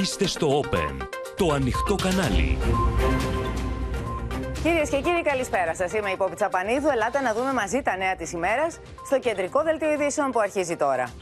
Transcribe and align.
Είστε 0.00 0.26
στο 0.26 0.60
Open, 0.60 1.06
το 1.36 1.52
ανοιχτό 1.52 1.94
κανάλι. 1.94 2.58
Κυρίες 4.62 4.88
και 4.90 5.00
κύριοι, 5.00 5.22
καλησπέρα 5.22 5.74
σας. 5.74 5.92
Είμαι 5.92 6.10
η 6.10 6.16
Πόπη 6.16 6.34
Τσαπανίδου. 6.34 6.88
Ελάτε 6.88 7.20
να 7.20 7.34
δούμε 7.34 7.52
μαζί 7.52 7.82
τα 7.82 7.96
νέα 7.96 8.16
της 8.16 8.32
ημέρας 8.32 8.80
στο 9.06 9.18
κεντρικό 9.18 9.62
δελτίο 9.62 9.92
ειδήσεων 9.92 10.30
που 10.30 10.40
αρχίζει 10.40 10.76
τώρα. 10.76 11.12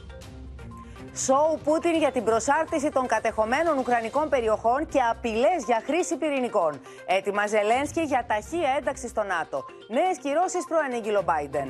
Σοου 1.15 1.59
Πούτιν 1.65 1.97
για 1.97 2.11
την 2.11 2.25
προσάρτηση 2.25 2.91
των 2.91 3.07
κατεχομένων 3.07 3.79
Ουκρανικών 3.79 4.29
περιοχών 4.29 4.89
και 4.89 5.01
απειλές 5.11 5.65
για 5.67 5.83
χρήση 5.87 6.17
πυρηνικών. 6.17 6.81
Έτοιμα 7.07 7.47
Ζελένσκι 7.47 8.01
για 8.01 8.25
ταχεία 8.29 8.75
ένταξη 8.79 9.09
στο 9.09 9.23
ΝΑΤΟ. 9.23 9.65
Νέες 9.89 10.19
κυρώσεις 10.23 10.65
προανήγγειλο 10.69 11.25
Biden. 11.27 11.69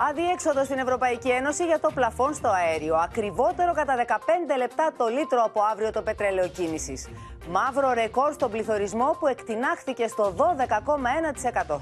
Αδιέξοδο 0.00 0.64
στην 0.64 0.78
Ευρωπαϊκή 0.78 1.28
Ένωση 1.28 1.64
για 1.64 1.80
το 1.80 1.90
πλαφόν 1.94 2.34
στο 2.34 2.48
αέριο. 2.48 2.94
Ακριβότερο 2.94 3.72
κατά 3.74 4.04
15 4.06 4.12
λεπτά 4.58 4.92
το 4.96 5.06
λίτρο 5.06 5.42
από 5.44 5.60
αύριο 5.72 5.90
το 5.92 6.02
πετρέλαιο 6.02 6.48
κίνησης. 6.48 7.08
Μαύρο 7.50 7.92
ρεκόρ 7.92 8.32
στον 8.32 8.50
πληθωρισμό 8.50 9.16
που 9.20 9.26
εκτινάχθηκε 9.26 10.06
στο 10.06 10.34
12,1%. 10.36 11.80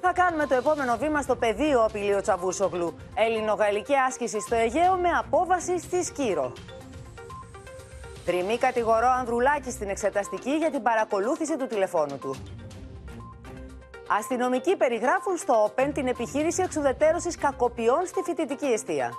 Θα 0.00 0.12
κάνουμε 0.12 0.46
το 0.46 0.54
επόμενο 0.54 0.96
βήμα 0.96 1.22
στο 1.22 1.36
πεδίο, 1.36 1.84
απειλεί 1.84 2.14
ο 2.14 2.20
Τσαβούσογλου. 2.20 2.96
Ελληνογαλλική 3.14 3.94
άσκηση 4.08 4.40
στο 4.40 4.54
Αιγαίο 4.54 4.96
με 4.96 5.08
απόβαση 5.08 5.78
στη 5.78 6.04
Σκύρο. 6.04 6.52
Τριμή 8.24 8.58
κατηγορώ 8.58 9.08
Ανδρουλάκη 9.18 9.70
στην 9.70 9.88
εξεταστική 9.88 10.50
για 10.50 10.70
την 10.70 10.82
παρακολούθηση 10.82 11.56
του 11.56 11.66
τηλεφώνου 11.66 12.18
του. 12.18 12.34
Αστυνομικοί 14.08 14.76
περιγράφουν 14.76 15.36
στο 15.36 15.62
ΟΠΕΝ 15.62 15.92
την 15.92 16.06
επιχείρηση 16.06 16.62
εξουδετέρωσης 16.62 17.36
κακοποιών 17.36 18.06
στη 18.06 18.22
φοιτητική 18.22 18.66
αιστεία. 18.66 19.10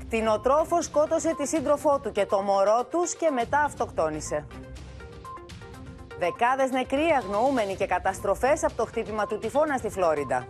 Κτηνοτρόφος 0.00 0.84
σκότωσε 0.84 1.34
τη 1.34 1.46
σύντροφό 1.46 2.00
του 2.00 2.12
και 2.12 2.26
το 2.26 2.42
μωρό 2.42 2.84
τους 2.90 3.14
και 3.14 3.30
μετά 3.30 3.58
αυτοκτόνησε. 3.58 4.46
Δεκάδες 6.18 6.70
νεκροί 6.70 7.04
αγνοούμενοι 7.16 7.74
και 7.74 7.86
καταστροφές 7.86 8.64
από 8.64 8.74
το 8.74 8.84
χτύπημα 8.84 9.26
του 9.26 9.38
τυφώνα 9.38 9.76
στη 9.76 9.88
Φλόριντα. 9.88 10.48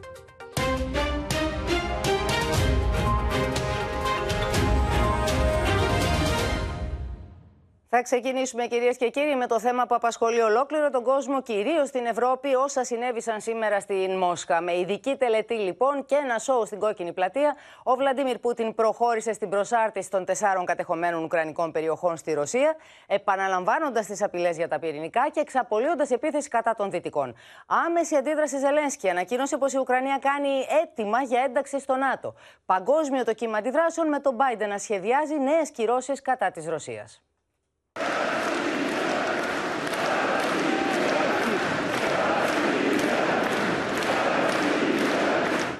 Θα 7.90 8.02
ξεκινήσουμε 8.02 8.66
κυρίες 8.66 8.96
και 8.96 9.08
κύριοι 9.08 9.36
με 9.36 9.46
το 9.46 9.60
θέμα 9.60 9.86
που 9.86 9.94
απασχολεί 9.94 10.40
ολόκληρο 10.40 10.90
τον 10.90 11.02
κόσμο, 11.02 11.42
κυρίως 11.42 11.88
στην 11.88 12.06
Ευρώπη, 12.06 12.54
όσα 12.54 12.84
συνέβησαν 12.84 13.40
σήμερα 13.40 13.80
στην 13.80 14.16
Μόσχα. 14.16 14.60
Με 14.60 14.78
ειδική 14.78 15.16
τελετή 15.16 15.54
λοιπόν 15.54 16.04
και 16.04 16.14
ένα 16.14 16.38
σοου 16.38 16.66
στην 16.66 16.78
κόκκινη 16.78 17.12
πλατεία, 17.12 17.56
ο 17.82 17.94
Βλαντίμιρ 17.94 18.38
Πούτιν 18.38 18.74
προχώρησε 18.74 19.32
στην 19.32 19.48
προσάρτηση 19.48 20.10
των 20.10 20.24
τεσσάρων 20.24 20.64
κατεχομένων 20.64 21.24
Ουκρανικών 21.24 21.72
περιοχών 21.72 22.16
στη 22.16 22.32
Ρωσία, 22.32 22.76
επαναλαμβάνοντας 23.06 24.06
τις 24.06 24.22
απειλές 24.22 24.56
για 24.56 24.68
τα 24.68 24.78
πυρηνικά 24.78 25.28
και 25.28 25.40
εξαπολύοντας 25.40 26.10
επίθεση 26.10 26.48
κατά 26.48 26.74
των 26.74 26.90
Δυτικών. 26.90 27.34
Άμεση 27.66 28.16
αντίδραση 28.16 28.58
Ζελένσκι 28.58 29.08
ανακοίνωσε 29.08 29.56
πως 29.56 29.72
η 29.72 29.78
Ουκρανία 29.78 30.18
κάνει 30.20 30.66
έτοιμα 30.82 31.22
για 31.22 31.40
ένταξη 31.40 31.80
στο 31.80 31.96
ΝΑΤΟ. 31.96 32.34
Παγκόσμιο 32.66 33.24
το 33.24 33.34
κύμα 33.34 33.58
αντιδράσεων 33.58 34.08
με 34.08 34.18
τον 34.18 34.36
Biden 34.36 34.68
να 34.68 34.78
σχεδιάζει 34.78 35.38
νέες 35.38 35.70
κυρώσεις 35.70 36.22
κατά 36.22 36.50
της 36.50 36.68
Ρωσίας. 36.68 37.22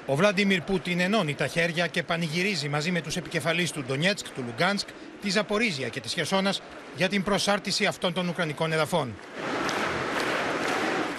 Ο 0.08 0.16
Βλαντίμιρ 0.16 0.60
Πούτιν 0.60 1.00
ενώνει 1.00 1.34
τα 1.34 1.46
χέρια 1.46 1.86
και 1.86 2.02
πανηγυρίζει 2.02 2.68
μαζί 2.68 2.90
με 2.90 3.00
τους 3.00 3.16
επικεφαλείς 3.16 3.70
του 3.70 3.84
Ντονιέτσκ, 3.86 4.26
του 4.28 4.42
Λουγκάνσκ, 4.46 4.88
της 5.22 5.32
Ζαπορίζια 5.32 5.88
και 5.88 6.00
της 6.00 6.12
Χερσόνας 6.12 6.62
για 6.96 7.08
την 7.08 7.22
προσάρτηση 7.22 7.86
αυτών 7.86 8.12
των 8.12 8.28
Ουκρανικών 8.28 8.72
εδαφών. 8.72 9.14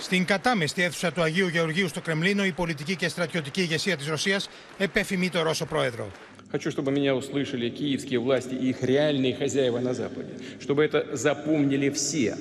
Στην 0.01 0.25
κατάμεστη 0.25 0.83
αίθουσα 0.83 1.11
του 1.11 1.21
Αγίου 1.21 1.47
Γεωργίου 1.47 1.87
στο 1.87 2.01
Κρεμλίνο, 2.01 2.45
η 2.45 2.51
πολιτική 2.51 2.95
και 2.95 3.07
στρατιωτική 3.07 3.61
ηγεσία 3.61 3.97
της 3.97 4.07
Ρωσίας 4.07 4.49
επέφημεί 4.77 5.29
το 5.29 5.41
Ρώσο 5.41 5.65
πρόεδρο. 5.65 6.11
Хочу, 6.51 6.71
чтобы 6.71 6.91
меня 6.91 7.13
услышали 7.15 7.69
киевские 7.69 8.19
власти 8.19 8.53
и 8.53 8.69
их 8.69 8.81
реальные 8.81 9.33
хозяева 9.41 9.79
на 9.79 9.93
Западе. 9.93 10.33
Чтобы 10.59 10.85
это 10.87 10.99
запомнили 11.13 11.89
все. 11.89 12.37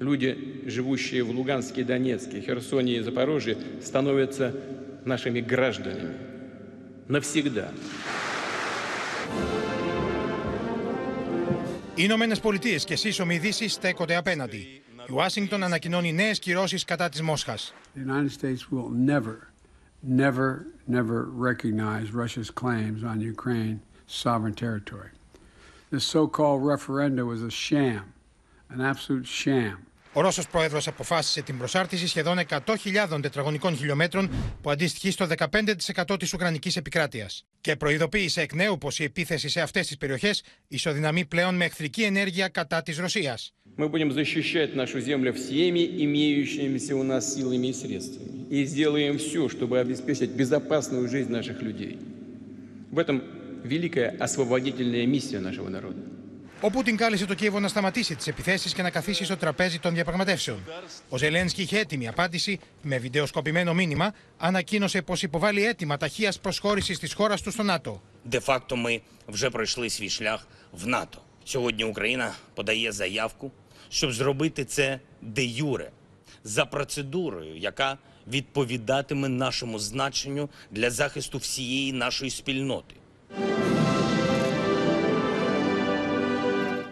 Люди, 0.00 0.30
живущие 0.66 1.22
в 1.22 1.30
Луганске, 1.30 1.84
Донецке, 1.84 2.40
Херсоне 2.40 2.96
и 2.96 3.00
Запорожье, 3.00 3.56
становятся 3.82 4.54
нашими 5.04 5.40
гражданами. 5.40 6.16
Навсегда. 7.08 7.72
Οι 11.98 12.02
Ηνωμένε 12.04 12.36
Πολιτείε 12.36 12.78
και 12.78 12.96
σύσσωμοι 12.96 13.38
Δύση 13.38 13.68
στέκονται 13.68 14.16
απέναντι. 14.16 14.82
Η 15.08 15.12
Ουάσιγκτον 15.12 15.62
ανακοινώνει 15.62 16.12
νέε 16.12 16.32
κυρώσει 16.32 16.84
κατά 16.84 17.08
τη 17.08 17.22
Μόσχα. 17.22 17.56
The 17.56 18.10
United 18.10 18.30
States 18.40 18.70
will 18.70 18.90
never, 18.90 19.36
never, 20.02 20.66
never 20.86 21.24
recognize 21.48 22.12
Russia's 22.12 22.50
claims 22.50 23.02
on 23.04 23.20
Ukraine 23.20 23.80
sovereign 24.06 24.54
territory. 24.54 25.10
This 25.90 26.04
so-called 26.04 26.60
referenda 26.62 27.24
was 27.32 27.42
a 27.42 27.50
sham, 27.50 28.04
an 28.74 28.80
absolute 28.80 29.26
sham. 29.26 29.76
Ο 30.16 30.20
Ρώσος 30.20 30.48
πρόεδρος 30.48 30.86
αποφάσισε 30.86 31.42
την 31.42 31.58
προσάρτηση 31.58 32.06
σχεδόν 32.06 32.38
100.000 32.48 33.22
τετραγωνικών 33.22 33.76
χιλιόμετρων 33.76 34.30
που 34.62 34.70
αντιστοιχεί 34.70 35.10
στο 35.10 35.26
15% 36.06 36.18
της 36.18 36.32
Ουκρανικής 36.32 36.76
επικράτειας. 36.76 37.44
Και 37.60 37.76
προειδοποίησε 37.76 38.40
εκ 38.40 38.54
νέου 38.54 38.78
πως 38.78 38.98
η 38.98 39.04
επίθεση 39.04 39.48
σε 39.48 39.60
αυτές 39.60 39.86
τις 39.86 39.96
περιοχές 39.96 40.42
ισοδυναμεί 40.68 41.24
πλέον 41.24 41.54
με 41.54 41.64
εχθρική 41.64 42.02
ενέργεια 42.02 42.48
κατά 42.48 42.82
της 42.82 42.98
Ρωσίας. 42.98 43.52
Мы 43.78 43.88
будем 43.90 44.10
защищать 44.10 44.74
нашу 44.74 45.00
землю 45.00 45.34
всеми 45.34 45.84
имеющимися 46.04 46.96
у 46.96 47.02
нас 47.02 47.34
силами 47.34 47.66
и 47.66 47.74
средствами. 47.82 48.46
И 48.48 48.64
сделаем 48.64 49.18
все, 49.18 49.50
чтобы 49.50 49.78
обеспечить 49.78 50.30
безопасную 50.30 51.08
жизнь 51.08 51.30
наших 51.30 51.60
людей. 51.60 51.98
В 52.90 52.98
этом 52.98 53.22
великая 53.64 54.16
освободительная 54.18 55.04
миссия 55.06 55.40
нашего 55.40 55.68
народа. 55.68 56.00
Ο 56.60 56.70
Πούτιν 56.70 56.96
κάλεσε 56.96 57.26
το 57.26 57.34
Κίεβο 57.34 57.60
να 57.60 57.68
σταματήσει 57.68 58.16
τι 58.16 58.30
επιθέσει 58.30 58.74
και 58.74 58.82
να 58.82 58.90
καθίσει 58.90 59.24
στο 59.24 59.36
τραπέζι 59.36 59.78
των 59.78 59.94
διαπραγματεύσεων. 59.94 60.64
Ο 61.08 61.16
Ζελένσκι 61.16 61.62
είχε 61.62 61.78
έτοιμη 61.78 62.08
απάντηση 62.08 62.60
με 62.82 62.98
βιντεοσκοπημένο 62.98 63.74
μήνυμα, 63.74 64.14
ανακοίνωσε 64.38 65.02
πω 65.02 65.14
υποβάλλει 65.22 65.64
έτοιμα 65.64 65.96
ταχεία 65.96 66.32
προσχώρηση 66.42 66.98
τη 66.98 67.14
χώρα 67.14 67.36
του 67.36 67.50
στο 67.50 67.62
ΝΑΤΟ. 67.62 68.02
Де-факто 68.24 68.76
ми 68.76 69.02
вже 69.28 69.50
пройшли 69.50 69.90
свій 69.90 70.08
шлях 70.08 70.46
в 70.72 70.86
НАТО. 70.86 71.18
Сьогодні 71.44 71.84
Україна 71.84 72.34
подає 72.54 72.92
заявку, 72.92 73.52
щоб 73.88 74.12
зробити 74.12 74.64
це 74.64 75.00
де 75.20 75.44
юре 75.44 75.90
за 76.44 76.66
процедурою, 76.66 77.56
яка 77.56 77.98
відповідатиме 78.26 79.28
нашому 79.28 79.78
значенню 79.78 80.48
для 80.70 80.90
захисту 80.90 81.38
всієї 81.38 81.92
нашої 81.92 82.30
спільноти. 82.30 82.94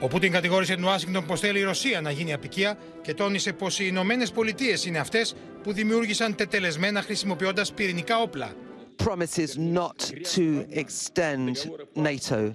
Ο 0.01 0.07
Πούτιν 0.07 0.31
κατηγόρησε 0.31 0.75
την 0.75 0.83
Ουάσιγκτον 0.83 1.25
πως 1.25 1.39
θέλει 1.39 1.59
η 1.59 1.63
Ρωσία 1.63 2.01
να 2.01 2.11
γίνει 2.11 2.33
απικία 2.33 2.77
και 3.01 3.13
τόνισε 3.13 3.53
πως 3.53 3.79
οι 3.79 3.83
Ηνωμένες 3.87 4.31
Πολιτείες 4.31 4.85
είναι 4.85 4.99
αυτές 4.99 5.35
που 5.63 5.73
δημιούργησαν 5.73 6.35
τετελεσμένα 6.35 7.01
χρησιμοποιώντας 7.01 7.73
πυρηνικά 7.73 8.17
όπλα. 8.17 8.53
promises 8.99 9.57
not 9.57 9.97
to 10.37 10.45
extend 10.83 11.53
NATO. 11.95 12.53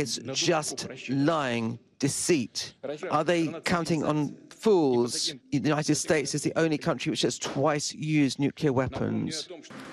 It's 0.00 0.16
just 0.52 0.76
lying, 1.10 1.78
deceit. 1.98 2.74
Are 3.10 3.24
they 3.32 3.42
counting 3.74 4.02
on 4.10 4.16
fools? 4.64 5.12
The 5.52 5.68
United 5.74 5.96
States 6.06 6.34
is 6.36 6.42
the 6.48 6.54
only 6.62 6.78
country 6.78 7.08
which 7.12 7.24
has 7.28 7.36
twice 7.38 7.86
used 8.22 8.38
nuclear 8.38 8.72
weapons. 8.72 9.48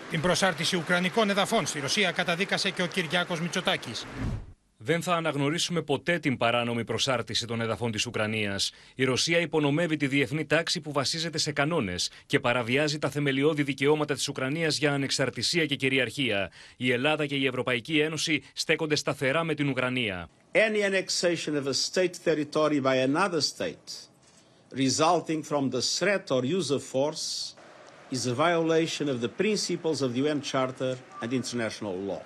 Την 0.10 0.22
προσάρτηση 0.22 0.76
Ουκρανικών 0.76 1.30
εδαφών 1.30 1.66
στη 1.66 1.80
Ρωσία 1.80 2.12
καταδίκασε 2.12 2.70
και 2.70 2.82
ο 2.82 2.88
Κυριάκος 2.88 3.42
Μητσοτάκης. 3.42 4.06
Δεν 4.84 5.02
θα 5.02 5.16
αναγνωρίσουμε 5.16 5.82
ποτέ 5.82 6.20
την 6.20 6.38
παράνομη 6.38 6.84
προσάρτηση 6.84 7.48
των 7.48 7.62
εδαφών 7.62 7.92
της 7.92 8.06
Ουκρανίας. 8.06 8.72
Η 8.96 9.04
Ρωσία 9.04 9.40
υπονομεύει 9.40 9.98
τη 9.98 10.08
διεθνή 10.08 10.46
τάξη 10.46 10.82
που 10.82 10.92
βασίζεται 10.92 11.38
σε 11.38 11.52
κανόνες 11.52 12.12
και 12.26 12.40
παραβιάζει 12.40 13.00
τα 13.00 13.10
θεμελιώδη 13.10 13.64
δικαιώματα 13.64 14.14
της 14.14 14.28
Ουκρανίας 14.28 14.78
για 14.78 14.94
ανεξαρτησία 14.94 15.66
και 15.66 15.76
κυριαρχία. 15.76 16.52
Η 16.78 16.92
Ελλάδα 16.92 17.26
και 17.26 17.36
η 17.36 17.46
Ευρωπαϊκή 17.46 18.00
Ένωση 18.00 18.44
στέκονται 18.54 18.96
σταθερά 18.96 19.44
με 19.44 19.54
την 19.54 19.70
Ουκρανία. 19.70 20.30
any 20.54 20.82
annexation 20.84 21.56
of 21.56 21.66
a 21.68 21.74
state 21.74 22.16
territory 22.28 22.80
by 22.90 22.96
another 22.96 23.42
state 23.42 23.88
resulting 24.86 25.42
from 25.50 25.70
the 25.70 25.82
threat 25.82 26.26
or 26.36 26.42
use 26.60 26.70
of 26.72 26.82
force 26.84 27.56
is 28.12 28.26
a 28.26 28.34
violation 28.34 29.08
of 29.14 29.22
the 29.22 29.30
principles 29.30 30.02
of 30.02 30.10
the 30.14 30.20
UN 30.26 30.42
Charter 30.42 30.94
and 31.22 31.32
international 31.32 31.96
law. 31.96 32.24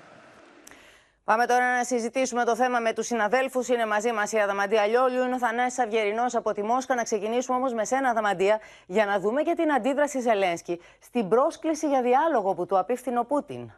Πάμε 1.25 1.45
τώρα 1.45 1.77
να 1.77 1.83
συζητήσουμε 1.83 2.43
το 2.43 2.55
θέμα 2.55 2.79
με 2.79 2.93
τους 2.93 3.05
συναδέλφους. 3.05 3.67
Είναι 3.67 3.85
μαζί 3.85 4.11
μας 4.11 4.31
η 4.31 4.39
Αδαμαντία 4.39 4.85
Λιόλιου, 4.85 5.23
είναι 5.23 5.35
ο 5.35 5.37
Θανάσης 5.37 5.79
Αυγερινό 5.79 6.23
από 6.33 6.53
τη 6.53 6.63
Μόσχα. 6.63 6.95
Να 6.95 7.03
ξεκινήσουμε 7.03 7.57
όμως 7.57 7.73
με 7.73 7.85
σένα, 7.85 8.09
Αδαμαντία, 8.09 8.59
για 8.85 9.05
να 9.05 9.19
δούμε 9.19 9.41
και 9.41 9.53
την 9.55 9.73
αντίδραση 9.73 10.19
Ζελένσκι 10.19 10.81
στην 10.99 11.27
πρόσκληση 11.27 11.87
για 11.87 12.01
διάλογο 12.01 12.53
που 12.53 12.65
του 12.65 12.77
απίφθηνε 12.77 13.19
ο 13.19 13.25
Πούτιν. 13.25 13.71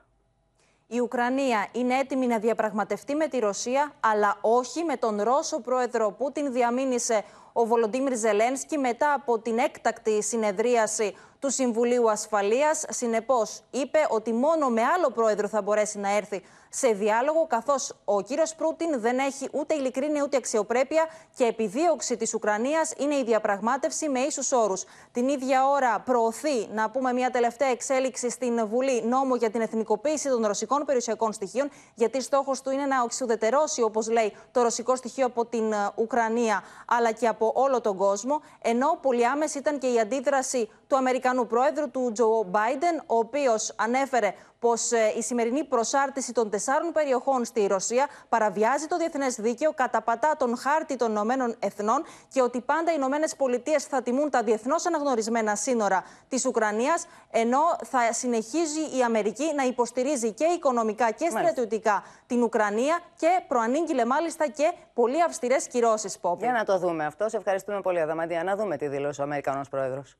Η 0.87 0.99
Ουκρανία 0.99 1.67
είναι 1.71 1.97
έτοιμη 1.97 2.27
να 2.27 2.37
διαπραγματευτεί 2.37 3.15
με 3.15 3.27
τη 3.27 3.39
Ρωσία, 3.39 3.91
αλλά 3.99 4.37
όχι 4.41 4.83
με 4.83 4.97
τον 4.97 5.21
Ρώσο 5.21 5.61
πρόεδρο 5.61 6.11
Πούτιν, 6.11 6.51
διαμήνυσε 6.51 7.23
ο 7.53 7.65
Βολοντίμιρ 7.65 8.15
Ζελένσκι 8.15 8.77
μετά 8.77 9.13
από 9.13 9.39
την 9.39 9.57
έκτακτη 9.57 10.23
συνεδρίαση 10.23 11.15
του 11.39 11.49
Συμβουλίου 11.49 12.09
Ασφαλείας. 12.09 12.85
Συνεπώς, 12.89 13.61
είπε 13.71 13.99
ότι 14.09 14.33
μόνο 14.33 14.67
με 14.69 14.81
άλλο 14.81 15.11
πρόεδρο 15.11 15.47
θα 15.47 15.61
μπορέσει 15.61 15.99
να 15.99 16.15
έρθει 16.15 16.41
σε 16.77 16.87
διάλογο, 16.87 17.47
καθώς 17.47 17.93
ο 18.05 18.21
κύριος 18.21 18.55
Προύτιν 18.55 18.99
δεν 18.99 19.17
έχει 19.17 19.47
ούτε 19.51 19.73
ειλικρίνεια 19.73 20.23
ούτε 20.23 20.37
αξιοπρέπεια 20.37 21.05
και 21.35 21.43
επιδίωξη 21.43 22.17
της 22.17 22.33
Ουκρανίας 22.33 22.93
είναι 22.97 23.15
η 23.15 23.23
διαπραγμάτευση 23.23 24.09
με 24.09 24.19
ίσους 24.19 24.51
όρους. 24.51 24.83
Την 25.11 25.27
ίδια 25.27 25.67
ώρα 25.67 25.99
προωθεί, 25.99 26.67
να 26.73 26.89
πούμε 26.89 27.13
μια 27.13 27.29
τελευταία 27.29 27.67
εξέλιξη 27.67 28.29
στην 28.29 28.67
Βουλή, 28.67 29.03
νόμο 29.03 29.35
για 29.35 29.49
την 29.49 29.61
εθνικοποίηση 29.61 30.29
των 30.29 30.45
ρωσικών 30.45 30.85
περιουσιακών 30.85 31.33
στοιχείων, 31.33 31.69
γιατί 31.95 32.21
στόχος 32.21 32.61
του 32.61 32.69
είναι 32.69 32.85
να 32.85 33.01
οξυδετερώσει, 33.01 33.81
όπως 33.81 34.09
λέει, 34.09 34.33
το 34.51 34.61
ρωσικό 34.61 34.95
στοιχείο 34.95 35.25
από 35.25 35.45
την 35.45 35.71
ε, 35.71 35.89
Ουκρανία 35.95 36.63
αλλά 36.85 37.11
και 37.11 37.27
από 37.27 37.51
όλο 37.55 37.81
τον 37.81 37.97
κόσμο. 37.97 38.41
Ενώ 38.61 38.97
πολύ 39.01 39.25
άμεση 39.25 39.57
ήταν 39.57 39.79
και 39.79 39.87
η 39.87 39.99
αντίδραση 39.99 40.69
του 40.87 40.97
Αμερικανού 40.97 41.47
Πρόεδρου, 41.47 41.91
του 41.91 42.11
Τζο 42.13 42.43
Μπάιντεν, 42.47 43.03
ο 43.05 43.17
οποίος 43.17 43.73
ανέφερε 43.75 44.33
πως 44.59 44.91
ε, 44.91 45.13
η 45.17 45.21
σημερινή 45.21 45.63
προσάρτηση 45.63 46.31
των 46.31 46.49
τεσσάρων 46.49 46.91
περιοχών 46.91 47.45
στη 47.45 47.67
Ρωσία 47.67 48.07
παραβιάζει 48.29 48.87
το 48.87 48.97
διεθνές 48.97 49.35
δίκαιο, 49.35 49.73
καταπατά 49.73 50.35
τον 50.37 50.57
χάρτη 50.57 50.95
των 50.95 51.11
Ηνωμένων 51.11 51.55
Εθνών 51.59 52.03
και 52.27 52.41
ότι 52.41 52.61
πάντα 52.61 52.91
οι 52.91 52.93
Ηνωμένες 52.97 53.35
Πολιτείες 53.35 53.83
θα 53.83 54.01
τιμούν 54.01 54.29
τα 54.29 54.43
διεθνώς 54.43 54.85
αναγνωρισμένα 54.85 55.55
σύνορα 55.55 56.03
της 56.27 56.45
Ουκρανίας, 56.45 57.05
ενώ 57.31 57.59
θα 57.83 58.13
συνεχίζει 58.13 58.97
η 58.97 59.03
Αμερική 59.05 59.53
να 59.55 59.63
υποστηρίζει 59.63 60.31
και 60.33 60.45
οικονομικά 60.45 61.11
και 61.11 61.29
στρατιωτικά 61.29 62.03
την 62.27 62.43
Ουκρανία 62.43 62.99
και 63.17 63.27
προανήγγειλε 63.47 64.05
μάλιστα 64.05 64.47
και 64.47 64.73
πολύ 64.93 65.23
αυστηρές 65.23 65.67
κυρώσεις, 65.67 66.19
Πόπη. 66.19 66.43
Για 66.43 66.53
να 66.53 66.63
το 66.63 66.77
δούμε 66.77 67.05
αυτό. 67.05 67.29
Σε 67.29 67.37
ευχαριστούμε 67.37 67.81
πολύ, 67.81 67.99
Αδαμαντία. 68.01 68.43
Να 68.43 68.55
δούμε 68.55 68.77
τι 68.77 68.87
δήλωσε 68.87 69.21
ο 69.21 69.23
Αμερικανός 69.23 69.69
Πρόεδρος. 69.69 70.17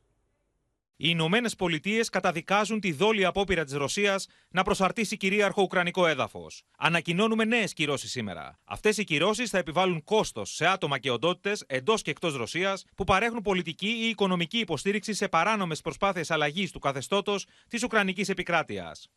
Οι 1.00 1.06
Ηνωμένες 1.10 1.54
Πολιτείες 1.54 2.08
καταδικάζουν 2.08 2.80
τη 2.80 2.92
δόλη 2.92 3.24
απόπειρα 3.24 3.64
της 3.64 3.72
Ρωσίας 3.72 4.26
να 4.50 4.62
προσαρτήσει 4.62 5.16
κυρίαρχο 5.16 5.62
Ουκρανικό 5.62 6.06
έδαφος. 6.06 6.62
Ανακοινώνουμε 6.78 7.44
νέες 7.44 7.72
κυρώσεις 7.72 8.10
σήμερα. 8.10 8.58
Αυτές 8.64 8.98
οι 8.98 9.04
κυρώσεις 9.04 9.50
θα 9.50 9.58
επιβάλλουν 9.58 10.04
κόστος 10.04 10.54
σε 10.54 10.66
άτομα 10.66 10.98
και 10.98 11.10
οντότητες 11.10 11.64
εντός 11.66 12.02
και 12.02 12.10
εκτός 12.10 12.36
Ρωσίας 12.36 12.84
που 12.96 13.04
παρέχουν 13.04 13.42
πολιτική 13.42 13.88
ή 13.88 14.08
οικονομική 14.08 14.58
υποστήριξη 14.58 15.14
σε 15.14 15.28
παράνομες 15.28 15.80
προσπάθειες 15.80 16.30
αλλαγής 16.30 16.70
του 16.70 16.78
καθεστώτος 16.78 17.46
της 17.68 17.82
Ουκρανικής 17.82 18.28
επικράτειας. 18.28 19.10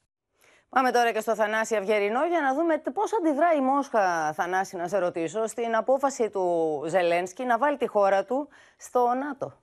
Πάμε 0.69 0.91
τώρα 0.91 1.11
και 1.11 1.19
στο 1.19 1.35
Θανάση 1.35 1.75
Αυγερινό 1.75 2.25
για 2.25 2.41
να 2.41 2.53
δούμε 2.53 2.81
πώς 2.93 3.11
αντιδρά 3.13 3.53
η 3.53 3.61
Μόσχα, 3.61 4.33
Θανάση, 4.33 4.75
να 4.75 4.87
σε 4.87 4.97
ρωτήσω, 4.97 5.47
στην 5.47 5.75
απόφαση 5.75 6.29
του 6.29 6.83
Ζελένσκι 6.87 7.43
να 7.43 7.57
βάλει 7.57 7.77
τη 7.77 7.87
χώρα 7.87 8.25
του 8.25 8.47
στο 8.77 9.13
ΝΑΤΟ. 9.19 9.59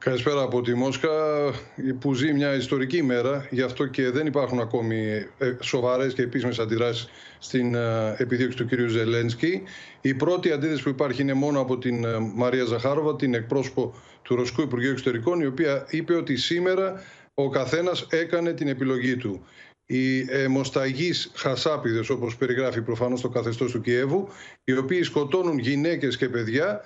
Καλησπέρα 0.00 0.42
από 0.42 0.60
τη 0.60 0.74
Μόσχα 0.74 1.08
που 1.98 2.14
ζει 2.14 2.32
μια 2.32 2.54
ιστορική 2.54 2.96
ημέρα 2.96 3.46
γι' 3.50 3.62
αυτό 3.62 3.86
και 3.86 4.10
δεν 4.10 4.26
υπάρχουν 4.26 4.60
ακόμη 4.60 5.26
ε, 5.38 5.56
σοβαρές 5.60 6.14
και 6.14 6.22
επίσημες 6.22 6.58
αντιδράσεις 6.58 7.08
στην 7.38 7.74
ε, 7.74 8.14
επιδίωξη 8.18 8.56
του 8.56 8.66
κ. 8.66 8.88
Ζελένσκι. 8.88 9.62
Η 10.00 10.14
πρώτη 10.14 10.52
αντίθεση 10.52 10.82
που 10.82 10.88
υπάρχει 10.88 11.22
είναι 11.22 11.32
μόνο 11.32 11.60
από 11.60 11.78
την 11.78 12.04
ε, 12.04 12.18
Μαρία 12.34 12.64
Ζαχάροβα, 12.64 13.16
την 13.16 13.34
εκπρόσωπο 13.34 13.94
του 14.22 14.36
Ρωσικού 14.36 14.62
Υπουργείου 14.62 14.90
Εξωτερικών, 14.90 15.40
η 15.40 15.46
οποία 15.46 15.86
είπε 15.90 16.14
ότι 16.14 16.36
σήμερα 16.36 17.02
ο 17.34 17.48
καθένας 17.48 18.06
έκανε 18.10 18.52
την 18.52 18.68
επιλογή 18.68 19.16
του. 19.16 19.46
Οι 19.86 20.20
αιμοσταγείς 20.20 21.30
χασάπιδες, 21.34 22.08
όπως 22.08 22.36
περιγράφει 22.36 22.82
προφανώς 22.82 23.20
το 23.20 23.28
καθεστώς 23.28 23.70
του 23.72 23.80
Κιέβου, 23.80 24.28
οι 24.64 24.76
οποίοι 24.76 25.02
σκοτώνουν 25.02 25.58
γυναίκες 25.58 26.16
και 26.16 26.28
παιδιά, 26.28 26.84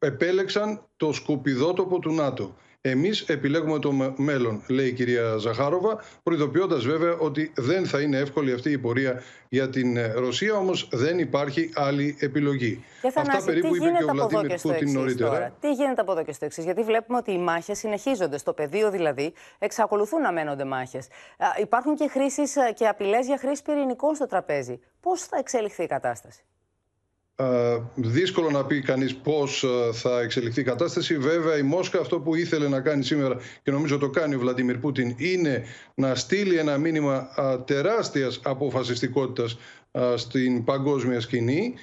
επέλεξαν 0.00 0.80
το 0.96 1.12
σκουπιδότοπο 1.12 1.98
του 1.98 2.12
ΝΑΤΟ. 2.12 2.54
Εμείς 2.82 3.20
επιλέγουμε 3.20 3.78
το 3.78 3.92
μέλλον, 4.16 4.62
λέει 4.68 4.86
η 4.86 4.92
κυρία 4.92 5.36
Ζαχάροβα, 5.36 6.02
προειδοποιώντας 6.22 6.84
βέβαια 6.84 7.16
ότι 7.18 7.52
δεν 7.56 7.86
θα 7.86 8.00
είναι 8.00 8.18
εύκολη 8.18 8.52
αυτή 8.52 8.70
η 8.70 8.78
πορεία 8.78 9.22
για 9.48 9.70
την 9.70 9.96
ε, 9.96 10.12
Ρωσία, 10.12 10.54
όμως 10.54 10.88
δεν 10.92 11.18
υπάρχει 11.18 11.70
άλλη 11.74 12.16
επιλογή. 12.20 12.84
Και 13.02 13.10
θα 13.10 13.20
Αυτά 13.20 13.44
περίπου 13.44 13.74
είπε 13.74 13.84
και 13.98 14.04
ο 14.04 14.12
Βλαντίμιρ 14.12 14.60
Πούτιν 14.60 14.92
νωρίτερα. 14.92 15.30
Τώρα; 15.30 15.56
Τι 15.60 15.72
γίνεται 15.72 16.00
από 16.00 16.12
εδώ 16.12 16.24
και 16.24 16.32
στο 16.32 16.44
εξής, 16.44 16.64
γιατί 16.64 16.82
βλέπουμε 16.82 17.18
ότι 17.18 17.32
οι 17.32 17.38
μάχες 17.38 17.78
συνεχίζονται. 17.78 18.38
Στο 18.38 18.52
πεδίο 18.52 18.90
δηλαδή 18.90 19.32
εξακολουθούν 19.58 20.20
να 20.20 20.32
μένονται 20.32 20.64
μάχες. 20.64 21.06
Υπάρχουν 21.60 21.94
και, 21.96 22.08
χρήσεις 22.08 22.56
ε, 22.56 22.72
και 22.74 22.86
απειλές 22.86 23.26
για 23.26 23.38
χρήση 23.38 23.62
πυρηνικών 23.62 24.14
στο 24.14 24.26
τραπέζι. 24.26 24.80
Πώς 25.00 25.22
θα 25.22 25.38
εξελιχθεί 25.38 25.82
η 25.82 25.86
κατάσταση; 25.86 26.44
Ε, 27.40 27.82
δύσκολο 27.94 28.50
να 28.50 28.64
πει 28.64 28.80
κανείς 28.80 29.14
πώς 29.14 29.64
ε, 29.64 29.92
θα 29.92 30.20
εξελιχθεί 30.20 30.60
η 30.60 30.64
κατάσταση. 30.64 31.18
Βέβαια 31.18 31.58
η 31.58 31.62
Μόσχα 31.62 32.00
αυτό 32.00 32.20
που 32.20 32.34
ήθελε 32.34 32.68
να 32.68 32.80
κάνει 32.80 33.04
σήμερα 33.04 33.36
και 33.62 33.70
νομίζω 33.70 33.98
το 33.98 34.08
κάνει 34.10 34.34
ο 34.34 34.38
Βλαντιμίρ 34.38 34.78
Πούτιν 34.78 35.14
είναι 35.16 35.64
να 35.94 36.14
στείλει 36.14 36.56
ένα 36.56 36.78
μήνυμα 36.78 37.28
τεράστιας 37.66 38.40
αποφασιστικότητας 38.42 39.58
στην 40.14 40.64
παγκόσμια 40.64 41.20
σκηνή 41.20 41.74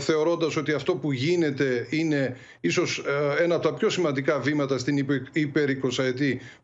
θεωρώντας 0.00 0.56
ότι 0.56 0.72
αυτό 0.72 0.94
που 0.96 1.12
γίνεται 1.12 1.86
είναι 1.90 2.36
ίσως 2.60 3.04
ένα 3.40 3.54
από 3.54 3.68
τα 3.68 3.74
πιο 3.74 3.90
σημαντικά 3.90 4.38
βήματα 4.38 4.78
στην 4.78 4.96
υπερ 5.32 5.68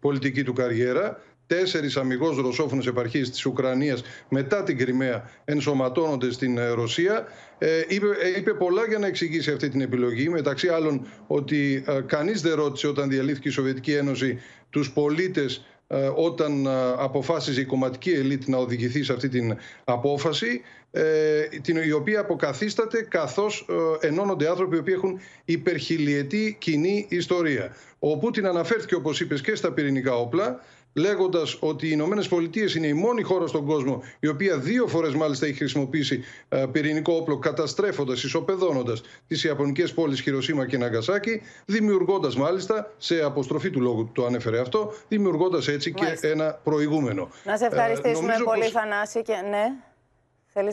πολιτική 0.01 0.43
του 0.43 0.53
καριέρα 0.53 1.23
τέσσερις 1.49 1.97
αμυγός 1.97 2.37
ρωσόφωνες 2.37 2.87
επαρχίες 2.87 3.31
της 3.31 3.47
Ουκρανίας 3.47 4.03
μετά 4.29 4.63
την 4.63 4.79
Κρυμαία 4.79 5.31
ενσωματώνονται 5.45 6.33
στην 6.33 6.59
ε, 6.59 6.69
Ρωσία. 6.69 7.27
Ε, 7.59 7.83
είπε, 7.89 8.07
ε, 8.07 8.39
είπε 8.39 8.55
πολλά 8.55 8.87
για 8.87 8.99
να 8.99 9.07
εξηγήσει 9.07 9.51
αυτή 9.51 9.69
την 9.69 9.81
επιλογή, 9.81 10.29
μεταξύ 10.29 10.69
άλλων 10.69 11.07
ότι 11.27 11.85
ε, 11.87 12.01
κανείς 12.07 12.41
δεν 12.41 12.55
ρώτησε 12.55 12.87
όταν 12.87 13.09
διαλύθηκε 13.09 13.49
η 13.49 13.51
Σοβιετική 13.51 13.93
Ένωση 13.93 14.41
τους 14.71 14.93
πολίτες 14.93 15.65
ε, 15.87 16.11
όταν 16.15 16.67
αποφάσιζε 16.99 17.61
η 17.61 17.65
κομματική 17.65 18.11
ελίτ 18.11 18.47
να 18.47 18.57
οδηγηθεί 18.57 19.03
σε 19.03 19.13
αυτή 19.13 19.29
την 19.29 19.57
απόφαση 19.85 20.61
η 21.87 21.93
οποία 21.93 22.21
αποκαθίσταται 22.21 23.03
καθώς 23.03 23.67
ενώνονται 24.01 24.49
άνθρωποι 24.49 24.77
οι 24.77 24.79
οποίοι 24.79 24.95
έχουν 24.97 25.21
υπερχιλιετή 25.45 26.57
κοινή 26.59 27.07
ιστορία. 27.09 27.77
Ο 27.99 28.19
Πούτιν 28.19 28.47
αναφέρθηκε 28.47 28.95
όπως 28.95 29.21
είπες 29.21 29.41
και 29.41 29.55
στα 29.55 29.73
πυρηνικά 29.73 30.15
όπλα 30.15 30.61
λέγοντας 30.99 31.57
ότι 31.61 31.87
οι 31.87 31.91
Ηνωμένες 31.93 32.29
Πολιτείες 32.29 32.75
είναι 32.75 32.87
η 32.87 32.93
μόνη 32.93 33.23
χώρα 33.23 33.47
στον 33.47 33.67
κόσμο 33.67 34.03
η 34.21 34.27
οποία 34.29 34.59
δύο 34.59 34.87
φορές 34.87 35.15
μάλιστα 35.15 35.47
έχει 35.47 35.55
χρησιμοποιήσει 35.55 36.25
ε, 36.49 36.65
πυρηνικό 36.73 37.13
όπλο, 37.13 37.39
καταστρέφοντας, 37.39 38.23
ισοπεδώνοντας 38.25 39.03
τις 39.27 39.45
Ιαπωνικές 39.45 39.93
πόλεις 39.93 40.21
Χειροσύμα 40.21 40.67
και 40.67 40.79
Ναγκασάκη, 40.79 41.43
δημιουργώντας 41.65 42.37
μάλιστα, 42.37 42.93
σε 42.97 43.23
αποστροφή 43.23 43.71
του 43.71 43.81
λόγου 43.81 44.11
το 44.13 44.27
ανέφερε 44.27 44.61
αυτό, 44.61 44.93
δημιουργώντας 45.09 45.69
έτσι 45.69 45.93
και 45.93 46.19
ένα 46.21 46.61
προηγούμενο. 46.65 47.29
Να 47.45 47.57
σε 47.57 47.65
ευχαριστήσουμε 47.67 48.33
ε, 48.33 48.43
πολύ, 48.45 48.61
πως... 48.61 48.71
Θανάση. 48.71 49.23
Και... 49.23 49.35
Ναι. 49.51 49.88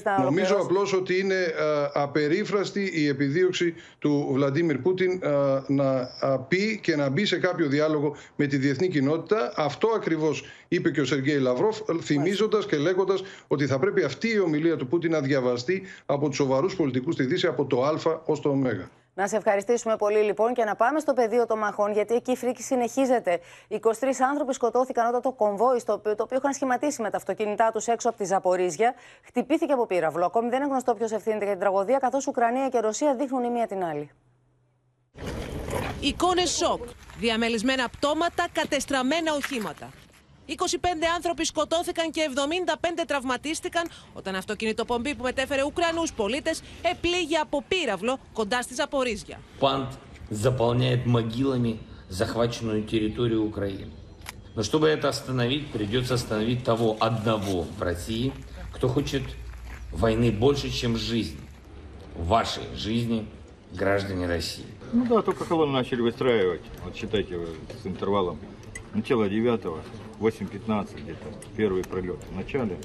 Να 0.04 0.24
Νομίζω 0.24 0.56
απλώς 0.56 0.94
ότι 0.94 1.20
είναι 1.20 1.36
α, 1.36 1.40
ε, 1.40 1.90
απερίφραστη 1.94 2.92
η 2.94 3.08
επιδίωξη 3.08 3.74
του 4.00 4.30
Βλαντίμιρ 4.34 4.78
Πούτιν 4.78 5.12
ε, 5.24 5.30
να 5.68 6.10
πει 6.48 6.80
και 6.84 6.96
να 6.96 7.10
μπει 7.10 7.26
σε 7.26 7.38
κάποιο 7.40 7.68
διάλογο 7.68 8.16
με 8.36 8.46
τη 8.46 8.58
διεθνή 8.58 8.88
κοινότητα. 8.88 9.54
Αυτό 9.56 9.88
ακριβώς 9.96 10.44
είπε 10.68 10.92
και 10.92 11.02
ο 11.02 11.06
Σεργέη 11.06 11.40
Λαυρόφ, 11.40 11.80
θυμίζοντας 12.02 12.66
και 12.66 12.78
λέγοντας 12.78 13.24
ότι 13.48 13.66
θα 13.66 13.80
πρέπει 13.80 14.04
αυτή 14.04 14.34
η 14.34 14.40
ομιλία 14.40 14.76
του 14.76 14.88
Πούτιν 14.88 15.12
να 15.12 15.22
διαβαστεί 15.22 15.82
από 16.06 16.28
τους 16.28 16.36
σοβαρούς 16.36 16.76
πολιτικούς 16.76 17.14
στη 17.14 17.24
Δύση 17.24 17.48
από 17.48 17.66
το 17.66 17.84
Α 17.84 18.22
ως 18.26 18.42
το 18.42 18.50
Ω. 18.50 19.05
Να 19.18 19.28
σε 19.28 19.36
ευχαριστήσουμε 19.36 19.96
πολύ 19.96 20.20
λοιπόν 20.20 20.54
και 20.54 20.64
να 20.64 20.76
πάμε 20.76 21.00
στο 21.00 21.14
πεδίο 21.14 21.46
των 21.46 21.58
μαχών, 21.58 21.92
γιατί 21.92 22.14
εκεί 22.14 22.32
η 22.32 22.36
φρίκη 22.36 22.62
συνεχίζεται. 22.62 23.40
23 23.70 23.78
άνθρωποι 24.30 24.54
σκοτώθηκαν 24.54 25.08
όταν 25.08 25.22
το 25.22 25.32
κομβόι, 25.32 25.80
στο 25.80 25.94
οποίο, 25.94 26.16
το 26.16 26.24
οποίο 26.24 26.38
είχαν 26.38 26.54
σχηματίσει 26.54 27.02
με 27.02 27.10
τα 27.10 27.18
αυτοκίνητά 27.18 27.72
τους 27.72 27.88
έξω 27.88 28.10
από 28.10 28.18
τη 28.18 28.26
Ζαπορίζια, 28.26 28.94
χτυπήθηκε 29.24 29.74
από 29.74 29.86
πύραυλο. 29.86 30.26
Ακόμη 30.26 30.50
δεν 30.50 30.60
είναι 30.60 30.70
γνωστό 30.70 30.94
ποιος 30.94 31.12
ευθύνεται 31.12 31.44
για 31.44 31.54
την 31.54 31.62
τραγωδία, 31.62 31.98
καθώς 31.98 32.28
Ουκρανία 32.28 32.70
και 32.70 32.80
Ρωσία 32.80 33.16
δείχνουν 33.16 33.44
η 33.44 33.50
μία 33.50 33.68
την 33.68 33.84
άλλη. 33.84 34.10
Εικόνες 36.00 36.50
σοκ. 36.50 36.84
Διαμελισμένα 37.18 37.90
πτώματα, 37.90 38.46
κατεστραμμένα 38.54 39.34
οχήματα. 39.34 39.90
25 40.57 41.05
άνθρωποι 41.15 41.45
σκοτώθηκαν 41.45 42.11
και 42.11 42.31
75 42.35 43.05
τραυματίστηκαν 43.07 43.89
όταν 44.13 44.35
αυτοκινητοπομπή 44.37 45.15
που 45.15 45.23
μετέφερε 45.23 45.63
Ουκρανούς 45.63 46.13
πολίτες 46.13 46.63
επλήγει 46.83 47.37
από 47.37 47.65
πύραυλο 47.69 48.19
κοντά 48.33 48.63
στη 48.63 48.75
Ζαπορίζια. 48.75 49.41
Пант 49.61 49.89
заполняет 50.31 51.07
могилами 51.07 51.81
захваченную 52.09 52.83
территорию 52.85 53.45
Украины. 53.45 53.93
Но 54.55 54.63
чтобы 54.63 54.89
это 54.89 55.09
остановить, 55.09 55.71
придется 55.71 56.15
остановить 56.15 56.65
того 56.65 56.97
одного 57.01 57.67
в 57.79 57.83
России, 57.83 58.33
кто 58.73 58.89
хочет 58.89 59.23
войны 59.93 60.31
больше, 60.31 60.71
чем 60.71 60.97
жизнь. 60.97 61.39
Вашей 62.17 62.65
жизни, 62.77 63.27
граждане 63.73 64.27
России. 64.27 64.67
Ну 64.93 65.07
да, 65.07 65.23
только 65.23 65.45
колонны 65.45 65.73
начали 65.73 66.01
выстраивать. 66.01 66.63
Вот 66.85 66.97
считайте 66.97 67.39
с 67.83 67.87
интервалом 67.87 68.39
Начало 68.93 69.29
9 69.29 69.63
8.15 70.20 71.02
где-то, 71.02 71.26
первый 71.58 71.84
прилет. 71.84 72.20
В 72.32 72.36
начале 72.36 72.78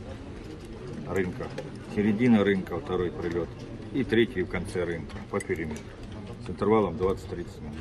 рынка, 1.09 1.47
середина 1.95 2.45
рынка, 2.45 2.79
второй 2.79 3.11
прилет. 3.11 3.49
И 3.93 4.05
третий 4.05 4.43
в 4.43 4.49
конце 4.49 4.85
рынка, 4.85 5.17
по 5.31 5.41
периметру. 5.41 5.85
С 6.47 6.51
интервалом 6.51 6.95
20-30 6.95 7.63
минут. 7.63 7.77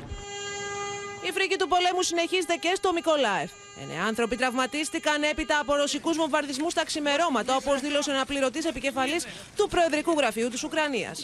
Η 1.27 1.31
φρίκη 1.31 1.55
του 1.55 1.67
πολέμου 1.67 2.01
συνεχίζεται 2.01 2.55
και 2.55 2.71
στο 2.75 2.93
Μικολάεφ. 2.93 3.51
Εννέα 3.81 4.03
άνθρωποι 4.07 4.35
τραυματίστηκαν 4.35 5.23
έπειτα 5.23 5.59
από 5.59 5.75
ρωσικού 5.75 6.13
βομβαρδισμού 6.13 6.69
στα 6.69 6.85
ξημερώματα, 6.85 7.55
όπω 7.55 7.75
δήλωσε 7.79 8.11
ένα 8.11 8.25
πληρωτή 8.25 8.67
επικεφαλή 8.67 9.21
του 9.55 9.67
Προεδρικού 9.67 10.11
Γραφείου 10.11 10.49
τη 10.49 10.65
Ουκρανία. 10.65 11.15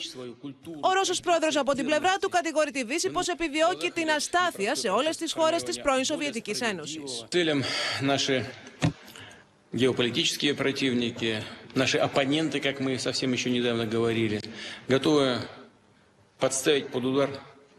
Ο 0.80 0.94
Ρώσο 0.94 1.14
πρόεδρο 1.24 1.50
από 1.56 1.74
την 1.74 1.86
πλευρά 1.86 2.18
του 2.22 2.30
κατηγορεί 2.30 2.72
τη 2.72 2.84
Δύση 2.84 3.10
πω 3.10 3.22
επιδιώκει 3.32 3.92
την 3.92 4.10
αστάθεια 4.10 4.76
σε 4.76 4.90
όλε 4.90 5.10
τι 5.10 5.32
χώρε 5.32 5.56
τη 5.56 5.80
πρώην 5.80 6.04
Σοβιετική 6.04 6.56
Ένωση. 6.60 7.04
Целям 7.30 7.64
наши 8.02 8.46
геополитические 9.72 10.54
противники, 10.54 11.44
наши 11.74 11.98
оппоненты, 11.98 12.60
как 12.60 12.76
мы 12.80 13.00
совсем 13.00 13.32
еще 13.32 13.50
недавно 13.50 13.86
говорили, 13.86 14.38
готовы 14.88 15.40
подставить 16.40 16.88
под 16.94 17.04
удар 17.06 17.30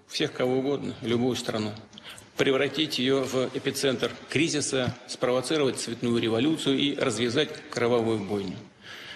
всех 0.06 0.32
кого 0.32 0.52
угодно, 0.60 0.94
любую 1.02 1.36
страну 1.36 1.72
превратить 2.36 2.98
ее 2.98 3.20
в 3.22 3.50
эпицентр 3.54 4.10
кризиса, 4.28 4.96
спровоцировать 5.06 5.78
цветную 5.78 6.18
революцию 6.20 6.78
и 6.78 6.96
развязать 6.96 7.50
кровавую 7.70 8.18
бойню. 8.18 8.56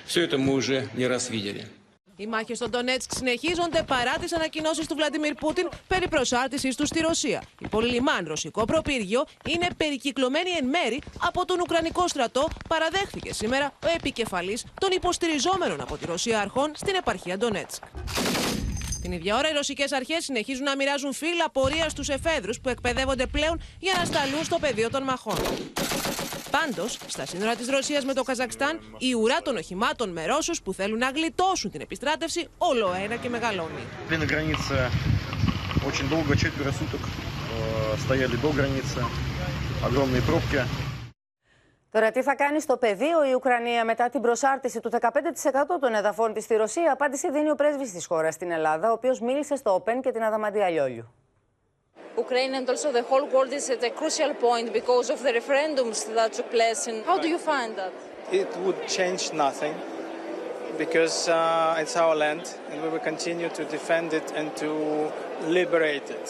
Все 0.06 0.22
это 0.22 0.38
мы 0.38 0.52
уже 0.54 0.88
не 0.94 1.06
раз 1.06 1.30
видели. 1.30 1.66
Οι 2.18 2.26
μάχε 2.26 2.54
στο 2.54 2.68
Ντονέτσκ 2.68 3.10
συνεχίζονται 3.14 3.82
παρά 3.82 4.12
τι 4.12 4.34
ανακοινώσει 4.34 4.88
του 4.88 4.94
Βλαντιμίρ 4.94 5.34
Πούτιν 5.34 5.68
περί 5.86 6.08
προσάρτησή 6.08 6.76
του 6.76 6.86
στη 6.86 7.00
Ρωσία. 7.00 7.42
Η 7.58 7.68
πολυλημάν 7.68 8.26
ρωσικό 8.26 8.64
προπύργιο 8.64 9.26
είναι 9.48 9.68
περικυκλωμένη 9.76 10.50
εν 10.50 10.66
μέρη 10.66 11.02
από 11.20 11.44
τον 11.44 11.60
Ουκρανικό 11.60 12.08
στρατό, 12.08 12.48
παραδέχθηκε 12.68 13.32
σήμερα 13.32 13.72
ο 13.84 13.88
επικεφαλή 13.96 14.58
των 14.80 14.90
υποστηριζόμενων 14.90 15.80
από 15.80 15.96
τη 15.96 16.06
Ρωσία 16.06 16.40
αρχών 16.40 16.72
στην 16.74 16.94
επαρχία 16.94 17.38
Ντονέτσκ. 17.38 17.82
Την 19.02 19.12
ίδια 19.12 19.36
ώρα, 19.36 19.48
οι 19.50 19.52
ρωσικέ 19.52 19.84
αρχέ 19.94 20.20
συνεχίζουν 20.20 20.64
να 20.64 20.76
μοιράζουν 20.76 21.12
φύλλα 21.12 21.50
πορεία 21.52 21.88
στου 21.88 22.12
εφέδρου 22.12 22.52
που 22.62 22.68
εκπαιδεύονται 22.68 23.26
πλέον 23.26 23.60
για 23.78 23.94
να 23.98 24.04
σταλούν 24.04 24.44
στο 24.44 24.58
πεδίο 24.58 24.90
των 24.90 25.02
μαχών. 25.02 25.38
Πάντω, 26.50 26.86
στα 27.06 27.26
σύνορα 27.26 27.54
τη 27.54 27.70
Ρωσία 27.70 28.02
με 28.04 28.12
το 28.14 28.22
Καζακστάν, 28.22 28.80
η 28.98 29.14
ουρά 29.14 29.42
των 29.42 29.56
οχημάτων 29.56 30.10
με 30.10 30.26
Ρώσου 30.26 30.54
που 30.64 30.72
θέλουν 30.72 30.98
να 30.98 31.10
γλιτώσουν 31.10 31.70
την 31.70 31.80
επιστράτευση 31.80 32.48
όλο 32.58 32.96
ένα 33.04 33.16
και 33.16 33.28
μεγαλώνει. 33.28 33.82
На 34.08 34.24
границе 34.24 34.90
очень 35.86 36.08
долго, 36.08 36.36
четверо 36.36 36.72
суток 36.72 37.00
э, 37.00 37.94
стояли 38.04 38.36
до 38.36 38.50
границы, 38.50 39.04
огромные 39.82 40.22
пробки. 40.22 40.64
Τώρα, 41.91 42.11
τι 42.11 42.21
θα 42.23 42.35
κάνει 42.35 42.61
στο 42.61 42.77
πεδίο 42.77 43.29
η 43.29 43.33
Ουκρανία 43.33 43.85
μετά 43.85 44.09
την 44.09 44.21
προσάρτηση 44.21 44.79
του 44.79 44.89
15% 45.01 45.07
των 45.79 45.93
εδαφών 45.93 46.33
της 46.33 46.43
στη 46.43 46.55
Ρωσία, 46.55 46.91
απάντηση 46.91 47.31
δίνει 47.31 47.49
ο 47.49 47.55
πρέσβης 47.55 47.91
της 47.91 48.05
χώρας 48.05 48.33
στην 48.33 48.51
Ελλάδα, 48.51 48.89
ο 48.89 48.91
οποίος 48.91 49.19
μίλησε 49.19 49.55
στο 49.55 49.83
Open 49.85 49.99
και 50.01 50.11
την 50.11 50.23
Αδαμαντία 50.23 50.69
Λιόλιου. 50.69 51.13
Ukraine 52.17 52.53
and 52.59 52.67
also 52.69 52.91
the 52.99 53.03
whole 53.09 53.25
world 53.33 53.51
is 53.59 53.69
at 53.75 53.83
a 53.83 53.91
crucial 53.99 54.31
point 54.47 54.67
because 54.79 55.07
of 55.13 55.19
the 55.25 55.31
referendums 55.39 55.99
that 56.15 56.29
took 56.37 56.49
place. 56.57 56.81
And 56.89 56.97
how 57.09 57.17
do 57.23 57.27
you 57.33 57.39
find 57.51 57.71
that? 57.81 57.93
It 58.41 58.51
would 58.63 58.79
change 58.97 59.23
nothing 59.45 59.75
because 60.83 61.17
uh, 61.29 61.81
it's 61.81 61.95
our 62.03 62.15
land 62.23 62.43
and 62.69 62.77
we 62.83 62.87
will 62.93 63.05
continue 63.11 63.49
to 63.59 63.63
defend 63.75 64.09
it 64.19 64.27
and 64.39 64.47
to 64.63 64.69
liberate 65.59 66.09
it. 66.19 66.27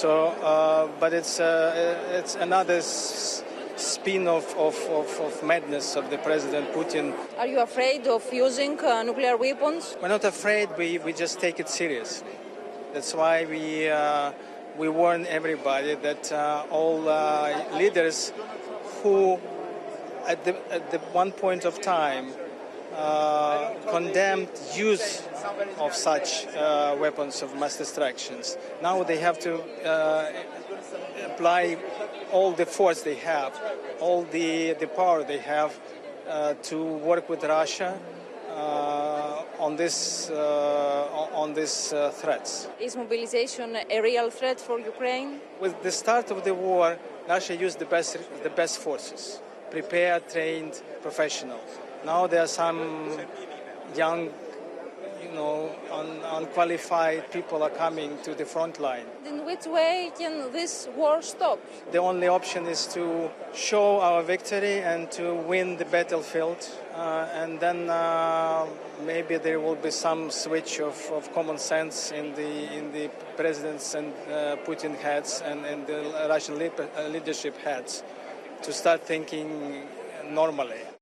So, 0.00 0.10
uh, 0.42 0.86
but 1.02 1.10
it's, 1.20 1.34
uh, 1.40 2.18
it's 2.18 2.34
another 2.46 2.78
s- 2.78 3.43
spin 3.76 4.28
of, 4.28 4.44
of, 4.56 4.76
of, 4.90 5.20
of 5.20 5.42
madness 5.42 5.96
of 5.96 6.10
the 6.10 6.18
President 6.18 6.72
Putin. 6.72 7.14
Are 7.38 7.46
you 7.46 7.60
afraid 7.60 8.06
of 8.06 8.32
using 8.32 8.78
uh, 8.80 9.02
nuclear 9.02 9.36
weapons? 9.36 9.96
We're 10.00 10.08
not 10.08 10.24
afraid, 10.24 10.68
we, 10.78 10.98
we 10.98 11.12
just 11.12 11.40
take 11.40 11.60
it 11.60 11.68
seriously. 11.68 12.30
That's 12.92 13.14
why 13.14 13.44
we, 13.44 13.88
uh, 13.88 14.32
we 14.78 14.88
warn 14.88 15.26
everybody 15.26 15.94
that 15.96 16.32
uh, 16.32 16.66
all 16.70 17.08
uh, 17.08 17.64
leaders 17.76 18.32
who, 19.02 19.38
at, 20.26 20.44
the, 20.44 20.56
at 20.72 20.90
the 20.90 20.98
one 21.12 21.32
point 21.32 21.64
of 21.64 21.80
time, 21.80 22.32
uh, 22.96 23.74
condemned 23.90 24.48
use 24.76 25.26
of 25.78 25.92
such 25.94 26.46
uh, 26.46 26.96
weapons 26.98 27.42
of 27.42 27.56
mass 27.58 27.76
destructions. 27.76 28.56
Now 28.80 29.02
they 29.02 29.18
have 29.18 29.38
to 29.40 29.60
uh, 29.84 30.30
apply 31.26 31.76
all 32.32 32.52
the 32.52 32.66
force 32.66 33.02
they 33.02 33.16
have, 33.16 33.52
all 34.00 34.22
the, 34.24 34.74
the 34.74 34.86
power 34.86 35.24
they 35.24 35.38
have 35.38 35.78
uh, 36.28 36.54
to 36.62 36.82
work 36.82 37.28
with 37.28 37.42
Russia 37.44 37.98
uh, 38.50 39.42
on 39.58 39.76
this 39.76 40.30
uh, 40.30 41.34
on- 41.34 41.54
these 41.54 41.92
uh, 41.92 42.10
threats. 42.10 42.68
Is 42.80 42.96
mobilization 42.96 43.76
a 43.90 44.00
real 44.00 44.30
threat 44.30 44.60
for 44.60 44.78
Ukraine? 44.78 45.40
With 45.60 45.74
the 45.82 45.90
start 45.90 46.30
of 46.30 46.44
the 46.44 46.54
war, 46.54 46.96
Russia 47.28 47.54
used 47.56 47.78
the 47.78 47.86
best 47.86 48.16
the 48.42 48.50
best 48.50 48.78
forces, 48.78 49.40
prepared, 49.70 50.28
trained, 50.28 50.74
professional. 51.02 51.60
Now 52.04 52.26
there 52.26 52.42
are 52.42 52.52
some 52.64 52.80
young, 53.96 54.20
you 54.26 54.32
know, 55.34 55.74
un- 55.92 56.20
unqualified 56.42 57.30
people 57.30 57.62
are 57.62 57.70
coming 57.70 58.18
to 58.22 58.34
the 58.34 58.44
front 58.44 58.80
line. 58.80 59.06
In 59.26 59.44
which 59.44 59.66
way 59.66 60.12
can 60.18 60.52
this 60.52 60.88
war 60.96 61.22
stop? 61.22 61.58
The 61.92 61.98
only 61.98 62.28
option 62.28 62.66
is 62.66 62.86
to 62.94 63.30
show 63.54 64.00
our 64.00 64.22
victory 64.22 64.80
and 64.80 65.10
to 65.12 65.34
win 65.34 65.76
the 65.76 65.84
battlefield, 65.84 66.68
uh, 66.94 67.28
and 67.34 67.60
then 67.60 67.90
uh, 67.90 68.66
maybe 69.04 69.36
there 69.36 69.60
will 69.60 69.76
be 69.76 69.90
some 69.90 70.30
switch 70.30 70.80
of, 70.80 70.96
of 71.12 71.32
common 71.34 71.58
sense 71.58 72.12
in 72.12 72.34
the 72.34 72.76
in 72.76 72.92
the 72.92 73.08
presidents 73.36 73.94
and 73.94 74.12
uh, 74.30 74.56
Putin 74.64 74.96
heads 74.96 75.42
and, 75.44 75.64
and 75.64 75.86
the 75.86 76.26
Russian 76.28 76.54
uh, 76.54 77.08
leadership 77.08 77.56
heads 77.58 78.02
to 78.62 78.72
start 78.72 79.02
thinking 79.02 79.86
normally. 80.30 80.93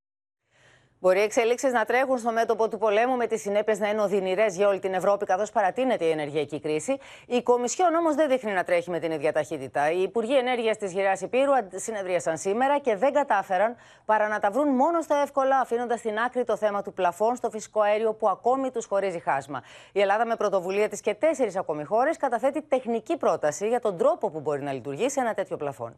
Μπορεί 1.03 1.19
οι 1.19 1.23
εξελίξει 1.23 1.69
να 1.69 1.85
τρέχουν 1.85 2.19
στο 2.19 2.33
μέτωπο 2.33 2.69
του 2.69 2.79
πολέμου 2.79 3.17
με 3.17 3.27
τις 3.27 3.41
συνέπειες 3.41 3.79
να 3.79 3.89
είναι 3.89 4.01
οδυνηρές 4.01 4.57
για 4.57 4.69
όλη 4.69 4.79
την 4.79 4.95
Ευρώπη, 4.95 5.25
καθώς 5.27 5.51
παρατείνεται 5.51 6.05
η 6.05 6.11
ενεργειακή 6.11 6.61
κρίση. 6.61 6.99
Η 7.27 7.43
Κομισιόν 7.43 7.95
όμως 7.95 8.15
δεν 8.15 8.29
δείχνει 8.29 8.53
να 8.53 8.65
τρέχει 8.65 8.91
με 8.91 8.99
την 8.99 9.11
ίδια 9.11 9.33
ταχύτητα. 9.33 9.91
Οι 9.91 10.03
Υπουργοί 10.03 10.37
Ενέργειας 10.37 10.77
της 10.77 10.93
Γυρά 10.93 11.13
Υπήρου 11.21 11.55
αντι- 11.55 11.79
συνεδρίασαν 11.79 12.39
σήμερα 12.39 12.79
και 12.79 12.97
δεν 12.97 13.13
κατάφεραν 13.13 13.77
παρά 14.05 14.29
να 14.29 14.39
τα 14.39 14.51
βρουν 14.51 14.69
μόνο 14.69 15.01
στα 15.01 15.17
εύκολα, 15.17 15.59
αφήνοντας 15.59 15.99
στην 15.99 16.19
άκρη 16.19 16.45
το 16.45 16.57
θέμα 16.57 16.83
του 16.83 16.93
πλαφών 16.93 17.37
στο 17.37 17.51
φυσικό 17.51 17.81
αέριο 17.81 18.15
που 18.15 18.29
ακόμη 18.29 18.71
τους 18.71 18.87
χωρίζει 18.87 19.19
χάσμα. 19.19 19.63
Η 19.93 20.01
Ελλάδα, 20.01 20.27
με 20.27 20.37
πρωτοβουλία 20.37 20.89
της 20.89 21.01
και 21.01 21.15
τέσσερις 21.15 21.57
ακόμη 21.57 21.85
χώρες, 21.85 22.17
καταθέτει 22.17 22.63
τεχνική 22.63 23.17
πρόταση 23.17 23.69
για 23.69 23.81
τον 23.81 23.97
τρόπο 23.97 24.31
που 24.31 24.41
μπορεί 24.41 24.63
να 24.63 24.73
λειτουργήσει 24.73 25.21
ένα 25.21 25.35
τέτοιο 25.35 25.57
πλαφόν. 25.57 25.97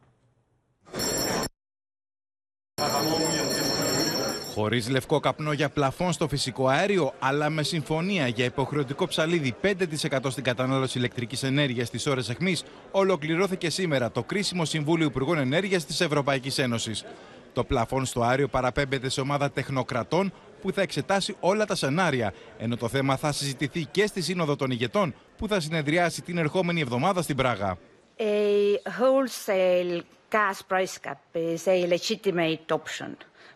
Χωρίς 4.54 4.88
λευκό 4.88 5.20
καπνό 5.20 5.52
για 5.52 5.68
πλαφόν 5.68 6.12
στο 6.12 6.28
φυσικό 6.28 6.68
αέριο, 6.68 7.12
αλλά 7.18 7.50
με 7.50 7.62
συμφωνία 7.62 8.28
για 8.28 8.44
υποχρεωτικό 8.44 9.06
ψαλίδι 9.06 9.54
5% 9.62 10.30
στην 10.30 10.44
κατανάλωση 10.44 10.98
ηλεκτρικής 10.98 11.42
ενέργειας 11.42 11.88
στις 11.88 12.06
ώρες 12.06 12.28
αιχμής, 12.28 12.64
ολοκληρώθηκε 12.90 13.70
σήμερα 13.70 14.10
το 14.10 14.22
κρίσιμο 14.22 14.64
Συμβούλιο 14.64 15.06
Υπουργών 15.06 15.38
Ενέργειας 15.38 15.84
της 15.84 16.00
Ευρωπαϊκής 16.00 16.58
Ένωσης. 16.58 17.04
Το 17.52 17.64
πλαφόν 17.64 18.04
στο 18.04 18.22
αέριο 18.22 18.48
παραπέμπεται 18.48 19.08
σε 19.08 19.20
ομάδα 19.20 19.50
τεχνοκρατών 19.50 20.32
που 20.62 20.72
θα 20.72 20.82
εξετάσει 20.82 21.36
όλα 21.40 21.64
τα 21.64 21.74
σενάρια, 21.74 22.32
ενώ 22.58 22.76
το 22.76 22.88
θέμα 22.88 23.16
θα 23.16 23.32
συζητηθεί 23.32 23.84
και 23.84 24.06
στη 24.06 24.22
Σύνοδο 24.22 24.56
των 24.56 24.70
Ηγετών 24.70 25.14
που 25.36 25.48
θα 25.48 25.60
συνεδριάσει 25.60 26.22
την 26.22 26.38
ερχόμενη 26.38 26.80
εβδομάδα 26.80 27.22
στην 27.22 27.36
Πράγα. 27.36 27.78
A 28.18 28.78
wholesale 28.98 30.02
gas 30.30 30.62
price 30.70 30.98
cap 31.06 31.20
is 31.34 31.68
a 31.68 31.86
legitimate 31.94 32.68
option, 32.78 33.10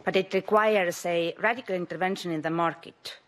But 0.08 0.16
it 0.16 0.32
requires 0.32 1.04
a 1.04 1.34
radical 1.38 1.74
intervention 1.74 2.32
in 2.32 2.40
the 2.40 2.48
market, 2.48 3.18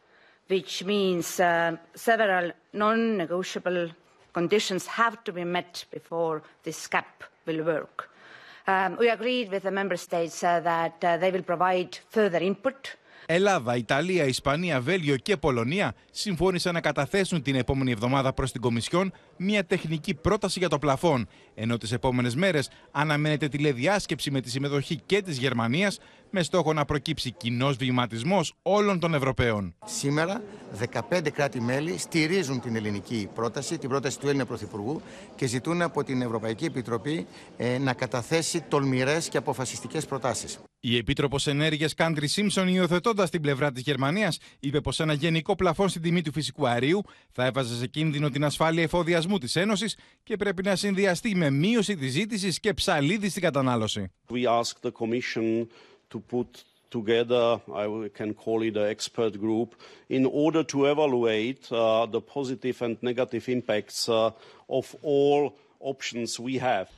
which 0.46 0.82
means 0.82 1.38
uh, 1.38 1.76
several 1.92 2.52
non-negotiable 2.72 3.90
conditions 4.32 4.86
have 4.86 5.22
to 5.24 5.30
be 5.30 5.44
met 5.44 5.84
before 5.90 6.42
this. 6.62 6.88
Ελλάδα, 13.26 13.76
Ιταλία, 13.76 14.24
Ισπανία, 14.24 14.80
Βέλιο 14.80 15.16
και 15.16 15.36
Πολωνία 15.36 15.94
συμφώνησαν 16.10 16.74
να 16.74 16.80
καταθέσουν 16.80 17.42
την 17.42 17.54
επόμενη 17.54 17.90
εβδομάδα 17.90 18.32
προς 18.32 18.52
την 18.52 18.60
Κομισιόν 18.60 19.12
μία 19.36 19.64
τεχνική 19.64 20.14
πρόταση 20.14 20.58
για 20.58 20.68
το 20.68 20.78
πλαφόν, 20.78 21.28
Ενώ 21.54 21.76
τις 21.76 21.92
επόμενες 21.92 22.34
μέρες 22.34 22.70
αναμένεται 22.90 23.48
τη 23.48 23.58
λέει 23.58 23.72
διάσκευση 23.72 24.30
με 24.30 24.40
τη 24.40 24.50
συμμετοχή 24.50 25.00
και 25.06 25.22
της 25.22 25.38
Γερμανίας 25.38 25.98
με 26.30 26.42
στόχο 26.42 26.72
να 26.72 26.84
προκύψει 26.84 27.30
κοινός 27.30 27.76
βηματισμός 27.76 28.54
όλων 28.62 28.98
των 28.98 29.14
Ευρωπαίων. 29.14 29.74
Σήμερα 29.84 30.42
15 31.10 31.30
κράτη-μέλη 31.32 31.98
στηρίζουν 31.98 32.60
την 32.60 32.76
ελληνική 32.76 33.28
πρόταση, 33.34 33.78
την 33.78 33.88
πρόταση 33.88 34.18
του 34.18 34.28
Έλληνα 34.28 34.46
Πρωθυπουργού 34.46 35.00
και 35.36 35.46
ζητούν 35.46 35.82
από 35.82 36.04
την 36.04 36.22
Ευρωπαϊκή 36.22 36.64
Επιτροπή 36.64 37.26
ε, 37.56 37.78
να 37.78 37.92
καταθέσει 37.92 38.60
τολμηρές 38.68 39.28
και 39.28 39.36
αποφασιστικές 39.36 40.06
προτάσεις. 40.06 40.58
Η 40.82 40.96
Επίτροπος 40.96 41.46
Ενέργειας 41.46 41.94
Κάντρι 41.94 42.26
Σίμψον, 42.26 42.68
υιοθετώντας 42.68 43.30
την 43.30 43.40
πλευρά 43.40 43.72
της 43.72 43.82
Γερμανίας, 43.82 44.38
είπε 44.60 44.80
πως 44.80 45.00
ένα 45.00 45.12
γενικό 45.12 45.54
πλαφόν 45.54 45.88
στην 45.88 46.02
τιμή 46.02 46.22
του 46.22 46.32
φυσικού 46.32 46.68
αερίου 46.68 47.02
θα 47.32 47.44
έβαζε 47.44 47.76
σε 47.76 47.86
κίνδυνο 47.86 48.28
την 48.28 48.44
ασφάλεια 48.44 48.82
εφοδιασμού 48.82 49.38
της 49.38 49.56
Ένωσης 49.56 49.96
και 50.22 50.36
πρέπει 50.36 50.62
να 50.62 50.76
συνδυαστεί 50.76 51.34
με 51.36 51.50
μείωση 51.50 51.96
της 51.96 52.12
ζήτησης 52.12 52.60
και 52.60 52.74
ψαλίδι 52.74 53.28
στην 53.28 53.42
κατανάλωση. 53.42 54.12
We 54.30 54.60
ask 54.60 54.72
the 54.82 54.90
Commission 54.90 55.66
to 56.10 56.20
put 56.20 56.64
together, 56.90 57.60
I 57.74 58.10
can 58.12 58.34
call 58.34 58.62
it 58.62 58.76
an 58.76 58.88
expert 58.88 59.38
group, 59.40 59.74
in 60.08 60.26
order 60.26 60.62
to 60.64 60.86
evaluate 60.86 61.70
uh, 61.70 62.06
the 62.06 62.20
positive 62.20 62.82
and 62.82 62.96
negative 63.02 63.48
impacts 63.48 64.08
uh, 64.08 64.32
of 64.68 64.94
all 65.02 65.52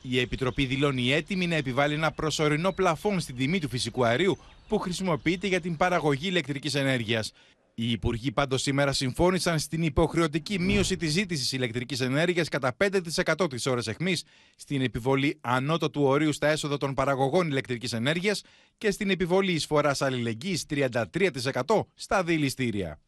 η 0.01 0.19
Επιτροπή 0.19 0.65
δηλώνει 0.65 1.11
έτοιμη 1.11 1.47
να 1.47 1.55
επιβάλλει 1.55 1.93
ένα 1.93 2.11
προσωρινό 2.11 2.71
πλαφόν 2.71 3.19
στην 3.19 3.35
τιμή 3.35 3.59
του 3.59 3.69
φυσικού 3.69 4.05
αερίου 4.05 4.37
που 4.67 4.77
χρησιμοποιείται 4.77 5.47
για 5.47 5.61
την 5.61 5.77
παραγωγή 5.77 6.27
ηλεκτρικής 6.27 6.75
ενέργειας. 6.75 7.33
Οι 7.75 7.91
Υπουργοί 7.91 8.31
πάντως 8.31 8.61
σήμερα 8.61 8.93
συμφώνησαν 8.93 9.59
στην 9.59 9.83
υποχρεωτική 9.83 10.59
μείωση 10.59 10.97
της 10.97 11.11
ζήτησης 11.11 11.51
ηλεκτρικής 11.51 11.99
ενέργειας 11.99 12.49
κατά 12.49 12.75
5% 12.77 13.49
τις 13.49 13.65
ώρες 13.65 13.87
αιχμής, 13.87 14.23
στην 14.55 14.81
επιβολή 14.81 15.37
ανώτατου 15.41 16.03
ορίου 16.03 16.31
στα 16.31 16.47
έσοδα 16.47 16.77
των 16.77 16.93
παραγωγών 16.93 17.47
ηλεκτρικής 17.47 17.93
ενέργειας 17.93 18.41
και 18.77 18.91
στην 18.91 19.09
επιβολή 19.09 19.51
εισφοράς 19.51 20.01
αλληλεγγύης 20.01 20.65
33% 20.69 21.85
στα 21.93 22.23
δηληστήρια. 22.23 22.99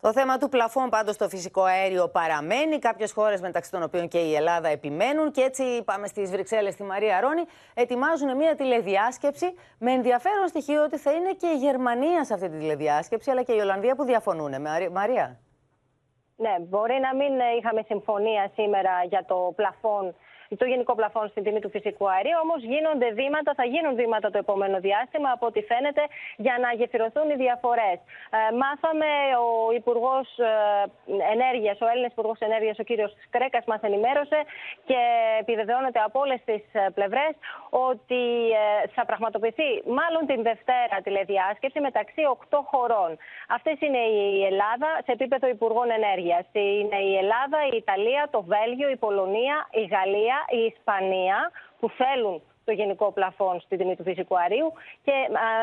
Το 0.00 0.12
θέμα 0.12 0.38
του 0.38 0.48
πλαφών 0.48 0.88
πάντως 0.88 1.14
στο 1.14 1.28
φυσικό 1.28 1.62
αέριο 1.62 2.08
παραμένει. 2.08 2.78
Κάποιες 2.78 3.12
χώρες, 3.12 3.40
μεταξύ 3.40 3.70
των 3.70 3.82
οποίων 3.82 4.08
και 4.08 4.18
η 4.18 4.34
Ελλάδα, 4.34 4.68
επιμένουν. 4.68 5.30
Και 5.30 5.40
έτσι 5.40 5.82
πάμε 5.84 6.06
στις 6.06 6.30
Βρυξέλλες, 6.30 6.72
στη 6.72 6.82
Μαρία 6.82 7.20
Ρόνη, 7.20 7.42
ετοιμάζουν 7.74 8.36
μια 8.36 8.54
τηλεδιάσκεψη. 8.54 9.54
Με 9.78 9.92
ενδιαφέρον 9.92 10.48
στοιχείο 10.48 10.82
ότι 10.82 10.98
θα 10.98 11.12
είναι 11.12 11.32
και 11.32 11.46
η 11.46 11.56
Γερμανία 11.56 12.24
σε 12.24 12.34
αυτή 12.34 12.48
τη 12.48 12.58
τηλεδιάσκεψη, 12.58 13.30
αλλά 13.30 13.42
και 13.42 13.52
η 13.52 13.58
Ολλανδία 13.58 13.94
που 13.94 14.04
διαφωνούν. 14.04 14.54
Μαρία. 14.92 15.40
Ναι, 16.36 16.54
μπορεί 16.60 16.98
να 17.00 17.14
μην 17.14 17.32
είχαμε 17.58 17.82
συμφωνία 17.86 18.50
σήμερα 18.54 18.90
για 19.08 19.24
το 19.24 19.52
πλαφόν 19.56 20.14
το 20.60 20.64
γενικό 20.64 20.94
πλαφόν 20.94 21.28
στην 21.28 21.42
τιμή 21.44 21.60
του 21.60 21.70
φυσικού 21.70 22.10
αερίου. 22.10 22.38
Όμως 22.42 22.60
γίνονται 22.62 23.08
βήματα, 23.10 23.50
θα 23.56 23.64
γίνουν 23.64 23.94
βήματα 23.94 24.30
το 24.30 24.38
επόμενο 24.38 24.76
διάστημα, 24.80 25.30
από 25.36 25.46
ό,τι 25.46 25.60
φαίνεται, 25.70 26.02
για 26.36 26.56
να 26.60 26.68
γεφυρωθούν 26.78 27.30
οι 27.30 27.36
διαφορές. 27.44 27.98
Ε, 28.36 28.38
μάθαμε 28.62 29.10
ο 29.46 29.72
Υπουργός 29.80 30.26
ε, 30.38 30.52
Ενέργειας, 31.34 31.76
ο 31.80 31.86
Έλληνα 31.92 32.08
Υπουργός 32.14 32.38
Ενέργειας, 32.38 32.78
ο 32.78 32.82
κύριος 32.82 33.12
Κρέκας, 33.30 33.64
μας 33.64 33.80
ενημέρωσε 33.80 34.38
και 34.88 34.98
επιβεβαιώνεται 35.40 36.00
από 36.06 36.20
όλες 36.20 36.40
τις 36.44 36.62
ε, 36.72 36.86
πλευρές 36.94 37.32
ότι 37.70 38.22
ε, 38.62 38.88
θα 38.94 39.02
πραγματοποιηθεί 39.06 39.68
μάλλον 40.00 40.22
την 40.30 40.40
Δευτέρα 40.42 40.96
τηλεδιάσκεψη 41.04 41.80
μεταξύ 41.80 42.22
8 42.50 42.58
χωρών. 42.70 43.10
Αυτές 43.56 43.76
είναι 43.80 43.98
η 43.98 44.44
Ελλάδα 44.44 44.88
σε 45.04 45.12
επίπεδο 45.12 45.46
Υπουργών 45.48 45.88
Ενέργειας. 45.90 46.44
Είναι 46.52 46.98
η 47.10 47.12
Ελλάδα, 47.22 47.58
η 47.72 47.76
Ιταλία, 47.76 48.28
το 48.30 48.40
Βέλγιο, 48.52 48.88
η 48.90 48.96
Πολωνία, 48.96 49.56
η 49.70 49.84
Γαλλία 49.94 50.35
η 50.48 50.60
Ισπανία 50.72 51.50
που 51.80 51.88
θέλουν 51.90 52.42
το 52.68 52.72
γενικό 52.72 53.06
πλαφόν 53.16 53.60
στην 53.60 53.78
τιμή 53.78 53.96
του 53.96 54.02
φυσικού 54.02 54.34
αερίου 54.38 54.72
και 55.06 55.14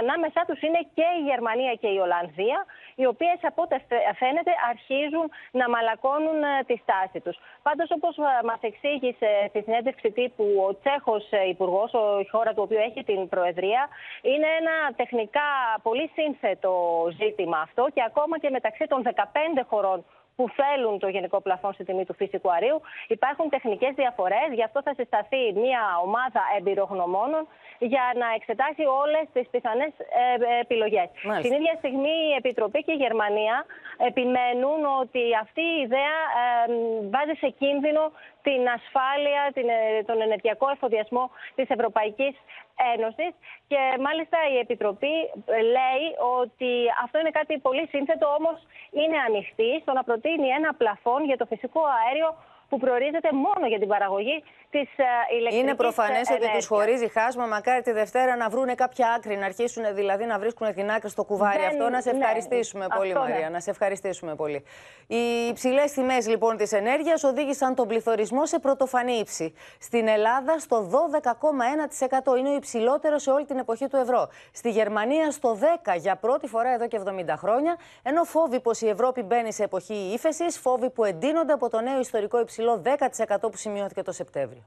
ανάμεσά 0.01 0.41
τους 0.47 0.61
είναι 0.61 0.81
και 0.97 1.07
η 1.19 1.21
Γερμανία 1.29 1.73
και 1.81 1.89
η 1.95 1.97
Ολλανδία 2.05 2.59
οι 2.95 3.05
οποίες 3.13 3.39
από 3.41 3.61
ό,τι 3.61 3.75
φαίνεται 4.21 4.51
αρχίζουν 4.71 5.25
να 5.59 5.65
μαλακώνουν 5.73 6.39
ε, 6.43 6.63
τη 6.69 6.75
στάση 6.83 7.19
τους. 7.25 7.37
Πάντως 7.67 7.87
όπως 7.97 8.13
ε, 8.17 8.21
μας 8.49 8.61
εξήγησε 8.69 9.29
στη 9.49 9.59
συνέντευξη 9.65 10.09
τύπου 10.11 10.45
ο 10.67 10.69
Τσέχος 10.79 11.25
ε, 11.29 11.47
Υπουργός, 11.53 11.91
η 12.23 12.27
χώρα 12.33 12.51
του 12.53 12.63
οποίου 12.65 12.81
έχει 12.89 13.01
την 13.03 13.21
Προεδρία, 13.33 13.81
είναι 14.21 14.49
ένα 14.61 14.75
τεχνικά 14.95 15.47
πολύ 15.87 16.07
σύνθετο 16.17 16.73
ζήτημα 17.19 17.57
αυτό 17.67 17.83
και 17.93 18.03
ακόμα 18.09 18.35
και 18.39 18.49
μεταξύ 18.49 18.85
των 18.91 18.99
15 19.03 19.63
χωρών 19.69 19.99
που 20.35 20.49
θέλουν 20.59 20.99
το 20.99 21.07
γενικό 21.07 21.41
πλαφόν 21.41 21.73
στη 21.73 21.83
τιμή 21.83 22.05
του 22.05 22.13
φυσικού 22.13 22.51
αερίου. 22.51 22.81
Υπάρχουν 23.07 23.49
τεχνικές 23.49 23.93
διαφορές, 23.95 24.47
γι' 24.53 24.63
αυτό 24.63 24.81
θα 24.81 24.93
συσταθεί 24.93 25.53
μια 25.55 25.81
ομάδα 26.03 26.41
εμπειρογνωμόνων 26.57 27.47
για 27.79 28.05
να 28.21 28.27
εξετάσει 28.37 28.83
όλες 29.01 29.25
τις 29.33 29.47
πιθανές 29.53 29.91
ε, 29.99 30.59
επιλογές. 30.59 31.07
Την 31.41 31.53
ίδια 31.53 31.75
στιγμή 31.77 32.15
η 32.31 32.35
Επιτροπή 32.37 32.83
και 32.83 32.91
η 32.91 33.01
Γερμανία 33.05 33.65
επιμένουν 34.09 34.79
ότι 35.01 35.23
αυτή 35.41 35.61
η 35.61 35.81
ιδέα 35.85 36.17
ε, 36.39 36.73
βάζει 37.13 37.35
σε 37.43 37.49
κίνδυνο 37.59 38.03
την 38.47 38.61
ασφάλεια, 38.77 39.41
την, 39.53 39.67
ε, 39.69 40.03
τον 40.09 40.21
ενεργειακό 40.21 40.69
εφοδιασμό 40.69 41.25
της 41.55 41.69
Ευρωπαϊκής 41.69 42.35
Ένωσης. 42.95 43.33
Και 43.67 43.79
μάλιστα 43.99 44.37
η 44.53 44.57
Επιτροπή 44.57 45.15
λέει 45.75 46.05
ότι 46.39 46.71
αυτό 47.03 47.19
είναι 47.19 47.29
κάτι 47.39 47.57
πολύ 47.57 47.87
σύνθετο 47.87 48.25
όμως 48.39 48.57
είναι 48.91 49.17
ανοιχτή 49.27 49.79
στο 49.81 49.91
να 49.93 50.03
προτείνει 50.03 50.47
ένα 50.47 50.73
πλαφόν 50.73 51.23
για 51.23 51.37
το 51.37 51.45
φυσικό 51.45 51.81
αέριο 51.97 52.29
που 52.73 52.79
προορίζεται 52.79 53.29
μόνο 53.31 53.67
για 53.67 53.79
την 53.79 53.87
παραγωγή 53.87 54.43
της 54.69 54.89
ηλεκτρικής 55.37 55.59
Είναι 55.61 55.75
προφανές 55.75 56.29
ότι 56.29 56.51
τους 56.55 56.65
χωρίζει 56.65 57.07
χάσμα. 57.07 57.45
Μακάρι 57.45 57.81
τη 57.81 57.91
Δευτέρα 57.91 58.35
να 58.35 58.49
βρουν 58.49 58.75
κάποια 58.75 59.07
άκρη, 59.17 59.35
να 59.37 59.45
αρχίσουν 59.45 59.83
δηλαδή 59.95 60.25
να 60.25 60.39
βρίσκουν 60.39 60.73
την 60.73 60.91
άκρη 60.91 61.09
στο 61.09 61.23
κουβάρι. 61.23 61.63
Αυτό 61.63 61.89
να 61.89 62.01
σε 62.01 62.11
ναι, 62.11 62.17
ευχαριστήσουμε 62.17 62.85
πολύ, 62.97 63.13
Μαρία. 63.13 63.49
Να 63.49 63.59
σε 63.59 63.69
ευχαριστήσουμε 63.69 64.35
πολύ. 64.35 64.63
Οι 65.07 65.47
υψηλές 65.49 65.91
τιμές 65.91 66.27
λοιπόν 66.27 66.57
της 66.57 66.71
ενέργειας 66.71 67.23
οδήγησαν 67.23 67.75
τον 67.75 67.87
πληθωρισμό 67.87 68.45
σε 68.45 68.59
πρωτοφανή 68.59 69.13
ύψη. 69.13 69.53
Στην 69.79 70.07
Ελλάδα 70.07 70.59
στο 70.59 70.89
12,1% 72.33 72.37
είναι 72.37 72.49
ο 72.49 72.55
υψηλότερος 72.55 73.21
σε 73.21 73.31
όλη 73.31 73.45
την 73.45 73.57
εποχή 73.57 73.87
του 73.87 73.97
ευρώ. 73.97 74.29
Στη 74.53 74.69
Γερμανία 74.69 75.31
στο 75.31 75.57
10% 75.85 75.97
για 75.97 76.15
πρώτη 76.15 76.47
φορά 76.47 76.73
εδώ 76.73 76.87
και 76.87 76.99
70 77.05 77.33
χρόνια. 77.37 77.77
Ενώ 78.03 78.23
φόβοι 78.23 78.59
πως 78.59 78.81
η 78.81 78.87
Ευρώπη 78.87 79.21
μπαίνει 79.21 79.53
σε 79.53 79.63
εποχή 79.63 80.11
ύφεσης, 80.13 80.57
φόβοι 80.57 80.89
που 80.89 81.03
εντείνονται 81.03 81.53
από 81.53 81.69
το 81.69 81.81
νέο 81.81 81.99
ιστορικό 81.99 82.39
υψηλό 82.39 82.62
10% 82.71 83.37
που 83.41 83.57
σημειώθηκε 83.57 84.01
το 84.01 84.11
Σεπτέμβριο. 84.11 84.63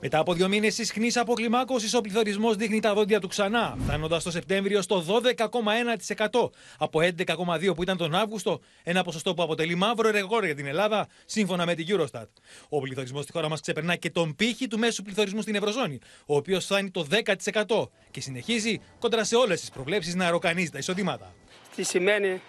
Μετά 0.00 0.18
από 0.18 0.34
δύο 0.34 0.48
μήνες 0.48 0.78
ισχνής 0.78 1.16
αποκλιμάκωσης, 1.16 1.94
ο 1.94 2.00
πληθωρισμός 2.00 2.56
δείχνει 2.56 2.80
τα 2.80 2.94
δόντια 2.94 3.20
του 3.20 3.28
ξανά, 3.28 3.76
φτάνοντας 3.84 4.22
το 4.22 4.30
Σεπτέμβριο 4.30 4.82
στο 4.82 5.04
12,1% 5.06 6.50
από 6.78 7.00
11,2% 7.00 7.74
που 7.74 7.82
ήταν 7.82 7.96
τον 7.96 8.14
Αύγουστο, 8.14 8.60
ένα 8.82 9.02
ποσοστό 9.02 9.34
που 9.34 9.42
αποτελεί 9.42 9.74
μαύρο 9.74 10.10
ρεγόρ 10.10 10.44
για 10.44 10.54
την 10.54 10.66
Ελλάδα, 10.66 11.06
σύμφωνα 11.24 11.66
με 11.66 11.74
την 11.74 11.86
Eurostat. 11.88 12.26
Ο 12.68 12.80
πληθωρισμός 12.80 13.22
στη 13.22 13.32
χώρα 13.32 13.48
μας 13.48 13.60
ξεπερνά 13.60 13.96
και 13.96 14.10
τον 14.10 14.36
πύχη 14.36 14.66
του 14.66 14.78
μέσου 14.78 15.02
πληθωρισμού 15.02 15.42
στην 15.42 15.54
Ευρωζώνη, 15.54 15.98
ο 16.26 16.36
οποίος 16.36 16.64
φτάνει 16.64 16.90
το 16.90 17.06
10% 17.10 17.90
και 18.10 18.20
συνεχίζει 18.20 18.80
κόντρα 18.98 19.24
σε 19.24 19.36
όλες 19.36 19.60
τις 19.60 19.70
προβλέψεις 19.70 20.14
να 20.14 20.30
ροκανίζει 20.30 20.70
τα 20.70 20.78
εισοδήματα. 20.78 21.34
Τι 21.76 21.82
σημαίνει 21.82 22.40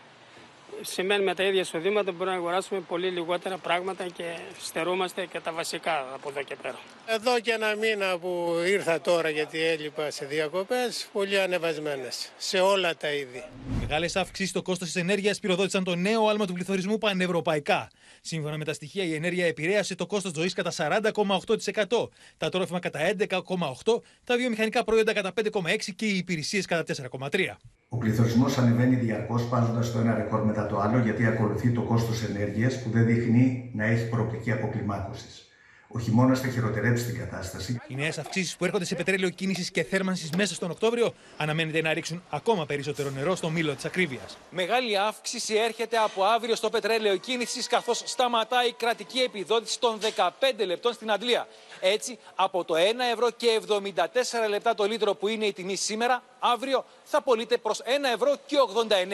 σημαίνει 0.81 1.23
με 1.23 1.35
τα 1.35 1.43
ίδια 1.43 1.61
εισοδήματα 1.61 2.11
μπορούμε 2.11 2.31
να 2.31 2.41
αγοράσουμε 2.41 2.79
πολύ 2.79 3.09
λιγότερα 3.09 3.57
πράγματα 3.57 4.07
και 4.07 4.23
στερούμαστε 4.59 5.25
και 5.25 5.39
τα 5.39 5.51
βασικά 5.51 6.13
από 6.13 6.29
εδώ 6.29 6.43
και 6.43 6.55
πέρα. 6.61 6.79
Εδώ 7.05 7.39
και 7.39 7.51
ένα 7.51 7.75
μήνα 7.75 8.17
που 8.17 8.55
ήρθα 8.67 9.01
τώρα 9.01 9.29
γιατί 9.29 9.61
έλειπα 9.61 10.11
σε 10.11 10.25
διακοπές, 10.25 11.09
πολύ 11.13 11.39
ανεβασμένες 11.39 12.31
σε 12.37 12.59
όλα 12.59 12.95
τα 12.95 13.13
είδη. 13.13 13.43
Μεγάλες 13.79 14.15
αύξησει 14.15 14.49
στο 14.49 14.61
κόστος 14.61 14.87
της 14.91 15.01
ενέργειας 15.01 15.39
πυροδότησαν 15.39 15.83
το 15.83 15.95
νέο 15.95 16.27
άλμα 16.27 16.45
του 16.45 16.53
πληθωρισμού 16.53 16.97
πανευρωπαϊκά. 16.97 17.89
Σύμφωνα 18.21 18.57
με 18.57 18.65
τα 18.65 18.73
στοιχεία, 18.73 19.03
η 19.03 19.13
ενέργεια 19.13 19.45
επηρέασε 19.45 19.95
το 19.95 20.05
κόστος 20.05 20.31
ζωής 20.35 20.53
κατά 20.53 20.71
40,8%, 20.71 22.09
τα 22.37 22.49
τρόφιμα 22.49 22.79
κατά 22.79 22.99
11,8%, 22.99 24.01
τα 24.23 24.37
βιομηχανικά 24.37 24.83
προϊόντα 24.83 25.13
κατά 25.13 25.33
5,6% 25.33 25.95
και 25.95 26.05
οι 26.05 26.17
υπηρεσίες 26.17 26.65
κατά 26.65 26.83
4,3%. 26.83 27.57
Ο 27.91 27.97
πληθωρισμός 27.97 28.57
ανεβαίνει 28.57 28.95
διαρκώς, 28.95 29.47
πάζοντας 29.47 29.91
το 29.91 29.99
ένα 29.99 30.15
ρεκόρ 30.15 30.45
μετά 30.45 30.65
το 30.67 30.79
άλλο, 30.79 30.99
γιατί 30.99 31.25
ακολουθεί 31.25 31.71
το 31.71 31.81
κόστος 31.81 32.23
ενέργειας 32.23 32.83
που 32.83 32.89
δεν 32.89 33.05
δείχνει 33.05 33.71
να 33.73 33.83
έχει 33.83 34.09
προοπτική 34.09 34.51
αποκλιμάκωσης. 34.51 35.48
Ο 35.91 35.99
χειμώνα 35.99 36.35
θα 36.35 36.49
χειροτερέψει 36.49 37.05
την 37.05 37.17
κατάσταση. 37.19 37.81
Οι 37.87 37.95
νέες 37.95 38.17
αυξήσεις 38.17 38.55
που 38.55 38.65
έρχονται 38.65 38.85
σε 38.85 38.95
πετρέλαιο 38.95 39.29
κίνησης 39.29 39.71
και 39.71 39.83
θέρμανσης 39.83 40.29
μέσα 40.29 40.53
στον 40.53 40.71
Οκτώβριο 40.71 41.13
αναμένεται 41.37 41.81
να 41.81 41.93
ρίξουν 41.93 42.23
ακόμα 42.29 42.65
περισσότερο 42.65 43.09
νερό 43.09 43.35
στο 43.35 43.49
μήλο 43.49 43.73
της 43.75 43.85
ακρίβειας. 43.85 44.37
Μεγάλη 44.49 44.97
αύξηση 44.97 45.55
έρχεται 45.55 45.97
από 45.97 46.23
αύριο 46.23 46.55
στο 46.55 46.69
πετρέλαιο 46.69 47.17
κίνησης, 47.17 47.67
καθώς 47.67 48.01
σταματάει 48.05 48.67
η 48.67 48.73
κρατική 48.77 49.19
επιδότηση 49.19 49.79
των 49.79 49.99
15 49.99 50.65
λεπτών 50.65 50.93
στην 50.93 51.11
Αντλία. 51.11 51.47
Έτσι, 51.79 52.17
από 52.35 52.63
το 52.63 52.75
1 52.75 52.79
ευρώ 53.13 53.29
και 53.37 53.59
74 53.67 54.49
λεπτά 54.49 54.75
το 54.75 54.83
λίτρο 54.83 55.15
που 55.15 55.27
είναι 55.27 55.45
η 55.45 55.53
τιμή 55.53 55.75
σήμερα, 55.75 56.23
αύριο 56.39 56.85
θα 57.03 57.21
πωλείται 57.21 57.57
προς 57.57 57.81
1 57.81 57.85
ευρώ 58.13 58.35
και 58.45 58.55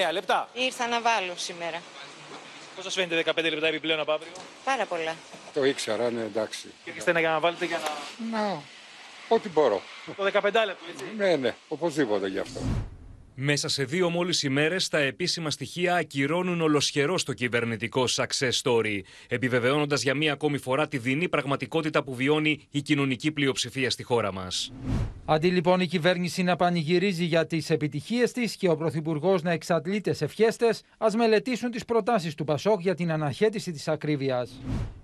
89 0.10 0.12
λεπτά. 0.12 0.50
Ήρθα 0.54 0.88
να 0.88 1.02
βάλω 1.02 1.34
σήμερα. 1.36 1.82
Πώς 2.76 2.84
σας 2.84 2.94
φαίνεται 2.94 3.32
15 3.36 3.50
λεπτά 3.50 3.68
επιπλέον 3.68 4.00
από 4.00 4.12
αύριο, 4.12 4.32
Πάρα 4.64 4.86
πολλά. 4.86 5.16
Το 5.54 5.64
ήξερα, 5.64 6.12
ναι, 6.12 6.22
εντάξει. 6.22 6.68
Ήρθατε 6.86 7.12
να 7.12 7.20
για 7.20 7.30
να 7.30 7.40
βάλετε 7.40 7.66
για 7.66 7.80
να. 8.32 8.38
Να, 8.38 8.62
ό,τι 9.28 9.50
μπορώ. 9.50 9.82
Το 10.18 10.24
15 10.24 10.32
λεπτό, 10.44 10.86
έτσι. 10.92 11.06
Ναι, 11.18 11.36
ναι, 11.36 11.56
οπωσδήποτε 11.68 12.28
γι' 12.28 12.40
αυτό. 12.40 12.60
Μέσα 13.38 13.68
σε 13.68 13.84
δύο 13.84 14.10
μόλις 14.10 14.44
ημέρες 14.44 14.88
τα 14.88 14.98
επίσημα 14.98 15.50
στοιχεία 15.50 15.96
ακυρώνουν 15.96 16.62
ολοσχερό 16.62 17.16
το 17.26 17.34
κυβερνητικό 17.34 18.04
success 18.08 18.62
story, 18.64 19.00
επιβεβαιώνοντας 19.28 20.04
για 20.04 20.14
μία 20.14 20.34
ακόμη 20.34 20.58
φορά 20.58 20.88
τη 20.88 20.98
δεινή 20.98 21.30
πραγματικότητα 21.30 22.04
που 22.04 22.16
βιώνει 22.16 22.60
η 22.72 22.82
κοινωνική 22.82 23.32
πλειοψηφία 23.32 23.90
στη 23.90 24.04
χώρα 24.04 24.34
μας. 24.34 24.74
Αντί 25.26 25.48
λοιπόν 25.48 25.80
η 25.80 25.88
κυβέρνηση 25.88 26.44
να 26.44 26.56
πανηγυρίζει 26.56 27.26
για 27.26 27.46
τις 27.46 27.70
επιτυχίες 27.70 28.32
της 28.32 28.56
και 28.56 28.70
ο 28.70 28.76
Πρωθυπουργός 28.76 29.42
να 29.42 29.52
εξαντλείται 29.52 30.14
σε 30.14 30.28
φιέστε, 30.28 30.68
ας 30.98 31.16
μελετήσουν 31.16 31.72
τις 31.72 31.86
προτάσεις 31.86 32.36
του 32.36 32.44
Πασόκ 32.44 32.82
για 32.82 32.96
την 32.96 33.12
αναχέτηση 33.12 33.72
της 33.72 33.88
ακρίβειας. 33.88 34.52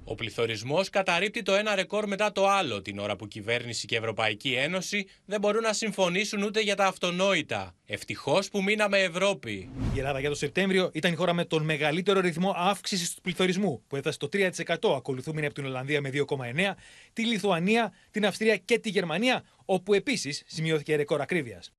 Ο 0.03 0.15
πληθωρισμός 0.15 0.89
καταρρύπτει 0.89 1.41
το 1.41 1.53
ένα 1.53 1.75
ρεκόρ 1.75 2.07
μετά 2.07 2.31
το 2.31 2.47
άλλο, 2.47 2.81
την 2.81 2.99
ώρα 2.99 3.15
που 3.15 3.27
κυβέρνηση 3.27 3.85
και 3.87 3.97
Ευρωπαϊκή 3.97 4.53
Ένωση 4.53 5.07
δεν 5.25 5.39
μπορούν 5.39 5.61
να 5.61 5.73
συμφωνήσουν 5.73 6.43
ούτε 6.43 6.61
για 6.61 6.75
τα 6.75 6.85
αυτονόητα. 6.85 7.75
Ευτυχώς 7.85 8.49
που 8.49 8.63
μείναμε 8.63 8.99
Ευρώπη. 8.99 9.69
Η 9.95 9.99
Ελλάδα 9.99 10.19
για 10.19 10.29
το 10.29 10.35
Σεπτέμβριο 10.35 10.89
ήταν 10.93 11.11
η 11.11 11.15
χώρα 11.15 11.33
με 11.33 11.45
τον 11.45 11.63
μεγαλύτερο 11.63 12.19
ρυθμό 12.19 12.53
αύξησης 12.55 13.13
του 13.13 13.21
πληθωρισμού, 13.21 13.83
που 13.87 13.95
έφτασε 13.95 14.17
το 14.17 14.29
3%. 14.33 14.95
Ακολουθούμενη 14.95 15.45
από 15.45 15.55
την 15.55 15.65
Ολλανδία 15.65 16.01
με 16.01 16.09
2,9%, 16.09 16.75
τη 17.13 17.25
Λιθουανία, 17.25 17.93
την 18.11 18.25
Αυστρία 18.25 18.57
και 18.57 18.79
τη 18.79 18.89
Γερμανία, 18.89 19.43
όπου 19.65 19.93
επίσης 19.93 20.43
σημειώθηκε 20.45 20.95
ρεκόρ 20.95 21.21
ακρίβειας. 21.21 21.71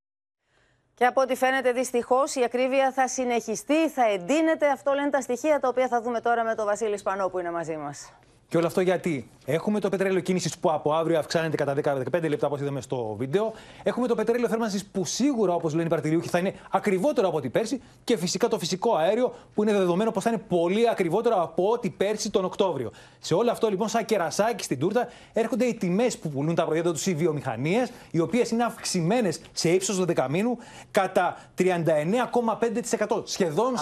Και 0.95 1.07
από 1.07 1.21
ό,τι 1.21 1.35
φαίνεται, 1.35 1.73
δυστυχώς 1.73 2.35
η 2.35 2.45
ακρίβεια 2.45 2.93
θα 2.93 3.09
συνεχιστεί, 3.09 3.89
θα 3.89 4.05
εντείνεται. 4.05 4.69
Αυτό 4.69 4.93
λένε 4.93 5.11
τα 5.11 5.21
στοιχεία 5.21 5.61
τα 5.61 5.69
οποία 5.69 5.89
θα 5.89 6.01
δούμε 6.01 6.21
τώρα 6.21 6.45
με 6.45 6.55
τον 6.55 6.67
Βασίλη 6.67 6.99
Σπανό 6.99 7.29
που 7.29 7.39
είναι 7.39 7.51
μαζί 7.51 7.77
μας. 7.77 8.13
Και 8.53 8.59
όλο 8.59 8.67
αυτό 8.67 8.81
γιατί; 8.81 9.29
Έχουμε 9.45 9.81
το 9.81 9.89
πετρέλαιο 9.89 10.21
κίνησης 10.21 10.59
που 10.59 10.71
από 10.71 10.93
αύριο 10.93 11.19
αυξάνεται 11.19 11.57
κατά 11.57 11.75
10-15 12.13 12.29
λεπτά, 12.29 12.47
όπως 12.47 12.61
είδαμε 12.61 12.81
στο 12.81 13.15
βίντεο. 13.19 13.53
Έχουμε 13.83 14.07
το 14.07 14.15
πετρέλαιο 14.15 14.49
θέρμανσης 14.49 14.85
που 14.85 15.05
σίγουρα, 15.05 15.55
όπως 15.55 15.73
λένε 15.73 15.87
οι 15.87 15.89
παρτιριούχοι, 15.89 16.29
θα 16.29 16.39
είναι 16.39 16.55
ακριβότερο 16.71 17.29
από 17.29 17.37
ό,τι 17.37 17.49
πέρσι. 17.49 17.83
Και 18.05 18.17
φυσικά 18.17 18.49
το 18.49 18.59
φυσικό 18.59 18.95
αέριο 18.95 19.35
που 19.55 19.63
είναι 19.63 19.73
δεδομένο 19.73 20.11
πως 20.11 20.23
θα 20.23 20.31
είναι 20.31 20.43
πολύ 20.49 20.89
ακριβότερο 20.89 21.43
από 21.43 21.71
ό,τι 21.71 21.91
πέρσι 21.91 22.31
τον 22.31 22.45
Οκτώβριο. 22.45 22.91
Σε 23.19 23.35
όλο 23.35 23.51
αυτό 23.51 23.69
λοιπόν, 23.69 23.89
σαν 23.89 24.05
κερασάκι 24.05 24.65
στην 24.65 24.79
τούρτα, 24.79 25.09
έρχονται 25.33 25.65
οι 25.65 25.75
τιμές 25.75 26.19
που 26.19 26.29
πουλούν 26.29 26.55
τα 26.55 26.65
προϊόντα 26.65 26.93
τους 26.93 27.07
οι 27.07 27.15
βιομηχανίες, 27.15 27.91
οι 28.11 28.21
οποίες 28.21 28.51
είναι 28.51 28.65
αυξημένες 28.65 29.41
σε 29.53 29.69
ύψος 29.69 30.05
δεκαμήνου 30.05 30.59
κατά 30.91 31.37
39,5%. 31.59 33.23
Σχεδόν 33.25 33.75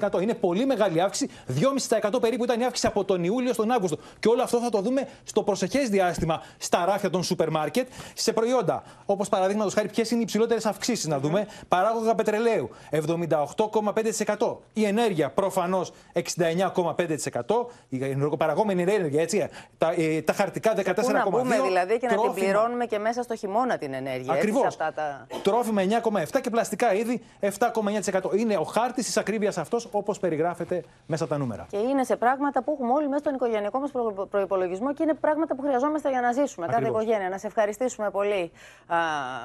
40%. 0.00 0.22
Είναι 0.22 0.34
πολύ 0.34 0.66
μεγάλη 0.66 1.00
αύξηση. 1.00 1.30
2,5% 2.10 2.20
περίπου 2.20 2.44
ήταν 2.44 2.60
η 2.60 2.64
αύξηση 2.64 2.86
από 2.86 3.04
τον 3.04 3.24
Ιούλιο 3.24 3.52
στον 3.52 3.70
Αύγουστο. 3.70 3.98
Και 4.18 4.28
όλο 4.28 4.42
αυτό 4.42 4.58
θα 4.58 4.70
το 4.70 4.80
δούμε 4.80 5.08
στο 5.24 5.42
προσεχές 5.42 5.88
διάστημα 5.88 6.42
στα 6.58 6.84
ράφια 6.84 7.10
των 7.10 7.22
σούπερ 7.22 7.50
μάρκετ 7.50 7.88
σε 8.14 8.32
προϊόντα. 8.32 8.82
Όπως 9.06 9.28
παραδείγματος 9.28 9.74
χάρη, 9.74 9.88
ποιες 9.88 10.10
είναι 10.10 10.20
οι 10.20 10.22
υψηλότερες 10.22 10.66
αυξήσεις. 10.66 11.06
Να 11.06 11.18
δούμε. 11.18 11.46
Παράγωγα 11.68 12.14
πετρελαίου 12.14 12.70
78,5%. 12.90 14.56
Η 14.72 14.84
ενέργεια 14.84 15.30
προφανώς 15.30 15.92
69,5%. 16.12 17.66
Η 17.88 18.04
ενεργοπαραγόμενη 18.04 18.82
ενέργεια, 18.82 19.22
έτσι. 19.22 19.48
Τα, 19.78 19.94
ε, 19.96 20.22
τα 20.22 20.32
χαρτικά 20.32 20.74
14,5%. 20.74 20.94
Πού 20.94 21.10
να 21.10 21.28
μπούμε 21.28 21.60
δηλαδή 21.60 21.98
και 21.98 22.06
να 22.06 22.20
την 22.20 22.32
πληρώνουμε 22.34 22.86
και 22.86 22.98
μέσα 22.98 23.22
στο 23.22 23.36
χειμώνα 23.36 23.78
την 23.78 23.94
ενέργεια. 23.94 24.32
Ακριβώς. 24.32 24.76
Τα... 24.76 25.26
Τρόφιμα 25.42 25.82
9,7% 26.02 26.40
και 26.40 26.50
πλαστικά 26.50 26.94
είδη 26.94 27.22
7,9%. 27.40 28.36
Είναι 28.36 28.56
ο 28.56 28.62
χάρτης 28.62 29.04
της 29.04 29.16
ακρίβειας 29.16 29.58
αυτός 29.58 29.88
όπως 29.90 30.18
περιγράφεται 30.18 30.84
μέσα 31.06 31.26
τα 31.26 31.38
νούμερα. 31.38 31.66
Και 31.70 31.76
είναι 31.76 32.04
σε 32.04 32.16
πράγματα 32.16 32.62
που 32.62 32.72
έχουμε 32.72 32.92
όλοι 32.92 33.08
μέσα 33.08 33.18
στον 33.18 33.34
οικογενειακό 33.34 33.79
μας 33.80 33.90
προ... 33.90 34.26
προπολογισμό 34.30 34.92
και 34.92 35.02
είναι 35.02 35.14
πράγματα 35.14 35.54
που 35.54 35.62
χρειαζόμαστε 35.62 36.10
για 36.10 36.20
να 36.20 36.32
ζήσουμε. 36.32 36.66
Ακριβώς. 36.70 36.90
Κάθε 36.90 37.02
οικογένεια. 37.02 37.28
Να 37.28 37.38
σε 37.38 37.46
ευχαριστήσουμε 37.46 38.10
πολύ, 38.10 38.52
α, 38.86 38.96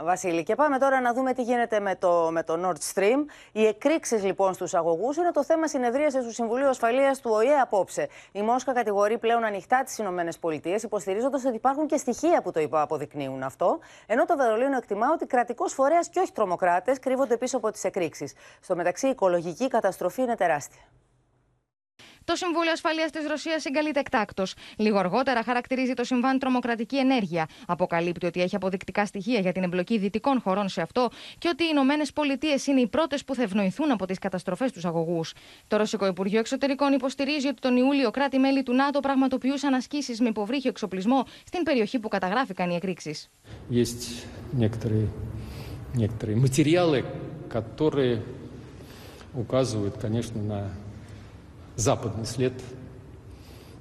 Βασίλη. 0.03 0.43
Και 0.43 0.55
πάμε 0.55 0.77
τώρα 0.77 1.01
να 1.01 1.13
δούμε 1.13 1.33
τι 1.33 1.41
γίνεται 1.41 1.79
με 1.79 1.95
το, 1.95 2.29
με 2.31 2.43
το 2.43 2.59
Nord 2.63 2.93
Stream. 2.93 3.25
Οι 3.51 3.65
εκρήξεις 3.65 4.23
λοιπόν 4.23 4.53
στους 4.53 4.73
αγωγούς 4.73 5.17
είναι 5.17 5.31
το 5.31 5.43
θέμα 5.43 5.67
συνεδρίασης 5.67 6.23
του 6.25 6.33
Συμβουλίου 6.33 6.67
Ασφαλείας 6.67 7.19
του 7.19 7.31
ΟΗΕ 7.33 7.59
απόψε. 7.59 8.07
Η 8.31 8.41
Μόσχα 8.41 8.73
κατηγορεί 8.73 9.17
πλέον 9.17 9.43
ανοιχτά 9.43 9.83
τις 9.83 9.97
ΗΠΑ, 9.97 10.75
υποστηρίζοντας 10.83 11.45
ότι 11.45 11.55
υπάρχουν 11.55 11.87
και 11.87 11.97
στοιχεία 11.97 12.41
που 12.41 12.51
το 12.51 12.67
αποδεικνύουν 12.71 13.43
αυτό. 13.43 13.79
Ενώ 14.05 14.25
το 14.25 14.37
Βερολίνο 14.37 14.77
εκτιμά 14.77 15.07
ότι 15.13 15.25
κρατικός 15.25 15.73
φορέας 15.73 16.09
και 16.09 16.19
όχι 16.19 16.31
τρομοκράτες 16.31 16.99
κρύβονται 16.99 17.37
πίσω 17.37 17.57
από 17.57 17.71
τις 17.71 17.83
εκρήξεις. 17.83 18.33
Στο 18.59 18.75
μεταξύ, 18.75 19.07
η 19.07 19.09
οικολογική 19.09 19.67
καταστροφή 19.67 20.21
είναι 20.21 20.35
τεράστια. 20.35 20.81
Το 22.24 22.36
Συμβούλιο 22.36 22.72
Ασφαλεία 22.72 23.10
τη 23.10 23.26
Ρωσία 23.26 23.60
συγκαλείται 23.60 24.00
εκτάκτο. 24.00 24.44
Λίγο 24.76 24.98
αργότερα 24.98 25.42
χαρακτηρίζει 25.42 25.94
το 25.94 26.04
συμβάν 26.04 26.38
τρομοκρατική 26.38 26.96
ενέργεια. 26.98 27.48
Αποκαλύπτει 27.66 28.26
ότι 28.26 28.40
έχει 28.42 28.56
αποδεικτικά 28.56 29.06
στοιχεία 29.06 29.40
για 29.40 29.52
την 29.52 29.62
εμπλοκή 29.62 29.98
δυτικών 29.98 30.40
χωρών 30.40 30.68
σε 30.68 30.80
αυτό 30.80 31.10
και 31.38 31.48
ότι 31.48 31.64
οι 31.64 31.68
Ηνωμένε 31.70 32.04
Πολιτείε 32.14 32.54
είναι 32.66 32.80
οι 32.80 32.86
πρώτε 32.86 33.16
που 33.26 33.34
θα 33.34 33.42
ευνοηθούν 33.42 33.90
από 33.90 34.06
τι 34.06 34.14
καταστροφέ 34.14 34.70
του 34.70 34.88
αγωγού. 34.88 35.20
Το 35.68 35.76
Ρωσικό 35.76 36.06
Υπουργείο 36.06 36.38
Εξωτερικών 36.38 36.92
υποστηρίζει 36.92 37.46
ότι 37.46 37.60
τον 37.60 37.76
Ιούλιο 37.76 38.10
κράτη-μέλη 38.10 38.62
του 38.62 38.74
ΝΑΤΟ 38.74 39.00
πραγματοποιούσαν 39.00 39.74
ασκήσει 39.74 40.22
με 40.22 40.28
υποβρύχιο 40.28 40.70
εξοπλισμό 40.70 41.26
στην 41.46 41.62
περιοχή 41.62 41.98
που 41.98 42.08
καταγράφηκαν 42.08 42.70
οι 42.70 42.74
εκρήξει. 42.74 43.14
некоторые 46.04 46.36
материалы, 46.36 47.04
которые 47.48 48.22
указывают, 49.34 49.96
конечно, 49.98 50.40
на 50.42 50.70
западный 51.75 52.25
след 52.25 52.53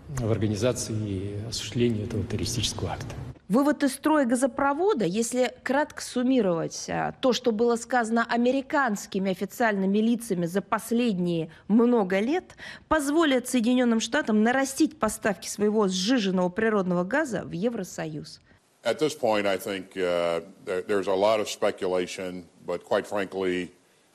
в 0.08 0.30
организации 0.30 0.94
и 0.94 1.40
осуществлении 1.48 2.04
этого 2.04 2.24
террористического 2.24 2.92
акта. 2.92 3.14
Вывод 3.48 3.82
из 3.82 3.92
строя 3.92 4.24
газопровода, 4.24 5.04
если 5.04 5.52
кратко 5.62 6.02
суммировать 6.02 6.88
то, 7.20 7.32
что 7.34 7.52
было 7.52 7.76
сказано 7.76 8.24
американскими 8.26 9.30
официальными 9.30 9.98
лицами 9.98 10.46
за 10.46 10.62
последние 10.62 11.50
много 11.68 12.20
лет, 12.20 12.56
позволит 12.88 13.46
Соединенным 13.46 14.00
Штатам 14.00 14.42
нарастить 14.42 14.98
поставки 14.98 15.46
своего 15.46 15.88
сжиженного 15.88 16.48
природного 16.48 17.04
газа 17.04 17.42
в 17.44 17.52
Евросоюз. 17.52 18.40
At 18.82 18.98
this 18.98 19.14
point, 19.14 19.46
I 19.46 19.56
think 19.56 19.96
uh, 19.96 20.40
there, 20.64 20.82
there's 20.82 21.06
a 21.06 21.14
lot 21.14 21.40
of 21.40 21.48
speculation, 21.48 22.44
but 22.66 22.84
quite 22.84 23.06
frankly, 23.06 23.70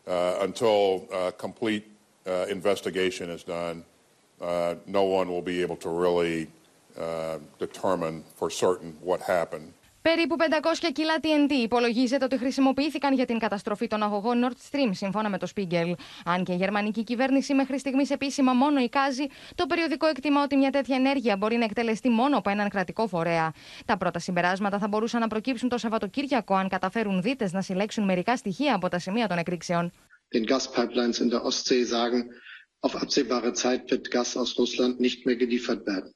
uh, 0.07 0.39
until 0.41 1.07
uh, 1.11 1.31
complete 1.37 1.85
investigation 2.57 3.29
is 3.37 3.43
done, 3.43 3.77
no 4.99 5.03
one 5.19 5.27
will 5.33 5.47
be 5.53 5.57
able 5.65 5.79
to 5.85 5.89
really 6.05 6.39
determine 7.65 8.23
for 8.39 8.49
certain 8.49 8.91
what 9.09 9.21
happened. 9.21 9.73
Περίπου 10.01 10.35
500 10.37 10.91
κιλά 10.93 11.13
TNT 11.21 11.51
υπολογίζεται 11.51 12.25
ότι 12.25 12.37
χρησιμοποιήθηκαν 12.37 13.13
για 13.13 13.25
την 13.25 13.39
καταστροφή 13.39 13.87
των 13.87 14.03
αγωγών 14.03 14.45
Nord 14.45 14.71
Stream, 14.71 14.89
σύμφωνα 14.91 15.29
με 15.29 15.37
το 15.37 15.47
Spiegel. 15.55 15.93
Αν 16.25 16.43
και 16.43 16.53
η 16.53 16.55
γερμανική 16.55 17.03
κυβέρνηση 17.03 17.53
μέχρι 17.53 17.79
στιγμής 17.79 18.09
επίσημα 18.09 18.53
μόνο 18.53 18.79
εικάζει, 18.79 19.23
το 19.55 19.65
περιοδικό 19.65 20.07
εκτιμά 20.07 20.43
ότι 20.43 20.55
μια 20.55 20.69
τέτοια 20.69 20.95
ενέργεια 20.95 21.37
μπορεί 21.37 21.55
να 21.55 21.63
εκτελεστεί 21.63 22.09
μόνο 22.09 22.37
από 22.37 22.49
έναν 22.49 22.69
κρατικό 22.69 23.07
φορέα. 23.07 23.53
Τα 23.85 23.97
πρώτα 23.97 24.19
συμπεράσματα 24.19 24.79
θα 24.79 24.87
μπορούσαν 24.87 25.19
να 25.19 25.27
προκύψουν 25.27 25.69
το 25.69 25.77
Σαββατοκύριακο, 25.77 26.55
αν 26.55 26.67
καταφέρουν 26.67 27.21
δίτες 27.21 27.53
να 27.53 27.61
συλλέξουν 27.61 28.03
μερικά 28.03 28.37
στοιχεία 28.37 28.75
από 28.75 28.89
τα 28.89 28.99
σημεία 28.99 29.27
των 29.27 29.37
εκρήξεων. 29.37 29.91
Den 30.33 30.45
Gaspipelines 30.45 31.19
in 31.19 31.29
der 31.29 31.43
Ostsee 31.43 31.83
sagen, 31.83 32.31
auf 32.81 32.95
absehbare 32.95 33.53
Zeit 33.53 33.89
wird 33.91 34.11
Gas 34.11 34.37
aus 34.37 34.57
Russland 34.57 34.99
nicht 34.99 35.25
mehr 35.25 35.35
geliefert 35.35 35.85
werden. 35.85 36.13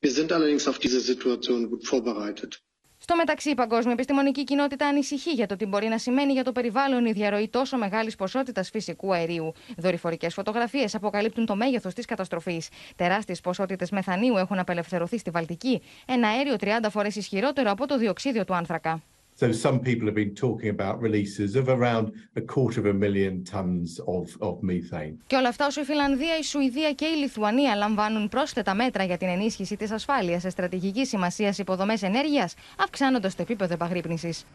Wir 0.00 0.10
sind 0.10 0.32
allerdings 0.32 0.68
auf 0.68 0.78
diese 0.78 1.00
Situation 1.00 1.68
gut 1.70 1.86
vorbereitet. 1.86 2.62
Στο 2.98 3.16
μεταξύ, 3.16 3.50
η 3.50 3.54
παγκόσμια 3.54 3.92
επιστημονική 3.92 4.44
κοινότητα 4.44 4.86
ανησυχεί 4.86 5.30
για 5.30 5.46
το 5.46 5.56
τι 5.56 5.66
μπορεί 5.66 5.86
να 5.88 5.98
σημαίνει 5.98 6.32
για 6.32 6.44
το 6.44 6.52
περιβάλλον 6.52 7.06
η 7.06 7.12
διαρροή 7.12 7.48
τόσο 7.48 7.76
μεγάλης 7.76 8.16
ποσότητας 8.16 8.70
φυσικού 8.70 9.14
αερίου. 9.14 9.52
Δορυφορικές 9.76 10.34
φωτογραφίες 10.34 10.94
αποκαλύπτουν 10.94 11.46
το 11.46 11.56
μέγεθος 11.56 11.94
της 11.94 12.04
καταστροφής. 12.04 12.68
Τεράστιες 12.96 13.40
ποσότητες 13.40 13.90
μεθανίου 13.90 14.36
έχουν 14.36 14.58
απελευθερωθεί 14.58 15.18
στη 15.18 15.30
Βαλτική, 15.30 15.82
ένα 16.06 16.28
αέριο 16.28 16.56
30 16.60 16.90
φορές 16.90 17.16
ισχυρότερο 17.16 17.70
από 17.70 17.86
το 17.86 17.98
διοξίδιο 17.98 18.44
του 18.44 18.54
άνθρακα. 18.54 19.02
So 19.40 19.52
some 19.52 19.78
people 19.80 20.06
have 20.10 20.18
been 20.24 20.34
talking 20.34 20.70
about 20.78 20.94
releases 21.06 21.56
of 21.60 21.68
around 21.68 22.04
a 22.36 22.44
quarter 22.52 22.78
of 22.82 22.86
a 22.86 22.96
million 23.04 23.44
tons 23.44 24.00
of, 24.16 24.26
of 24.40 24.62
methane. 24.62 25.18
Και 25.26 25.36
όλα 25.36 25.48
αυτά 25.48 25.66
όσο 25.66 25.80
η 25.80 25.84
Φιλανδία, 25.84 26.38
η 26.38 26.42
Σουηδία 26.42 26.92
και 26.92 27.04
η 27.04 27.16
Λιθουανία 27.16 27.74
λαμβάνουν 27.74 28.28
πρόσθετα 28.28 28.74
μέτρα 28.74 29.04
για 29.04 29.16
την 29.16 29.28
ενίσχυση 29.28 29.76
της 29.76 29.90
ασφάλειας 29.90 30.42
σε 30.42 30.50
στρατηγική 30.50 31.06
σημασία 31.06 31.54
υποδομές 31.58 32.02
ενέργειας, 32.02 32.54
αυξάνοντας 32.78 33.34
το 33.34 33.42
επίπεδο 33.42 33.74
επαγρύπνησης. 33.74 34.46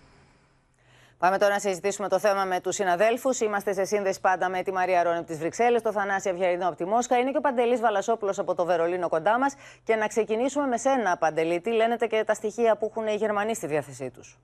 Πάμε 1.17 1.37
τώρα 1.37 1.53
να 1.53 1.59
συζητήσουμε 1.59 2.07
το 2.07 2.19
θέμα 2.19 2.45
με 2.45 2.59
τους 2.59 2.75
συναδέλφους. 2.75 3.39
Είμαστε 3.39 3.73
σε 3.73 3.85
σύνδεση 3.85 4.21
πάντα 4.21 4.49
με 4.49 4.63
τη 4.63 4.71
Μαρία 4.71 5.03
Ρόνη 5.03 5.17
από 5.17 5.27
τις 5.27 5.37
Βρυξέλλες, 5.37 5.81
το 5.81 5.91
Θανάση 5.91 6.29
Αυγερινό 6.29 6.67
από 6.67 6.75
τη 6.75 6.85
Μόσχα. 6.85 7.17
Είναι 7.17 7.31
και 7.31 7.37
ο 7.37 7.41
Παντελής 7.41 7.79
Βαλασόπουλος 7.79 8.39
από 8.39 8.55
το 8.55 8.65
Βερολίνο 8.65 9.09
κοντά 9.09 9.39
μας. 9.39 9.53
Και 9.83 9.95
να 9.95 10.07
ξεκινήσουμε 10.07 10.67
με 10.67 10.77
σένα, 10.77 11.17
Παντελή. 11.17 11.61
Τι 11.61 11.71
λένε 11.71 11.95
και 12.09 12.23
τα 12.25 12.33
στοιχεία 12.33 12.77
που 12.77 12.91
έχουν 12.95 13.07
οι 13.07 13.15
Γερμανοί 13.15 13.55
στη 13.55 13.67
διάθεσή 13.67 14.09
τους. 14.09 14.37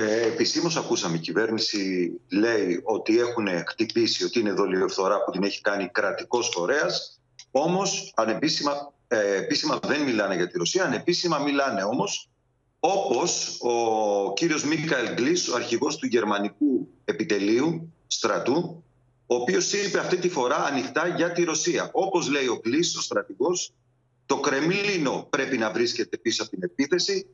Ε, 0.00 0.26
Επισήμω 0.26 0.70
ακούσαμε 0.76 1.16
η 1.16 1.20
κυβέρνηση 1.20 2.12
λέει 2.28 2.80
ότι 2.84 3.18
έχουν 3.18 3.48
χτυπήσει 3.66 4.24
ότι 4.24 4.40
είναι 4.40 4.52
δολιοφθορά 4.52 5.24
που 5.24 5.30
την 5.30 5.42
έχει 5.42 5.60
κάνει 5.60 5.88
κρατικός 5.88 6.50
φορέας. 6.54 7.20
Όμως 7.50 8.12
ανεπίσημα 8.16 8.92
ε, 9.08 9.36
επίσημα 9.36 9.78
δεν 9.86 10.02
μιλάνε 10.02 10.34
για 10.34 10.48
τη 10.48 10.58
Ρωσία, 10.58 10.84
ανεπίσημα 10.84 11.38
μιλάνε 11.38 11.82
όμως 11.82 12.30
όπως 12.80 13.58
ο 13.60 14.32
κύριος 14.32 14.64
Μίκαελ 14.64 15.14
Γκλής, 15.14 15.48
ο 15.48 15.54
αρχηγός 15.54 15.96
του 15.96 16.06
γερμανικού 16.06 16.88
επιτελείου 17.04 17.92
στρατού, 18.06 18.84
ο 19.26 19.34
οποίος 19.34 19.72
είπε 19.72 19.98
αυτή 19.98 20.16
τη 20.16 20.28
φορά 20.28 20.64
ανοιχτά 20.64 21.08
για 21.08 21.32
τη 21.32 21.44
Ρωσία. 21.44 21.90
Όπως 21.92 22.28
λέει 22.28 22.46
ο 22.46 22.58
Γκλής, 22.62 22.96
ο 22.96 23.00
στρατηγός, 23.00 23.72
το 24.26 24.40
Κρεμλίνο 24.40 25.26
πρέπει 25.30 25.58
να 25.58 25.70
βρίσκεται 25.70 26.16
πίσω 26.16 26.42
από 26.42 26.50
την 26.50 26.62
επίθεση, 26.62 27.26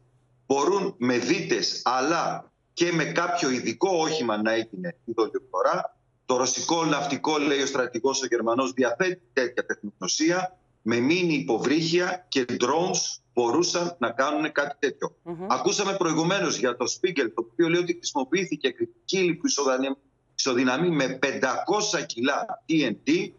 μπορούν 0.47 0.95
με 0.99 1.19
δίτες 1.19 1.81
αλλά 1.85 2.53
και 2.75 2.93
με 2.93 3.05
κάποιο 3.05 3.51
ειδικό 3.51 3.89
όχημα 3.97 4.43
να 4.43 4.53
έγινε 4.53 4.97
η 5.05 5.13
δολιοφορά. 5.17 5.99
Το 6.27 6.37
ρωσικό 6.37 6.85
ναυτικό, 6.85 7.39
λέει 7.39 7.61
ο 7.63 7.67
στρατηγός 7.67 8.23
ο 8.23 8.27
Γερμανός, 8.27 8.73
διαθέτει 8.73 9.23
τέτοια 9.33 9.67
τεχνογνωσία 9.67 10.59
με 10.83 10.99
μήνυ 10.99 11.35
υποβρύχια 11.35 12.27
και 12.29 12.45
drones 12.49 13.19
μπορούσαν 13.35 13.97
να 13.99 14.11
κάνουν 14.11 14.53
κάτι 14.53 14.77
τέτοιο. 14.79 15.17
Ακούσαμε 15.49 15.97
προηγουμένως 15.97 16.59
για 16.59 16.77
το 16.77 16.85
Spiegel, 16.85 17.31
το 17.35 17.49
οποίο 17.51 17.69
λέει 17.69 17.81
ότι 17.81 17.93
χρησιμοποιήθηκε 17.93 18.71
κριτική 18.71 19.35
που 19.35 19.47
ισοδυναμεί 20.35 20.91
με 20.91 21.19
500 21.23 22.07
κιλά 22.07 22.65
TNT. 22.69 23.31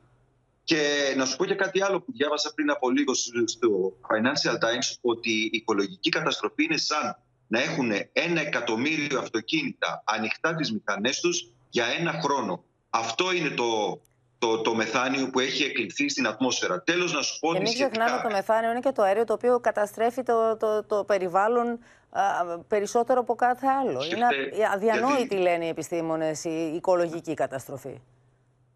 Και 0.63 1.13
να 1.17 1.25
σου 1.25 1.35
πω 1.35 1.45
και 1.45 1.55
κάτι 1.55 1.83
άλλο 1.83 2.01
που 2.01 2.11
διάβασα 2.11 2.53
πριν 2.55 2.69
από 2.69 2.89
λίγο 2.89 3.13
στο 3.45 3.97
Financial 4.01 4.53
Times, 4.53 4.97
ότι 5.01 5.31
η 5.31 5.49
οικολογική 5.51 6.09
καταστροφή 6.09 6.63
είναι 6.63 6.77
σαν 6.77 7.19
να 7.47 7.61
έχουν 7.61 7.91
ένα 8.13 8.41
εκατομμύριο 8.41 9.19
αυτοκίνητα 9.19 10.03
ανοιχτά 10.05 10.55
τις 10.55 10.71
μηχανές 10.71 11.19
τους 11.19 11.49
για 11.69 11.85
ένα 11.99 12.19
χρόνο. 12.23 12.63
Αυτό 12.89 13.33
είναι 13.33 13.49
το, 13.49 14.01
το, 14.37 14.61
το 14.61 14.75
μεθάνιο 14.75 15.29
που 15.29 15.39
έχει 15.39 15.63
εκλειφθεί 15.63 16.09
στην 16.09 16.27
ατμόσφαιρα. 16.27 16.81
Τέλος 16.81 17.13
να 17.13 17.21
σου 17.21 17.39
πω 17.39 17.53
και 17.53 17.59
μην 17.59 17.73
ξεχνάμε 17.73 18.21
το 18.23 18.29
μεθάνιο 18.29 18.71
είναι 18.71 18.79
και 18.79 18.91
το 18.91 19.01
αέριο 19.01 19.23
το 19.23 19.33
οποίο 19.33 19.59
καταστρέφει 19.59 20.23
το, 20.23 20.57
το, 20.57 20.83
το 20.83 21.03
περιβάλλον 21.03 21.79
α, 22.09 22.23
περισσότερο 22.67 23.19
από 23.19 23.35
κάθε 23.35 23.67
άλλο. 23.67 24.03
είναι 24.03 24.25
αδιανόητη 24.73 25.17
γιατί... 25.17 25.35
λένε 25.35 25.65
οι 25.65 25.69
επιστήμονες 25.69 26.43
η 26.43 26.71
οικολογική 26.75 27.33
καταστροφή. 27.33 28.01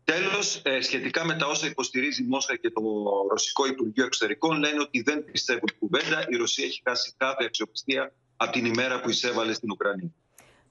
Τέλος, 0.03 0.61
ε, 0.63 0.81
σχετικά 0.81 1.25
με 1.25 1.35
τα 1.35 1.45
όσα 1.47 1.67
υποστηρίζει 1.67 2.23
η 2.23 2.25
Μόσχα 2.25 2.55
και 2.55 2.69
το 2.69 2.81
Ρωσικό 3.29 3.67
Υπουργείο 3.67 4.05
Εξωτερικών, 4.05 4.57
λένε 4.59 4.79
ότι 4.79 5.01
δεν 5.01 5.25
πιστεύουν 5.31 5.65
την 5.65 5.79
κουβέντα. 5.79 6.25
Η 6.27 6.35
Ρωσία 6.35 6.65
έχει 6.65 6.81
χάσει 6.85 7.13
κάθε 7.17 7.45
αξιοπιστία 7.45 8.13
από 8.41 8.51
την 8.51 8.65
ημέρα 8.65 8.99
που 8.99 9.09
εισέβαλε 9.09 9.53
στην 9.53 9.71
Ουκρανία. 9.71 10.09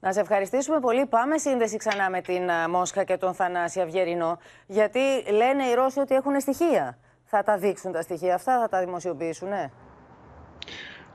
Να 0.00 0.12
σε 0.12 0.20
ευχαριστήσουμε 0.20 0.81
πολύ. 0.81 1.07
Πάμε 1.07 1.38
σύνδεση 1.38 1.76
ξανά 1.76 2.11
με 2.11 2.20
την 2.20 2.42
Μόσχα 2.70 3.04
και 3.04 3.16
τον 3.16 3.35
Θανάση 3.35 3.81
Αυγερινό. 3.81 4.38
Γιατί 4.66 4.98
λένε 5.33 5.64
οι 5.64 5.74
Ρώσοι 5.74 6.00
ότι 6.00 6.14
έχουν 6.14 6.40
στοιχεία. 6.40 6.98
Θα 7.24 7.42
τα 7.42 7.59
δείξουν 7.59 7.92
τα 7.92 8.02
στοιχεία 8.02 8.35
αυτά, 8.35 8.61
θα 8.61 8.68
τα 8.68 8.81
δημοσιοποιήσουν, 8.85 9.48
ναι. 9.48 9.70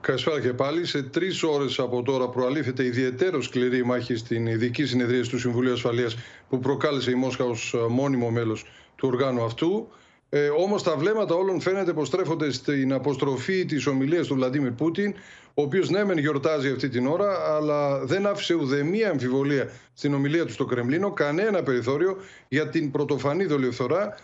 Καλησπέρα 0.01 0.41
και 0.41 0.53
πάλι. 0.53 0.85
Σε 0.85 1.03
τρεις 1.03 1.43
ώρες 1.43 1.79
από 1.79 2.01
τώρα 2.03 2.29
προαλήφεται 2.29 2.85
ιδιαίτερος 2.85 3.45
σκληρή 3.45 3.85
μάχη 3.85 4.15
στην 4.15 4.47
ειδική 4.47 4.85
συνεδρία 4.85 5.23
του 5.23 5.39
Συμβουλίου 5.39 5.73
Ασφαλείας 5.73 6.17
που 6.49 6.59
προκάλεσε 6.59 7.11
η 7.11 7.15
Μόσχα 7.15 7.43
ως 7.43 7.75
μόνιμο 7.89 8.29
μέλος 8.29 8.65
του 8.95 9.07
οργάνου 9.11 9.43
αυτού. 9.43 9.87
Ε, 10.29 10.49
Όμως 10.49 10.83
τα 10.83 10.95
βλέμματα 10.95 11.35
όλων 11.35 11.61
φαίνεται 11.61 11.93
πως 11.93 12.07
στρέφονται 12.07 12.51
στην 12.51 12.93
αποστροφή 12.93 13.65
της 13.65 13.87
ομιλίας 13.87 14.27
του 14.27 14.35
Βλαντίμιρ 14.35 14.71
Πούτιν, 14.71 15.13
ο 15.53 15.61
οποίος 15.61 15.89
ναι, 15.89 16.03
μεν 16.03 16.17
γιορτάζει 16.17 16.69
αυτή 16.69 16.89
την 16.89 17.07
ώρα, 17.07 17.55
αλλά 17.55 18.05
δεν 18.05 18.25
άφησε 18.25 18.53
ουδέμια 18.53 19.09
αμφιβολία 19.09 19.69
στην 19.93 20.13
ομιλία 20.13 20.45
του 20.45 20.51
στο 20.51 20.65
Κρεμλίνο, 20.65 21.11
κανένα 21.11 21.63
περιθώριο 21.63 22.17
για 22.47 22.69
την 22.69 22.91
πρωτοφανή 22.91 23.45
δολιοφθορά, 23.45 24.17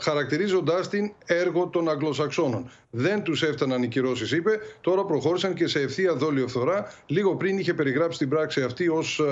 χαρακτηρίζοντάς 0.00 0.88
την 0.88 1.12
έργο 1.26 1.66
των 1.66 1.88
Αγγλοσαξώνων. 1.90 2.70
Δεν 2.90 3.22
τους 3.22 3.42
έφταναν 3.42 3.82
οι 3.82 3.88
κυρώσεις, 3.88 4.32
είπε. 4.32 4.58
Τώρα 4.80 5.04
προχώρησαν 5.04 5.54
και 5.54 5.66
σε 5.66 5.80
ευθεία 5.80 6.14
δολιοφθορά. 6.14 6.92
Λίγο 7.06 7.36
πριν 7.36 7.58
είχε 7.58 7.74
περιγράψει 7.74 8.18
την 8.18 8.28
πράξη 8.28 8.62
αυτή 8.62 8.88
ως 8.88 9.22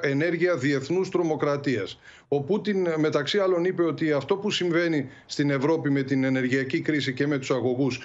ενέργεια 0.00 0.56
διεθνούς 0.56 1.08
τρομοκρατίας. 1.08 2.00
Ο 2.28 2.42
Πούτιν, 2.42 2.86
μεταξύ 2.96 3.38
άλλων, 3.38 3.64
είπε 3.64 3.82
ότι 3.82 4.12
αυτό 4.12 4.36
που 4.36 4.50
συμβαίνει 4.50 5.08
στην 5.26 5.50
Ευρώπη 5.50 5.90
με 5.90 6.02
την 6.02 6.24
ενεργειακή 6.24 6.80
κρίση 6.80 7.12
και 7.12 7.26
με 7.26 7.38
τους 7.38 7.50
αγωγούς 7.50 8.00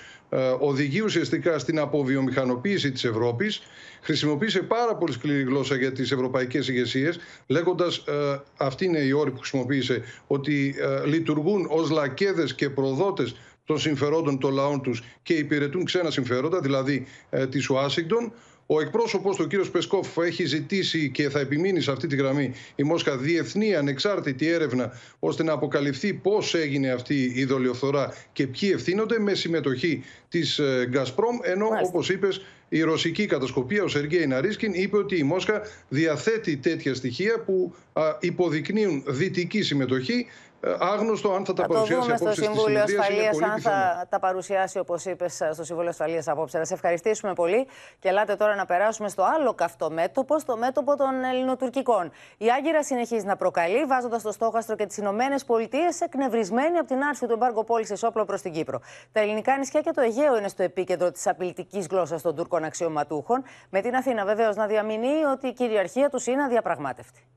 οδηγεί 0.59 1.01
ουσιαστικά 1.01 1.59
στην 1.59 1.79
αποβιομηχανοποίηση 1.79 2.91
της 2.91 3.03
Ευρώπης 3.03 3.61
χρησιμοποίησε 4.03 4.61
πάρα 4.61 4.95
πολύ 4.95 5.13
σκληρή 5.13 5.43
γλώσσα 5.43 5.75
για 5.75 5.91
τις 5.91 6.11
ευρωπαϊκές 6.11 6.67
ηγεσίες, 6.67 7.19
λέγοντας, 7.47 7.97
ε, 7.97 8.41
αυτή 8.57 8.85
είναι 8.85 8.99
η 8.99 9.11
όρη 9.11 9.31
που 9.31 9.37
χρησιμοποίησε, 9.37 10.03
ότι 10.27 10.75
ε, 10.79 11.05
λειτουργούν 11.05 11.67
ως 11.69 11.89
λακέδες 11.89 12.55
και 12.55 12.69
προδότες 12.69 13.35
των 13.65 13.79
συμφερόντων 13.79 14.39
των 14.39 14.53
λαών 14.53 14.81
τους 14.81 15.03
και 15.23 15.33
υπηρετούν 15.33 15.85
ξένα 15.85 16.11
συμφέροντα, 16.11 16.59
δηλαδή 16.59 17.05
ε, 17.29 17.47
της 17.47 17.69
Ουάσιγκτον. 17.69 18.33
Ο 18.75 18.81
εκπρόσωπος 18.81 19.35
του 19.35 19.47
κ. 19.47 19.67
Πεσκόφ 19.71 20.17
έχει 20.17 20.45
ζητήσει 20.45 21.09
και 21.09 21.29
θα 21.29 21.39
επιμείνει 21.39 21.81
σε 21.81 21.91
αυτή 21.91 22.07
τη 22.07 22.15
γραμμή 22.15 22.53
η 22.75 22.83
Μόσχα 22.83 23.17
διεθνή 23.17 23.75
ανεξάρτητη 23.75 24.47
έρευνα 24.47 24.91
ώστε 25.19 25.43
να 25.43 25.53
αποκαλυφθεί 25.53 26.13
πώς 26.13 26.55
έγινε 26.55 26.89
αυτή 26.89 27.31
η 27.35 27.45
δολιοφθορά 27.45 28.13
και 28.33 28.47
ποιοι 28.47 28.71
ευθύνονται 28.73 29.19
με 29.19 29.33
συμμετοχή 29.33 30.03
της 30.29 30.61
Γκασπρόμ. 30.87 31.37
Ενώ, 31.41 31.67
όπως 31.85 32.09
είπες, 32.09 32.41
η 32.69 32.81
ρωσική 32.81 33.25
κατασκοπία, 33.25 33.83
ο 33.83 33.87
Σεργέη 33.87 34.27
Ναρίσκιν, 34.27 34.73
είπε 34.73 34.97
ότι 34.97 35.17
η 35.17 35.23
Μόσχα 35.23 35.61
διαθέτει 35.89 36.57
τέτοια 36.57 36.93
στοιχεία 36.93 37.39
που 37.45 37.75
υποδεικνύουν 38.19 39.03
δυτική 39.07 39.61
συμμετοχή 39.61 40.25
ε, 40.25 40.52
άγνωστο 40.79 41.31
αν 41.33 41.45
θα 41.45 41.53
τα 41.53 41.65
παρουσιάσει 41.65 42.11
απόψε 42.11 42.33
στο 42.33 42.43
Συμβούλιο 42.43 42.81
Ασφαλείας, 42.81 43.41
αν 43.41 43.61
θα 43.61 44.05
τα 44.09 44.19
παρουσιάσει 44.19 44.79
όπως 44.79 45.05
είπες 45.05 45.41
στο 45.51 45.63
Συμβούλιο 45.63 45.89
Ασφαλείας 45.89 46.27
απόψε. 46.27 46.57
Να 46.57 46.65
σε 46.65 46.73
ευχαριστήσουμε 46.73 47.33
πολύ 47.33 47.67
και 47.99 48.09
ελάτε 48.09 48.35
τώρα 48.35 48.55
να 48.55 48.65
περάσουμε 48.65 49.09
στο 49.09 49.23
άλλο 49.35 49.53
καυτό 49.53 49.91
μέτωπο, 49.91 50.39
στο 50.39 50.57
μέτωπο 50.57 50.95
των 50.95 51.23
ελληνοτουρκικών. 51.23 52.11
Η 52.37 52.45
Άγκυρα 52.57 52.83
συνεχίζει 52.83 53.25
να 53.25 53.35
προκαλεί, 53.35 53.85
βάζοντας 53.85 54.21
το 54.21 54.31
στόχαστρο 54.31 54.75
και 54.75 54.85
τις 54.85 54.97
Ηνωμένες 54.97 55.45
Πολιτείες 55.45 56.01
εκνευρισμένοι 56.01 56.77
από 56.77 56.87
την 56.87 57.03
άρση 57.03 57.25
του 57.25 57.33
εμπάργου 57.33 57.63
πώλησης 57.63 58.03
όπλων 58.03 58.25
προς 58.25 58.41
την 58.41 58.51
Κύπρο. 58.51 58.81
Τα 59.11 59.19
ελληνικά 59.19 59.57
νησιά 59.57 59.81
και 59.81 59.91
το 59.91 60.01
Αιγαίο 60.01 60.37
είναι 60.37 60.47
στο 60.47 60.63
επίκεντρο 60.63 61.11
της 61.11 61.27
απειλητικής 61.27 61.87
γλώσσας 61.87 62.21
των 62.21 62.35
Τούρκων 62.35 62.63
αξιωματούχων, 62.63 63.43
με 63.69 63.81
την 63.81 63.95
Αθήνα 63.95 64.25
βεβαίως 64.25 64.55
να 64.55 64.65
διαμηνύει 64.67 65.23
ότι 65.31 65.47
η 65.47 65.53
κυριαρχία 65.53 66.09
τους 66.09 66.27
είναι 66.27 66.43
αδιαπραγμάτευτη. 66.43 67.27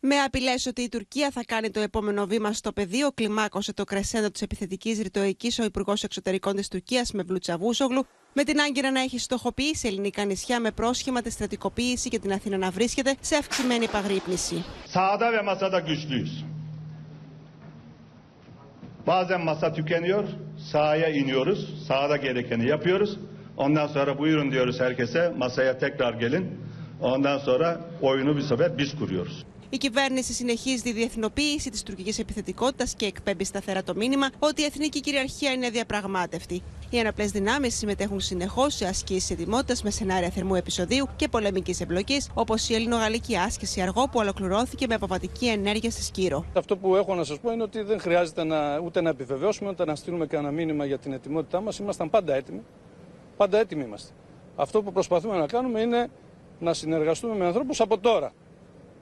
Με 0.00 0.16
απειλές 0.16 0.66
ότι 0.66 0.82
η 0.82 0.88
Τουρκία 0.88 1.30
θα 1.30 1.44
κάνει 1.46 1.70
το 1.70 1.80
επόμενο 1.80 2.26
βήμα 2.26 2.52
στο 2.52 2.72
πεδίο, 2.72 3.10
κλιμάκωσε 3.14 3.72
το 3.72 3.84
κρεσέντο 3.84 4.30
της 4.30 4.42
επιθετικής 4.42 4.98
ρητορικής 4.98 5.58
ο 5.58 5.64
Υπουργός 5.64 6.02
Εξωτερικών 6.02 6.56
της 6.56 6.68
Τουρκίας 6.68 7.12
με 7.12 7.22
Βλουτσαβούσογλου, 7.22 8.06
με 8.32 8.44
την 8.44 8.60
Άγκυρα 8.60 8.90
να 8.90 9.00
έχει 9.00 9.18
στοχοποιήσει 9.18 9.88
ελληνικά 9.88 10.24
νησιά 10.24 10.60
με 10.60 10.70
πρόσχημα 10.70 11.22
τη 11.22 11.30
στρατικοποίηση 11.30 12.08
και 12.08 12.18
την 12.18 12.32
Αθήνα 12.32 12.56
να 12.56 12.70
βρίσκεται 12.70 13.14
σε 13.20 13.36
αυξημένη 13.36 13.84
επαγρύπνηση. 13.84 14.64
Sağda 14.94 15.32
ve 15.32 15.42
masada 15.42 15.80
güçlüyüz. 15.80 16.44
Bazen 19.06 19.40
masa 19.40 19.72
tükeniyor, 19.72 20.24
sahaya 20.72 21.08
iniyoruz, 21.08 21.86
sahada 21.86 22.16
gerekeni 22.16 22.68
yapıyoruz. 22.68 23.18
Ondan 23.56 23.86
sonra 23.86 24.18
buyurun 24.18 24.50
diyoruz 24.50 24.80
herkese, 24.80 25.32
masaya 25.36 25.78
tekrar 25.78 26.14
gelin. 26.14 26.44
Ondan 27.00 27.38
sonra 27.38 27.80
oyunu 28.02 28.36
bir 28.36 28.42
sefer 28.42 28.78
biz 28.78 28.96
kuruyoruz. 28.98 29.44
Η 29.70 29.76
κυβέρνηση 29.76 30.32
συνεχίζει 30.32 30.82
τη 30.82 30.92
διεθνοποίηση 30.92 31.70
της 31.70 31.82
τουρκικής 31.82 32.18
επιθετικότητας 32.18 32.94
και 32.94 33.06
εκπέμπει 33.06 33.44
σταθερά 33.44 33.82
το 33.82 33.94
μήνυμα 33.94 34.30
ότι 34.38 34.62
η 34.62 34.64
εθνική 34.64 35.00
κυριαρχία 35.00 35.52
είναι 35.52 35.70
διαπραγμάτευτη. 35.70 36.62
Οι 36.90 37.00
αναπλές 37.00 37.30
δυνάμεις 37.30 37.76
συμμετέχουν 37.76 38.20
συνεχώς 38.20 38.74
σε 38.74 38.86
ασκήσεις 38.86 39.30
ετοιμότητας 39.30 39.82
με 39.82 39.90
σενάρια 39.90 40.30
θερμού 40.30 40.54
επεισοδίου 40.54 41.08
και 41.16 41.28
πολεμικής 41.28 41.80
εμπλοκής, 41.80 42.30
όπως 42.34 42.68
η 42.68 42.74
ελληνογαλλική 42.74 43.36
άσκηση 43.36 43.80
αργό 43.80 44.02
που 44.02 44.18
ολοκληρώθηκε 44.18 44.86
με 44.86 44.94
αποβατική 44.94 45.46
ενέργεια 45.46 45.90
στη 45.90 46.02
Σκύρο. 46.02 46.44
Αυτό 46.52 46.76
που 46.76 46.96
έχω 46.96 47.14
να 47.14 47.24
σας 47.24 47.38
πω 47.38 47.52
είναι 47.52 47.62
ότι 47.62 47.82
δεν 47.82 48.00
χρειάζεται 48.00 48.44
να, 48.44 48.78
ούτε 48.78 49.00
να 49.00 49.10
επιβεβαιώσουμε 49.10 49.70
ούτε 49.70 49.84
να 49.84 49.94
στείλουμε 49.94 50.26
κανένα 50.26 50.52
μήνυμα 50.52 50.84
για 50.84 50.98
την 50.98 51.12
ετοιμότητά 51.12 51.60
μας. 51.60 51.78
Ήμασταν 51.78 52.10
πάντα 52.10 52.34
έτοιμοι. 52.34 52.62
Πάντα 53.36 53.58
έτοιμοι 53.58 53.84
είμαστε. 53.84 54.12
Αυτό 54.56 54.82
που 54.82 54.92
προσπαθούμε 54.92 55.36
να 55.36 55.46
κάνουμε 55.46 55.80
είναι 55.80 56.08
να 56.58 56.74
συνεργαστούμε 56.74 57.34
με 57.34 57.46
ανθρώπους 57.46 57.80
από 57.80 57.98
τώρα. 57.98 58.32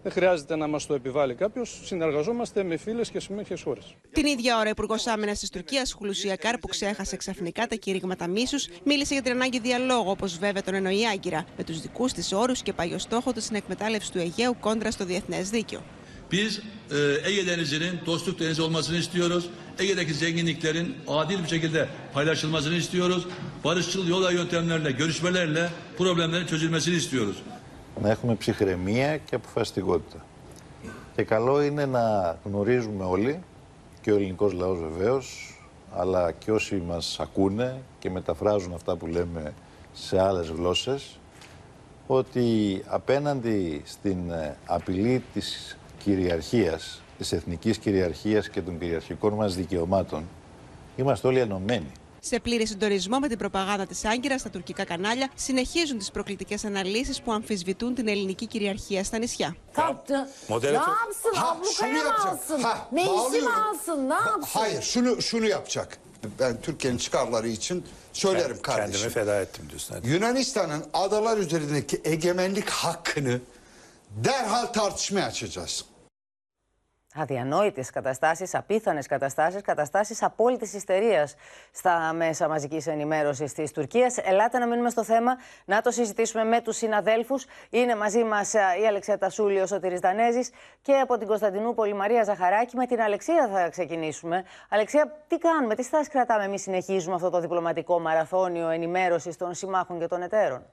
Δεν 0.05 0.13
χρειάζεται 0.13 0.57
να 0.57 0.67
μας 0.67 0.87
το 0.87 0.95
επιβάλλει 0.95 1.35
κάποιος. 1.35 1.81
Συνεργαζόμαστε 1.85 2.63
με 2.63 2.77
φίλες 2.77 3.11
και 3.11 3.21
συμμέχειε 3.21 3.57
χώρες. 3.65 3.95
Την 4.13 4.27
ίδια 4.27 4.59
ώρα, 4.59 4.67
ο 4.67 4.71
Υπουργός 4.71 5.07
Άμυνας 5.07 5.39
της 5.39 5.51
Τουρκίας, 5.51 5.93
Χουλουσιακάρ, 5.93 6.59
που 6.59 6.69
ξέχασε 6.69 7.17
ξαφνικά 7.17 7.67
τα 7.67 7.75
κηρύγματα 7.75 8.29
μίσους, 8.29 8.69
μίλησε 8.85 9.15
για 9.15 9.23
την 9.23 9.33
ανάγκη 9.33 9.59
διαλόγου, 9.59 10.11
όπως 10.11 10.39
βέβαια 10.39 10.63
τον 10.63 10.75
εννοεί 10.75 11.07
άγκυρα, 11.07 11.45
με 11.57 11.65
τους 11.65 11.81
δικούς 11.81 12.13
της 12.13 12.33
όρους 12.33 12.63
και 12.63 12.73
παλιό 12.73 12.99
στόχο 12.99 13.33
της 13.33 13.45
στην 13.45 13.57
εκμετάλλευση 13.57 14.13
του 14.13 14.19
Αιγαίου 14.19 14.57
κόντρα 14.61 14.91
στο 14.91 15.05
διεθνές 15.05 15.51
δίκαιο. 15.51 15.81
Biz 16.31 16.53
e, 16.91 16.99
Ege 17.29 17.47
Denizi'nin 17.47 17.95
dostluk 18.07 18.39
denizi 18.41 18.63
olmasını 18.63 18.97
istiyoruz. 18.97 19.45
Ege'deki 19.79 20.15
zenginliklerin 20.15 20.95
adil 21.09 21.43
bir 21.43 21.49
şekilde 21.49 21.89
paylaşılmasını 22.13 22.75
istiyoruz. 22.75 23.27
Barışçıl 23.65 24.09
yola 24.09 24.31
yöntemlerle, 24.31 24.91
görüşmelerle 24.93 25.71
problemlerin 25.99 26.47
çözülmesini 26.47 26.97
istiyoruz. 26.97 27.37
Να 28.03 28.11
έχουμε 28.11 28.35
ψυχραιμία 28.35 29.17
και 29.17 29.35
αποφασιστικότητα. 29.35 30.25
Και 31.17 31.23
καλό 31.23 31.63
είναι 31.63 31.87
να 31.87 32.37
γνωρίζουμε 32.45 33.05
όλοι, 33.05 33.41
και 34.01 34.13
ο 34.13 34.15
ελληνικός 34.15 34.53
λαός 34.53 34.79
βεβαίως, 34.79 35.59
αλλά 35.93 36.33
και 36.33 36.53
όσοι 36.53 36.83
μας 36.87 37.21
ακούνε 37.21 37.83
και 37.99 38.11
μεταφράζουν 38.11 38.75
αυτά 38.75 38.97
που 38.97 39.07
λέμε 39.07 39.55
σε 39.93 40.21
άλλες 40.21 40.49
γλώσσες, 40.49 41.19
ότι 42.07 42.83
απέναντι 42.87 43.83
στην 43.85 44.31
ε, 44.31 44.57
απειλή 44.67 45.23
της 45.33 45.79
κυριαρχίας, 45.99 47.03
της 47.19 47.33
εθνικής 47.33 47.79
κυριαρχίας 47.79 48.49
και 48.49 48.63
των 48.63 48.79
κυριαρχικών 48.79 49.33
μας 49.33 49.55
δικαιωμάτων, 49.55 50.25
είμαστε 50.97 51.29
όλοι 51.29 51.39
ενωμένοι 51.39 51.93
σε 52.24 52.40
πλήρη 52.40 52.66
συντονισμό 52.68 53.20
με 53.20 53.28
την 53.28 53.38
προπαγάνδα 53.38 53.86
τη 53.86 53.96
Άγκυρα 54.04 54.38
στα 54.38 54.50
τουρκικά 54.50 54.84
κανάλια, 54.84 55.30
συνεχίζουν 55.36 55.98
τι 55.98 56.06
προκλητικέ 56.14 56.56
αναλύσει 56.66 57.22
που 57.24 57.32
αμφισβητούν 57.32 57.96
την 57.96 58.08
ελληνική 58.08 58.46
κυριαρχία 58.46 59.04
στα 59.04 59.18
νησιά. 59.18 59.56
Hayır, 64.54 64.82
şunu 64.82 65.22
şunu 65.22 65.46
yapacak. 65.46 65.98
Ben 66.40 66.62
Türkiye'nin 66.62 66.98
çıkarları 66.98 67.48
için 67.48 67.86
söylerim 68.14 68.62
kardeşim. 68.62 68.92
Kendimi 68.92 69.14
feda 69.14 69.42
ettim 69.42 69.66
diyorsun. 69.70 69.94
Hadi. 69.96 70.10
Yunanistan'ın 70.10 70.86
adalar 70.94 71.38
üzerindeki 71.38 72.02
egemenlik 72.04 72.70
hakkını 72.70 73.40
derhal 74.18 74.66
tartışmaya 74.66 75.26
açacağız. 75.26 75.86
Αδιανόητες 77.15 77.91
καταστάσεις, 77.91 78.55
απίθανες 78.55 79.07
καταστάσεις, 79.07 79.63
καταστάσεις 79.63 80.23
απόλυτης 80.23 80.73
ιστερίας 80.75 81.35
στα 81.73 82.13
μέσα 82.13 82.49
μαζικής 82.49 82.87
ενημέρωσης 82.87 83.53
της 83.53 83.73
Τουρκίας. 83.73 84.19
Ελάτε 84.19 84.59
να 84.59 84.67
μείνουμε 84.67 84.91
στο 84.91 85.05
θέμα, 85.05 85.37
να 85.65 85.81
το 85.81 85.91
συζητήσουμε 85.91 86.45
με 86.45 86.61
τους 86.61 86.77
συναδέλφους. 86.77 87.47
Είναι 87.71 87.97
μαζί 87.97 88.25
μας 88.25 88.53
η 88.53 88.87
Αλεξία 88.89 89.19
Τασούλη, 89.19 89.61
ο 89.61 89.67
Σωτήρης 89.67 90.01
Δανέζης 90.01 90.51
και 90.83 90.93
από 90.93 91.19
την 91.19 91.27
Κωνσταντινούπολη 91.27 91.95
Μαρία 91.95 92.23
Ζαχαράκη. 92.23 92.77
Με 92.77 92.87
την 92.87 93.01
Αλεξία 93.01 93.49
θα 93.53 93.69
ξεκινήσουμε. 93.69 94.45
Αλεξία, 94.69 95.25
τι 95.29 95.39
κάνουμε, 95.39 95.75
τι 95.75 95.83
στάση 95.83 96.11
κρατάμε, 96.11 96.45
εμείς 96.45 96.63
συνεχίζουμε 96.63 97.15
αυτό 97.15 97.31
το 97.31 97.41
διπλωματικό 97.41 98.01
μαραθώνιο 98.01 98.69
ενημέρωσης 98.69 99.37
των 99.37 99.55
συμμάχων 99.55 99.99
και 99.99 100.07
των 100.07 100.23
εταίρων; 100.23 100.67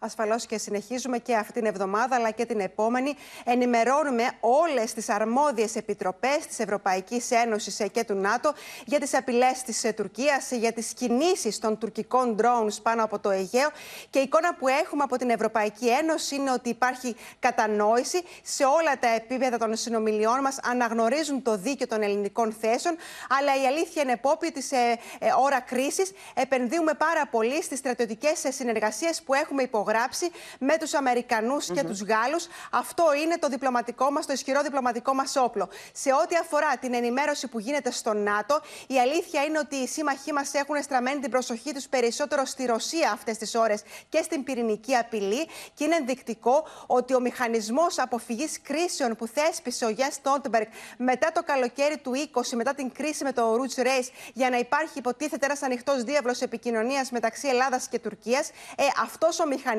Ασφαλώς 0.00 0.46
και 0.46 0.58
συνεχίζουμε 0.58 1.18
και 1.18 1.34
αυτή 1.36 1.52
την 1.52 1.66
εβδομάδα 1.66 2.16
αλλά 2.16 2.30
και 2.30 2.46
την 2.46 2.60
επόμενη. 2.60 3.14
Ενημερώνουμε 3.44 4.30
όλες 4.40 4.92
τις 4.92 5.08
αρμόδιες 5.08 5.76
επιτροπές 5.76 6.46
της 6.46 6.58
Ευρωπαϊκής 6.58 7.30
Ένωσης 7.30 7.82
και 7.92 8.04
του 8.04 8.14
ΝΑΤΟ 8.14 8.52
για 8.84 9.00
τις 9.00 9.14
απειλές 9.14 9.62
της 9.62 9.84
Τουρκίας, 9.96 10.50
για 10.50 10.72
τις 10.72 10.92
κινήσεις 10.92 11.58
των 11.58 11.78
τουρκικών 11.78 12.36
drones 12.42 12.82
πάνω 12.82 13.04
από 13.04 13.18
το 13.18 13.30
Αιγαίο. 13.30 13.68
Και 14.10 14.18
η 14.18 14.22
εικόνα 14.22 14.54
που 14.54 14.68
έχουμε 14.68 15.02
από 15.02 15.16
την 15.16 15.30
Ευρωπαϊκή 15.30 15.88
Ένωση 15.88 16.34
είναι 16.34 16.50
ότι 16.50 16.68
υπάρχει 16.68 17.16
κατανόηση 17.38 18.22
σε 18.42 18.64
όλα 18.64 18.98
τα 18.98 19.08
επίπεδα 19.08 19.58
των 19.58 19.76
συνομιλιών 19.76 20.40
μας. 20.40 20.58
Αναγνωρίζουν 20.62 21.42
το 21.42 21.56
δίκαιο 21.56 21.86
των 21.86 22.02
ελληνικών 22.02 22.52
θέσεων. 22.52 22.96
Αλλά 23.38 23.62
η 23.62 23.66
αλήθεια 23.66 24.02
είναι 24.02 24.16
πόπη 24.16 24.52
τη 24.52 24.68
ε, 24.70 24.92
ε, 25.26 25.30
ώρα 25.44 25.60
κρίσης. 25.60 26.12
Επενδύουμε 26.34 26.94
πάρα 26.94 27.26
πολύ 27.30 27.62
στις 27.62 27.78
στρατιωτικές 27.78 28.44
συνεργασίες 28.48 29.22
που 29.22 29.34
έχουμε 29.34 29.62
υπογράψει 29.62 29.86
υπογράψει 29.88 30.30
με 30.58 30.76
τους 30.78 30.94
Αμερικανούς 30.94 31.66
mm 31.66 31.70
-hmm. 31.70 31.74
και 31.74 31.84
τους 31.84 32.02
Γάλλους. 32.02 32.46
Αυτό 32.70 33.04
είναι 33.22 33.38
το 33.38 33.48
διπλωματικό 33.48 34.10
μας, 34.10 34.26
το 34.26 34.32
ισχυρό 34.32 34.62
διπλωματικό 34.62 35.14
μας 35.14 35.36
όπλο. 35.36 35.68
Σε 35.92 36.12
ό,τι 36.12 36.36
αφορά 36.36 36.76
την 36.76 36.94
ενημέρωση 36.94 37.48
που 37.48 37.58
γίνεται 37.58 37.90
στο 37.90 38.12
ΝΑΤΟ, 38.12 38.60
η 38.86 38.98
αλήθεια 38.98 39.44
είναι 39.44 39.58
ότι 39.58 39.76
οι 39.76 39.86
σύμμαχοί 39.86 40.32
μας 40.32 40.54
έχουν 40.54 40.82
στραμμένη 40.82 41.20
την 41.20 41.30
προσοχή 41.30 41.72
τους 41.72 41.86
περισσότερο 41.88 42.44
στη 42.44 42.66
Ρωσία 42.66 43.10
αυτές 43.12 43.38
τις 43.38 43.54
ώρες 43.54 43.82
και 44.08 44.22
στην 44.22 44.44
πυρηνική 44.44 44.94
απειλή. 44.94 45.46
Και 45.74 45.84
είναι 45.84 45.96
ενδεικτικό 45.96 46.66
ότι 46.86 47.14
ο 47.14 47.20
μηχανισμός 47.20 47.98
αποφυγής 47.98 48.60
κρίσεων 48.62 49.16
που 49.16 49.26
θέσπισε 49.26 49.84
ο 49.84 49.88
Γιάνν 49.88 50.12
Στόλτεμπεργκ 50.12 50.66
μετά 50.96 51.32
το 51.32 51.42
καλοκαίρι 51.42 51.98
του 51.98 52.12
20, 52.34 52.40
μετά 52.54 52.74
την 52.74 52.92
κρίση 52.92 53.24
με 53.24 53.32
το 53.32 53.56
Ρουτζ 53.56 53.74
Ρέις, 53.74 54.10
για 54.34 54.50
να 54.50 54.58
υπάρχει 54.58 54.98
υποτίθεται 54.98 55.46
ένας 55.46 55.62
ανοιχτός 55.62 56.02
διάβλος 56.02 56.40
επικοινωνίας 56.40 57.10
μεταξύ 57.10 57.48
Ελλάδας 57.48 57.88
και 57.88 57.98
Τουρκίας, 57.98 58.48
ε, 58.76 58.84
αυτός 59.02 59.40
ο 59.40 59.46
μηχανισμός 59.46 59.77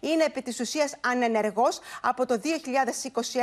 είναι 0.00 0.24
επί 0.24 0.42
της 0.42 0.60
ουσίας 0.60 0.94
ανενεργός 1.00 1.80
από 2.02 2.26
το 2.26 2.40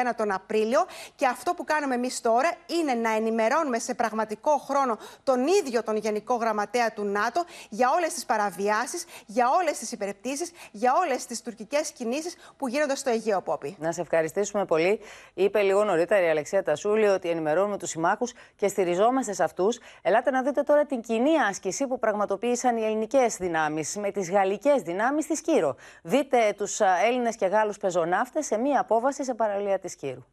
2021 0.10 0.12
τον 0.18 0.32
Απρίλιο 0.32 0.86
και 1.16 1.26
αυτό 1.26 1.54
που 1.54 1.64
κάνουμε 1.64 1.96
εμείς 1.96 2.22
τώρα 2.22 2.52
είναι 2.68 2.94
να 2.94 3.16
ενημερώνουμε 3.16 3.80
σε 3.80 3.94
πραγματικό 3.94 4.58
χρόνο 4.58 4.98
τον 5.24 5.48
ίδιο 5.48 5.84
τον 5.84 5.96
Γενικό 5.98 6.36
Γραμματέα 6.36 6.94
του 6.94 7.04
ΝΑΤΟ 7.04 7.46
για 7.70 7.90
όλες 7.96 8.14
τις 8.14 8.26
παραβιάσεις, 8.26 9.06
για 9.26 9.50
όλες 9.60 9.78
τις 9.78 9.92
υπερεπτήσεις, 9.92 10.52
για 10.72 10.94
όλες 11.06 11.26
τις 11.26 11.42
τουρκικές 11.42 11.92
κινήσεις 11.92 12.36
που 12.58 12.68
γίνονται 12.68 12.96
στο 12.96 13.10
Αιγαίο 13.10 13.42
Πόπι. 13.42 13.76
Να 13.80 13.92
σε 13.92 14.02
ευχαριστήσουμε 14.02 14.66
πολύ. 14.66 15.00
Είπε 15.34 15.62
λίγο 15.62 15.84
νωρίτερα 15.84 16.26
η 16.26 16.30
Αλεξία 16.30 16.64
Τασούλη 16.64 17.08
ότι 17.08 17.30
ενημερώνουμε 17.30 17.78
τους 17.78 17.90
συμμάχους 17.90 18.34
και 18.56 18.68
στηριζόμαστε 18.68 19.34
σε 19.34 19.44
αυτούς. 19.44 19.80
Ελάτε 20.02 20.32
να 20.32 20.42
δείτε 20.44 20.62
τώρα 20.62 20.86
την 20.86 21.02
κοινή 21.02 21.38
άσκηση 21.50 21.88
που 21.88 22.00
πραγματοποίησαν 22.00 22.78
οι 22.78 22.84
ελληνικές 22.84 23.36
δυνάμεις 23.36 23.96
με 23.96 24.12
τις 24.12 24.32
γαλλικές 24.32 24.82
δυνάμεις 24.82 25.26
της 25.28 25.42
Κύρο. 25.42 25.76
Δείτε 26.02 26.54
τους 26.58 26.80
Έλληνες 27.08 27.36
και 27.36 27.46
Γάλλους 27.46 27.78
πεζοναύτες 27.78 28.46
σε 28.46 28.58
μία 28.58 28.80
απόβαση 28.80 29.24
σε 29.24 29.34
παραλία 29.34 29.80
της 29.80 29.96
Κύρου. 29.96 30.26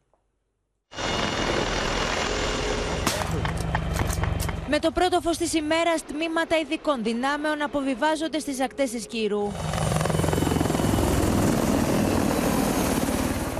Με 4.69 4.79
το 4.79 4.91
πρώτο 4.91 5.21
φως 5.21 5.37
της 5.37 5.55
ημέρας, 5.55 6.05
τμήματα 6.05 6.59
ειδικών 6.59 7.03
δυνάμεων 7.03 7.63
αποβιβάζονται 7.63 8.39
στις 8.39 8.61
ακτές 8.61 8.91
της 8.91 9.07
Κύρου. 9.07 9.53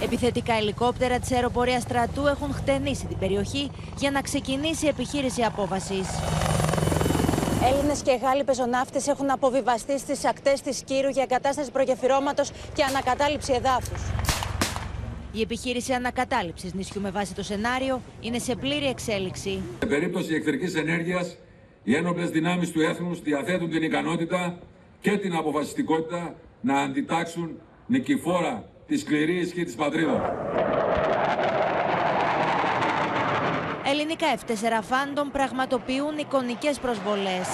Επιθετικά 0.03 0.55
ελικόπτερα 0.55 1.19
της 1.19 1.33
αεροπορίας 1.33 1.83
στρατού 1.83 2.27
έχουν 2.27 2.55
χτενίσει 2.55 3.07
την 3.07 3.19
περιοχή 3.19 3.71
για 3.99 4.11
να 4.11 4.21
ξεκινήσει 4.21 4.85
η 4.85 4.89
επιχείρηση 4.89 5.43
απόβασης. 5.43 6.07
Έλληνες 7.73 8.03
και 8.03 8.19
Γάλλοι 8.23 8.45
πεζοναύτες 8.45 9.07
έχουν 9.07 9.31
αποβιβαστεί 9.31 9.99
στις 9.99 10.25
ακτές 10.25 10.61
της 10.61 10.83
Κύρου 10.83 11.09
για 11.09 11.23
εγκατάσταση 11.23 11.71
προγεφυρώματο 11.71 12.43
και 12.75 12.83
ανακατάληψη 12.83 13.53
εδάφους. 13.53 14.01
Η 15.33 15.41
επιχείρηση 15.41 15.93
ανακατάληψης 15.93 16.75
νησιού 16.75 17.01
με 17.01 17.11
βάση 17.11 17.35
το 17.35 17.43
σενάριο 17.43 18.03
είναι 18.21 18.39
σε 18.39 18.55
πλήρη 18.55 18.87
εξέλιξη. 18.87 19.63
Σε 19.79 19.87
περίπτωση 19.87 20.31
ηλεκτρική 20.31 20.79
ενέργειας, 20.79 21.37
οι 21.83 21.95
ένοπλες 21.95 22.31
δυνάμεις 22.31 22.71
του 22.71 22.81
έθνους 22.81 23.21
διαθέτουν 23.21 23.71
την 23.71 23.83
ικανότητα 23.83 24.59
και 25.01 25.19
την 25.19 25.35
αποφασιστικότητα 25.35 26.35
να 26.61 26.81
αντιτάξουν 26.81 27.61
νικηφόρα 27.87 28.65
τη 28.87 28.97
σκληρή 28.99 29.39
ισχύ 29.39 29.65
της 29.65 29.75
πατρίδας. 29.75 30.21
Ελληνικά 33.99 34.27
F4 34.39 34.75
Phantom 34.91 35.29
πραγματοποιούν 35.33 36.19
εικονικές 36.19 36.79
προσβολές. 36.79 37.47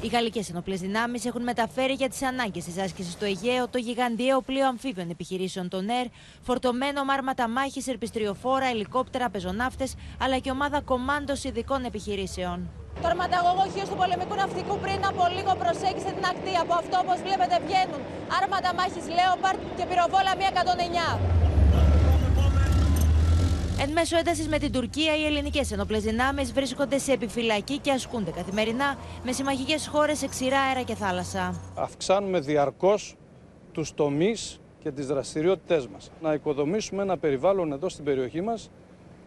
Οι 0.00 0.06
γαλλικές 0.06 0.50
ενοπλέ 0.50 0.74
δυνάμεις 0.74 1.24
έχουν 1.24 1.42
μεταφέρει 1.42 1.92
για 1.92 2.08
τις 2.08 2.22
ανάγκες 2.22 2.64
της 2.64 2.78
άσκησης 2.78 3.12
στο 3.12 3.24
Αιγαίο 3.24 3.68
το 3.68 3.78
γιγαντιαίο 3.78 4.40
πλοίο 4.40 4.66
αμφίβιων 4.66 5.10
επιχειρήσεων 5.10 5.68
των 5.68 5.88
ΕΡ, 5.88 6.06
φορτωμένο 6.42 7.04
με 7.04 7.12
άρματα 7.12 7.48
μάχης, 7.48 7.86
ερπιστριοφόρα, 7.86 8.66
ελικόπτερα, 8.66 9.30
πεζοναύτες, 9.30 9.94
αλλά 10.20 10.38
και 10.38 10.50
ομάδα 10.50 10.80
κομμάντος 10.80 11.44
ειδικών 11.44 11.84
επιχειρήσεων. 11.84 12.70
Το 13.02 13.08
αρματαγωγό 13.08 13.64
του 13.88 13.96
πολεμικού 13.96 14.34
ναυτικού 14.34 14.78
πριν 14.78 15.06
από 15.10 15.22
λίγο 15.36 15.52
προσέγγισε 15.62 16.10
την 16.16 16.24
ακτή. 16.30 16.54
Από 16.62 16.74
αυτό, 16.74 16.98
όπως 17.04 17.18
βλέπετε, 17.26 17.54
βγαίνουν 17.66 18.00
άρματα 18.42 18.70
μάχης 18.78 19.06
Λέοπαρτ 19.16 19.60
και 19.76 19.84
πυροβόλα 19.88 20.32
109. 20.36 21.38
Εν 23.80 23.92
μέσω 23.92 24.16
έντασης 24.16 24.48
με 24.48 24.58
την 24.58 24.72
Τουρκία, 24.72 25.16
οι 25.16 25.24
ελληνικές 25.24 25.72
ενόπλες 25.72 26.02
δυνάμεις 26.02 26.52
βρίσκονται 26.52 26.98
σε 26.98 27.12
επιφυλακή 27.12 27.78
και 27.78 27.90
ασκούνται 27.90 28.30
καθημερινά 28.30 28.96
με 29.24 29.32
συμμαχικές 29.32 29.86
χώρες 29.86 30.18
σε 30.18 30.28
ξηρά 30.28 30.60
αέρα 30.60 30.82
και 30.82 30.94
θάλασσα. 30.94 31.60
Αυξάνουμε 31.74 32.40
διαρκώς 32.40 33.16
τους 33.72 33.94
τομείς 33.94 34.60
και 34.82 34.90
τις 34.90 35.06
δραστηριότητές 35.06 35.86
μας. 35.86 36.10
Να 36.22 36.32
οικοδομήσουμε 36.32 37.02
ένα 37.02 37.18
περιβάλλον 37.18 37.72
εδώ 37.72 37.88
στην 37.88 38.04
περιοχή 38.04 38.40
μας 38.40 38.70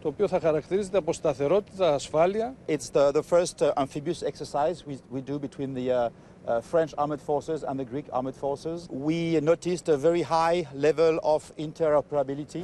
το 0.02 0.08
οποίο 0.08 0.28
θα 0.28 0.40
χαρακτηρίζεται 0.40 0.98
από 0.98 1.12
σταθερότητα, 1.12 1.94
ασφάλεια. 1.94 2.54
It's 2.68 2.90
the, 2.92 3.12
the 3.12 3.22
first 3.22 3.62
uh, 3.62 3.82
amphibious 3.82 4.22
exercise 4.22 4.84
we, 4.86 4.94
we 5.14 5.20
do 5.30 5.38
between 5.38 5.74
the 5.74 5.90
uh, 5.90 6.08
uh, 6.46 6.60
French 6.60 6.92
armed 6.96 7.20
forces 7.20 7.62
and 7.68 7.78
the 7.78 7.86
Greek 7.92 8.06
armed 8.12 8.36
forces. 8.44 8.88
We 9.08 9.40
noticed 9.40 9.88
a 9.88 9.96
very 9.96 10.22
high 10.22 10.58
level 10.86 11.14
of 11.34 11.40
interoperability. 11.66 12.62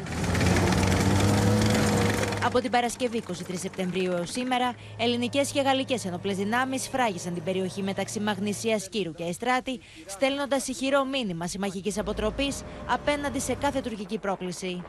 Από 2.48 2.61
την 2.61 2.70
Παρασκευή 2.70 3.22
23 3.28 3.32
Σεπτεμβρίου 3.54 4.12
έως 4.12 4.30
σήμερα, 4.30 4.74
ελληνικές 4.98 5.52
και 5.52 5.61
γαλλικές 5.61 6.04
ενοπλές 6.04 6.37
δυνάμεις 6.37 6.88
φράγισαν 6.88 7.34
την 7.34 7.44
περιοχή 7.44 7.82
μεταξύ 7.82 8.20
Μαγνησίας 8.20 8.88
Κύρου 8.88 9.12
και 9.12 9.24
Εστράτη, 9.24 9.80
στέλνοντας 10.07 10.68
ηχηρό 10.68 11.05
μήνυμα 11.05 11.46
συμμαχικής 11.46 11.99
αποτροπής 11.99 12.62
απέναντι 12.88 13.40
σε 13.40 13.55
κάθε 13.55 13.80
τουρκική 13.80 14.18
πρόκληση. 14.18 14.82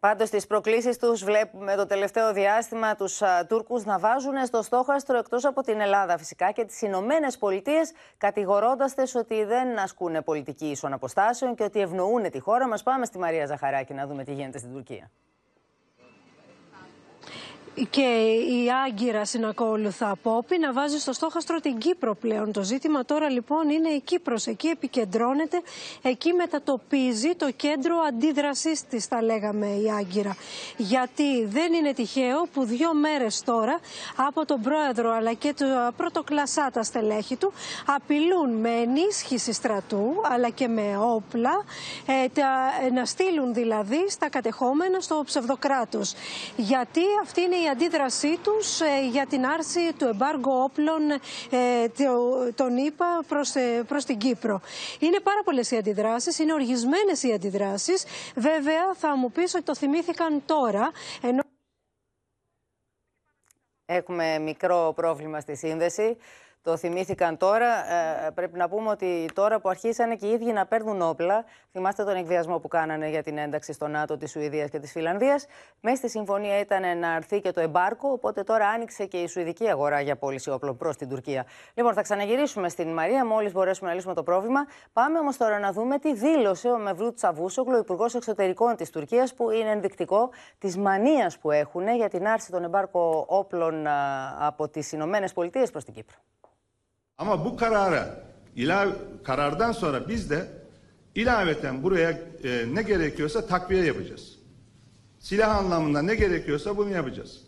Πάντως, 0.00 0.30
τις 0.30 0.46
προκλήσεις 0.46 0.98
τους 0.98 1.24
βλέπουμε 1.24 1.76
το 1.76 1.86
τελευταίο 1.86 2.32
διάστημα 2.32 2.94
τους 2.94 3.20
Τούρκους 3.48 3.84
να 3.84 3.98
βάζουν 3.98 4.46
στο 4.46 4.62
στόχαστρο 4.62 5.18
εκτός 5.18 5.44
από 5.44 5.62
την 5.62 5.80
Ελλάδα 5.80 6.18
φυσικά 6.18 6.50
και 6.50 6.64
τις 6.64 6.82
Ηνωμένε 6.82 7.26
Πολιτείες, 7.38 7.92
κατηγορώντας 8.16 8.94
τες 8.94 9.14
ότι 9.14 9.44
δεν 9.44 9.78
ασκούν 9.78 10.24
πολιτική 10.24 10.66
ίσων 10.66 10.92
αποστάσεων 10.92 11.54
και 11.54 11.62
ότι 11.62 11.80
ευνοούν 11.80 12.30
τη 12.30 12.38
χώρα 12.38 12.68
μας. 12.68 12.82
Πάμε 12.82 13.04
στη 13.04 13.18
Μαρία 13.18 13.46
Ζαχαράκη 13.46 13.94
να 13.94 14.06
δούμε 14.06 14.24
τι 14.24 14.32
γίνεται 14.32 14.58
στην 14.58 14.72
Τουρκία 14.72 15.10
και 17.90 18.34
η 18.48 18.70
Άγκυρα 18.86 19.24
συνακόλουθα 19.24 20.10
απόπη 20.10 20.58
να 20.58 20.72
βάζει 20.72 20.98
στο 20.98 21.12
στόχαστρο 21.12 21.60
την 21.60 21.78
Κύπρο 21.78 22.14
πλέον. 22.14 22.52
Το 22.52 22.62
ζήτημα 22.62 23.04
τώρα 23.04 23.28
λοιπόν 23.30 23.68
είναι 23.68 23.88
η 23.88 24.00
Κύπρος. 24.00 24.46
Εκεί 24.46 24.66
επικεντρώνεται, 24.68 25.60
εκεί 26.02 26.32
μετατοπίζει 26.32 27.34
το 27.36 27.50
κέντρο 27.56 27.96
αντίδρασής 28.08 28.86
της 28.86 29.04
θα 29.06 29.22
λέγαμε 29.22 29.66
η 29.66 29.90
Άγκυρα. 29.98 30.36
Γιατί 30.76 31.44
δεν 31.44 31.72
είναι 31.72 31.92
τυχαίο 31.92 32.46
που 32.52 32.64
δύο 32.64 32.94
μέρες 32.94 33.42
τώρα 33.42 33.78
από 34.16 34.44
τον 34.46 34.60
πρόεδρο 34.60 35.12
αλλά 35.12 35.32
και 35.32 35.54
το 35.56 35.64
πρωτοκλασσά 35.96 36.70
τα 36.72 36.82
στελέχη 36.82 37.36
του 37.36 37.52
απειλούν 37.86 38.50
με 38.50 38.70
ενίσχυση 38.70 39.52
στρατού 39.52 40.12
αλλά 40.22 40.48
και 40.50 40.68
με 40.68 40.98
όπλα 41.00 41.64
ε, 42.06 42.28
τα, 42.28 42.48
να 42.92 43.04
στείλουν 43.04 43.54
δηλαδή 43.54 44.10
στα 44.10 44.28
κατεχόμενα 44.28 45.00
στο 45.00 45.22
ψευδοκράτος. 45.26 46.14
Γιατί 46.56 47.00
αυτή 47.22 47.40
είναι 47.40 47.56
η 47.56 47.68
αντίδρασή 47.70 48.38
τους 48.42 48.80
ε, 48.80 49.08
για 49.10 49.26
την 49.26 49.46
άρση 49.46 49.92
του 49.98 50.04
εμπάργου 50.04 50.52
όπλων 50.52 51.10
ε, 51.50 51.88
των 52.54 52.76
ΗΠΑ 52.76 53.24
προς, 53.28 53.54
ε, 53.54 53.82
προς 53.86 54.04
την 54.04 54.18
Κύπρο. 54.18 54.60
Είναι 54.98 55.20
πάρα 55.20 55.42
πολλές 55.44 55.70
οι 55.70 55.76
αντιδράσεις, 55.76 56.38
είναι 56.38 56.52
οργισμένες 56.52 57.22
οι 57.22 57.32
αντιδράσεις. 57.32 58.04
Βέβαια 58.34 58.94
θα 58.94 59.16
μου 59.16 59.30
πεις 59.30 59.54
ότι 59.54 59.64
το 59.64 59.74
θυμήθηκαν 59.74 60.42
τώρα. 60.46 60.90
Ενώ... 61.22 61.42
Έχουμε 63.86 64.38
μικρό 64.38 64.92
πρόβλημα 64.96 65.40
στη 65.40 65.56
σύνδεση. 65.56 66.16
Το 66.62 66.76
θυμήθηκαν 66.76 67.36
τώρα. 67.36 67.92
Ε, 68.26 68.30
πρέπει 68.34 68.58
να 68.58 68.68
πούμε 68.68 68.90
ότι 68.90 69.28
τώρα 69.34 69.60
που 69.60 69.68
αρχίσανε 69.68 70.14
και 70.14 70.26
οι 70.26 70.30
ίδιοι 70.30 70.52
να 70.52 70.66
παίρνουν 70.66 71.02
όπλα, 71.02 71.44
θυμάστε 71.72 72.04
τον 72.04 72.16
εκβιασμό 72.16 72.58
που 72.58 72.68
κάνανε 72.68 73.08
για 73.08 73.22
την 73.22 73.38
ένταξη 73.38 73.72
στο 73.72 73.86
ΝΑΤΟ 73.86 74.16
της 74.16 74.30
Σουηδίας 74.30 74.70
και 74.70 74.78
της 74.78 74.92
Φιλανδίας. 74.92 75.46
Μέσα 75.80 75.96
στη 75.96 76.08
συμφωνία 76.08 76.58
ήταν 76.58 76.98
να 76.98 77.14
έρθει 77.14 77.40
και 77.40 77.50
το 77.50 77.60
εμπάρκο, 77.60 78.08
οπότε 78.08 78.42
τώρα 78.42 78.68
άνοιξε 78.68 79.06
και 79.06 79.16
η 79.16 79.26
Σουηδική 79.26 79.68
αγορά 79.68 80.00
για 80.00 80.16
πώληση 80.16 80.50
όπλων 80.50 80.76
προς 80.76 80.96
την 80.96 81.08
Τουρκία. 81.08 81.46
Λοιπόν, 81.74 81.94
θα 81.94 82.02
ξαναγυρίσουμε 82.02 82.68
στην 82.68 82.88
Μαρία 82.88 83.26
μόλις 83.26 83.52
μπορέσουμε 83.52 83.88
να 83.88 83.94
λύσουμε 83.94 84.14
το 84.14 84.22
πρόβλημα. 84.22 84.60
Πάμε 84.92 85.18
όμως 85.18 85.36
τώρα 85.36 85.58
να 85.58 85.72
δούμε 85.72 85.98
τι 85.98 86.14
δήλωσε 86.14 86.68
ο 86.68 86.78
Μευλού 86.78 87.12
Τσαβούσογλου, 87.12 87.78
Υπουργός 87.78 88.14
Εξωτερικών 88.14 88.76
της 88.76 88.90
Τουρκίας, 88.90 89.34
που 89.34 89.50
είναι 89.50 89.70
ενδεικτικό 89.70 90.30
της 90.58 90.76
μανίας 90.76 91.38
που 91.38 91.50
έχουν 91.50 91.88
για 91.88 92.08
την 92.08 92.26
άρση 92.26 92.50
των 92.50 92.64
εμπάρκο 92.64 93.24
όπλων 93.28 93.86
από 94.38 94.68
τις 94.68 94.92
Ηνωμένες 94.92 95.32
Πολιτείες 95.32 95.70
προς 95.70 95.84
την 95.84 95.94
Κύπρο. 95.94 96.16
Ama 97.20 97.44
bu 97.44 97.56
karara 97.56 98.24
ilave 98.56 98.92
karardan 99.24 99.72
sonra 99.72 100.08
biz 100.08 100.30
de 100.30 100.46
ilaveten 101.14 101.82
buraya 101.82 102.10
e, 102.44 102.64
ne 102.72 102.82
gerekiyorsa 102.82 103.46
takviye 103.46 103.84
yapacağız. 103.84 104.38
Silah 105.18 105.56
anlamında 105.56 106.02
ne 106.02 106.14
gerekiyorsa 106.14 106.76
bunu 106.76 106.90
yapacağız. 106.90 107.40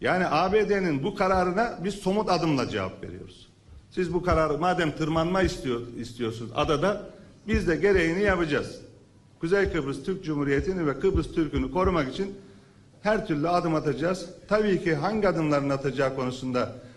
Yani 0.00 0.26
ABD'nin 0.26 1.04
bu 1.04 1.14
kararına 1.14 1.78
biz 1.84 1.94
somut 1.94 2.30
adımla 2.30 2.68
cevap 2.68 3.02
veriyoruz. 3.02 3.48
Siz 3.90 4.14
bu 4.14 4.22
kararı 4.22 4.58
madem 4.58 4.92
tırmanma 4.92 5.42
istiyor, 5.42 5.80
istiyorsunuz 5.98 6.50
adada 6.54 7.10
biz 7.46 7.68
de 7.68 7.76
gereğini 7.76 8.22
yapacağız. 8.22 8.80
Kuzey 9.40 9.72
Kıbrıs 9.72 10.04
Türk 10.04 10.24
Cumhuriyeti'ni 10.24 10.86
ve 10.86 11.00
Kıbrıs 11.00 11.34
Türk'ünü 11.34 11.72
korumak 11.72 12.12
için 12.12 12.34
her 13.02 13.26
türlü 13.26 13.48
adım 13.48 13.74
atacağız. 13.74 14.26
Tabii 14.48 14.84
ki 14.84 14.94
hangi 14.94 15.28
adımların 15.28 15.70
atacağı 15.70 16.16
konusunda 16.16 16.87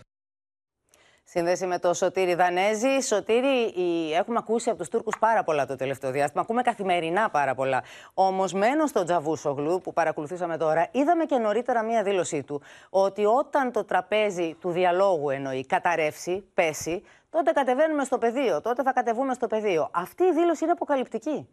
Σύνδεση 1.34 1.66
με 1.66 1.78
το 1.78 1.94
Σωτήρι 1.94 2.34
Δανέζη. 2.34 3.00
Σωτήρι, 3.00 3.72
έχουμε 4.12 4.38
ακούσει 4.38 4.68
από 4.68 4.78
τους 4.78 4.88
Τούρκους 4.88 5.18
πάρα 5.18 5.44
πολλά 5.44 5.66
το 5.66 5.76
τελευταίο 5.76 6.10
διάστημα. 6.10 6.42
Ακούμε 6.42 6.62
καθημερινά 6.62 7.30
πάρα 7.30 7.54
πολλά. 7.54 7.82
Όμως, 8.14 8.52
μένω 8.52 8.86
στον 8.86 9.04
Τζαβούσογλου 9.04 9.80
που 9.80 9.92
παρακολουθήσαμε 9.92 10.56
τώρα, 10.56 10.88
είδαμε 10.90 11.24
και 11.24 11.36
νωρίτερα 11.36 11.82
μία 11.82 12.02
δήλωσή 12.02 12.42
του 12.42 12.62
ότι 12.90 13.24
όταν 13.24 13.72
το 13.72 13.84
τραπέζι 13.84 14.56
του 14.60 14.70
διαλόγου 14.70 15.30
εννοεί 15.30 15.66
καταρρεύσει, 15.66 16.44
πέσει, 16.54 17.02
τότε 17.30 17.52
κατεβαίνουμε 17.52 18.04
στο 18.04 18.18
πεδίο. 18.18 18.60
Τότε 18.60 18.82
θα 18.82 18.92
κατεβούμε 18.92 19.34
στο 19.34 19.46
πεδίο. 19.46 19.88
Αυτή 19.92 20.24
η 20.24 20.32
δήλωση 20.32 20.64
είναι 20.64 20.72
αποκαλυπτική. 20.72 21.48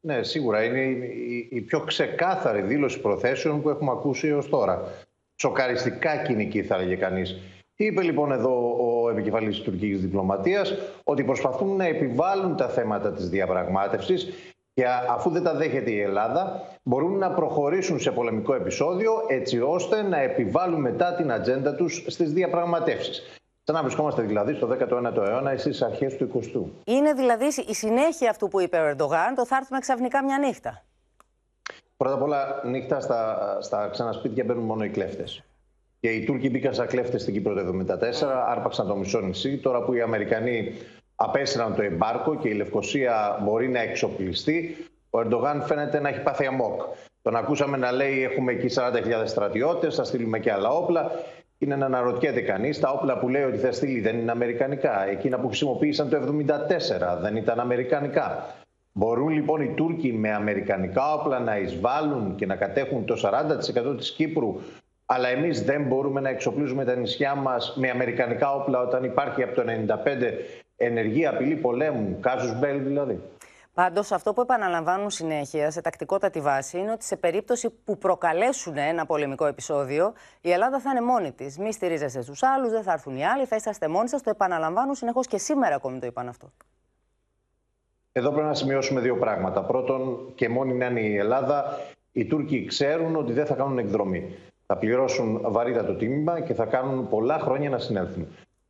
Ναι, 0.00 0.22
σίγουρα 0.22 0.64
είναι 0.64 0.80
η 1.50 1.60
πιο 1.60 1.80
ξεκάθαρη 1.80 2.60
δήλωση 2.60 3.00
προθέσεων 3.00 3.62
που 3.62 3.68
έχουμε 3.68 3.90
ακούσει 3.90 4.28
έως 4.28 4.48
τώρα. 4.48 4.82
Σοκαριστικά 5.34 6.16
κοινική, 6.16 6.62
θα 6.62 6.74
έλεγε 6.74 6.96
κανείς. 6.96 7.40
Είπε 7.76 8.02
λοιπόν 8.02 8.32
εδώ 8.32 8.76
ο 8.78 9.10
επικεφαλής 9.10 9.54
της 9.54 9.64
τουρκικής 9.64 10.00
διπλωματίας 10.00 10.74
ότι 11.04 11.24
προσπαθούν 11.24 11.76
να 11.76 11.84
επιβάλλουν 11.84 12.56
τα 12.56 12.68
θέματα 12.68 13.12
της 13.12 13.28
διαπραγμάτευσης 13.28 14.28
και 14.74 14.84
αφού 15.10 15.30
δεν 15.30 15.42
τα 15.42 15.54
δέχεται 15.54 15.90
η 15.90 16.00
Ελλάδα 16.00 16.68
μπορούν 16.82 17.18
να 17.18 17.30
προχωρήσουν 17.30 18.00
σε 18.00 18.10
πολεμικό 18.10 18.54
επεισόδιο 18.54 19.12
έτσι 19.28 19.60
ώστε 19.60 20.02
να 20.02 20.20
επιβάλλουν 20.20 20.80
μετά 20.80 21.14
την 21.14 21.32
ατζέντα 21.32 21.74
τους 21.74 22.04
στις 22.06 22.32
διαπραγματεύσεις. 22.32 23.22
Σαν 23.62 23.74
να 23.74 23.82
βρισκόμαστε 23.82 24.22
δηλαδή 24.22 24.54
στο 24.54 24.68
19ο 24.68 25.16
αιώνα 25.16 25.52
ή 25.52 25.56
στις 25.56 25.82
αρχές 25.82 26.16
του 26.16 26.30
20ου. 26.34 26.82
Είναι 26.84 27.12
δηλαδή 27.12 27.46
η 27.68 27.74
συνέχεια 27.74 28.30
αυτού 28.30 28.48
που 28.48 28.60
είπε 28.60 28.76
ο 28.76 28.84
Ερντογάν, 28.84 29.34
το 29.34 29.46
θα 29.46 29.56
έρθουμε 29.56 29.78
ξαφνικά 29.78 30.24
μια 30.24 30.38
νύχτα. 30.38 30.84
Πρώτα 31.96 32.14
απ' 32.14 32.22
όλα, 32.22 32.62
νύχτα 32.64 33.00
στα, 33.00 33.58
στα 33.60 33.88
ξένα 33.88 34.12
σπίτια 34.12 34.44
μπαίνουν 34.44 34.64
μόνο 34.64 34.84
οι 34.84 34.88
κλέφτες. 34.88 35.42
Και 36.04 36.10
οι 36.10 36.24
Τούρκοι 36.24 36.50
μπήκαν 36.50 36.74
σαν 36.74 36.86
κλέφτες 36.86 37.22
στην 37.22 37.34
Κύπρο 37.34 37.54
το 37.54 37.60
1974, 37.62 37.96
άρπαξαν 38.48 38.86
το 38.86 38.96
μισό 38.96 39.20
νησί. 39.20 39.56
Τώρα 39.56 39.82
που 39.82 39.94
οι 39.94 40.00
Αμερικανοί 40.00 40.72
απέσυραν 41.14 41.74
το 41.74 41.82
εμπάρκο 41.82 42.36
και 42.36 42.48
η 42.48 42.52
Λευκοσία 42.52 43.40
μπορεί 43.42 43.68
να 43.68 43.80
εξοπλιστεί, 43.80 44.76
ο 45.10 45.18
Ερντογάν 45.18 45.62
φαίνεται 45.62 46.00
να 46.00 46.08
έχει 46.08 46.22
πάθει 46.22 46.46
αμόκ. 46.46 46.80
Τον 47.22 47.36
ακούσαμε 47.36 47.76
να 47.76 47.92
λέει: 47.92 48.22
Έχουμε 48.22 48.52
εκεί 48.52 48.74
40.000 48.74 49.22
στρατιώτες, 49.24 49.94
θα 49.94 50.04
στείλουμε 50.04 50.38
και 50.38 50.52
άλλα 50.52 50.68
όπλα. 50.68 51.10
Είναι 51.58 51.76
να 51.76 51.86
αναρωτιέται 51.86 52.40
κανείς. 52.40 52.80
Τα 52.80 52.90
όπλα 52.90 53.18
που 53.18 53.28
λέει 53.28 53.42
ότι 53.42 53.58
θα 53.58 53.72
στείλει 53.72 54.00
δεν 54.00 54.18
είναι 54.18 54.30
αμερικανικά. 54.30 55.08
Εκείνα 55.08 55.38
που 55.38 55.46
χρησιμοποίησαν 55.46 56.08
το 56.08 56.16
1974 56.16 57.20
δεν 57.20 57.36
ήταν 57.36 57.60
αμερικανικά. 57.60 58.54
Μπορούν 58.92 59.28
λοιπόν 59.28 59.62
οι 59.62 59.72
Τούρκοι 59.74 60.12
με 60.12 60.32
αμερικανικά 60.32 61.14
όπλα 61.14 61.38
να 61.38 61.58
εισβάλλουν 61.58 62.34
και 62.34 62.46
να 62.46 62.56
κατέχουν 62.56 63.04
το 63.04 63.16
40% 63.92 63.96
της 63.96 64.12
Κύπρου 64.12 64.56
αλλά 65.06 65.28
εμείς 65.28 65.64
δεν 65.64 65.82
μπορούμε 65.82 66.20
να 66.20 66.28
εξοπλίζουμε 66.28 66.84
τα 66.84 66.94
νησιά 66.94 67.34
μας 67.34 67.74
με 67.76 67.90
αμερικανικά 67.90 68.54
όπλα 68.54 68.80
όταν 68.80 69.04
υπάρχει 69.04 69.42
από 69.42 69.54
το 69.54 69.62
1995 70.04 70.32
ενεργή 70.76 71.26
απειλή 71.26 71.56
πολέμου, 71.56 72.18
κάζους 72.20 72.58
μπέλ 72.58 72.82
δηλαδή. 72.82 73.20
Πάντως, 73.74 74.12
αυτό 74.12 74.32
που 74.32 74.40
επαναλαμβάνουν 74.40 75.10
συνέχεια 75.10 75.70
σε 75.70 75.80
τακτικότατη 75.80 76.40
βάση 76.40 76.78
είναι 76.78 76.90
ότι 76.90 77.04
σε 77.04 77.16
περίπτωση 77.16 77.70
που 77.84 77.98
προκαλέσουν 77.98 78.76
ένα 78.76 79.06
πολεμικό 79.06 79.46
επεισόδιο, 79.46 80.12
η 80.40 80.50
Ελλάδα 80.50 80.80
θα 80.80 80.90
είναι 80.90 81.00
μόνη 81.00 81.32
της. 81.32 81.58
Μη 81.58 81.72
στηρίζεστε 81.72 82.22
στους 82.22 82.42
άλλους, 82.42 82.70
δεν 82.70 82.82
θα 82.82 82.92
έρθουν 82.92 83.16
οι 83.16 83.26
άλλοι, 83.26 83.44
θα 83.44 83.56
είσαστε 83.56 83.88
μόνοι 83.88 84.08
σας. 84.08 84.22
Το 84.22 84.30
επαναλαμβάνουν 84.30 84.94
συνεχώς 84.94 85.26
και 85.26 85.38
σήμερα 85.38 85.74
ακόμη 85.74 85.98
το 85.98 86.06
είπαν 86.06 86.28
αυτό. 86.28 86.52
Εδώ 88.12 88.30
πρέπει 88.30 88.46
να 88.46 88.54
σημειώσουμε 88.54 89.00
δύο 89.00 89.16
πράγματα. 89.16 89.62
Πρώτον, 89.62 90.32
και 90.34 90.48
μόνη 90.48 90.74
να 90.74 90.86
είναι 90.86 91.00
η 91.00 91.16
Ελλάδα, 91.16 91.78
οι 92.12 92.24
Τούρκοι 92.24 92.64
ξέρουν 92.64 93.16
ότι 93.16 93.32
δεν 93.32 93.46
θα 93.46 93.54
κάνουν 93.54 93.78
εκδρομή 93.78 94.36
θα 94.66 94.76
πληρώσουν 94.76 95.40
βαρύτατο 95.42 95.94
τίμημα 95.94 96.40
και 96.40 96.54
θα 96.54 96.64
κάνουν 96.64 97.08
πολλά 97.08 97.38
χρόνια 97.38 97.70
να 97.70 97.78
συνέλθουν. 97.78 98.26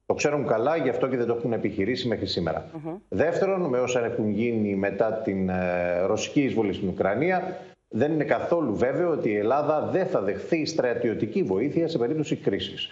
Το 0.06 0.14
ξέρουν 0.14 0.46
καλά, 0.46 0.76
γι' 0.76 0.88
αυτό 0.88 1.08
και 1.08 1.16
δεν 1.16 1.26
το 1.26 1.34
έχουν 1.34 1.52
επιχειρήσει 1.52 2.08
μέχρι 2.08 2.26
σήμερα. 2.26 2.70
Δεύτερον, 3.08 3.60
με 3.60 3.78
όσα 3.78 4.04
έχουν 4.04 4.30
γίνει 4.30 4.74
μετά 4.74 5.12
την 5.12 5.48
ε, 5.48 6.00
ρωσική 6.00 6.42
εισβολή 6.42 6.72
στην 6.72 6.88
Ουκρανία, 6.88 7.58
δεν 7.88 8.12
είναι 8.12 8.24
καθόλου 8.24 8.76
βέβαιο 8.76 9.10
ότι 9.10 9.28
η 9.30 9.36
Ελλάδα 9.36 9.88
δεν 9.92 10.06
θα 10.06 10.20
δεχθεί 10.20 10.66
στρατιωτική 10.66 11.42
βοήθεια 11.42 11.88
σε 11.88 11.98
περίπτωση 11.98 12.36
κρίσης. 12.36 12.88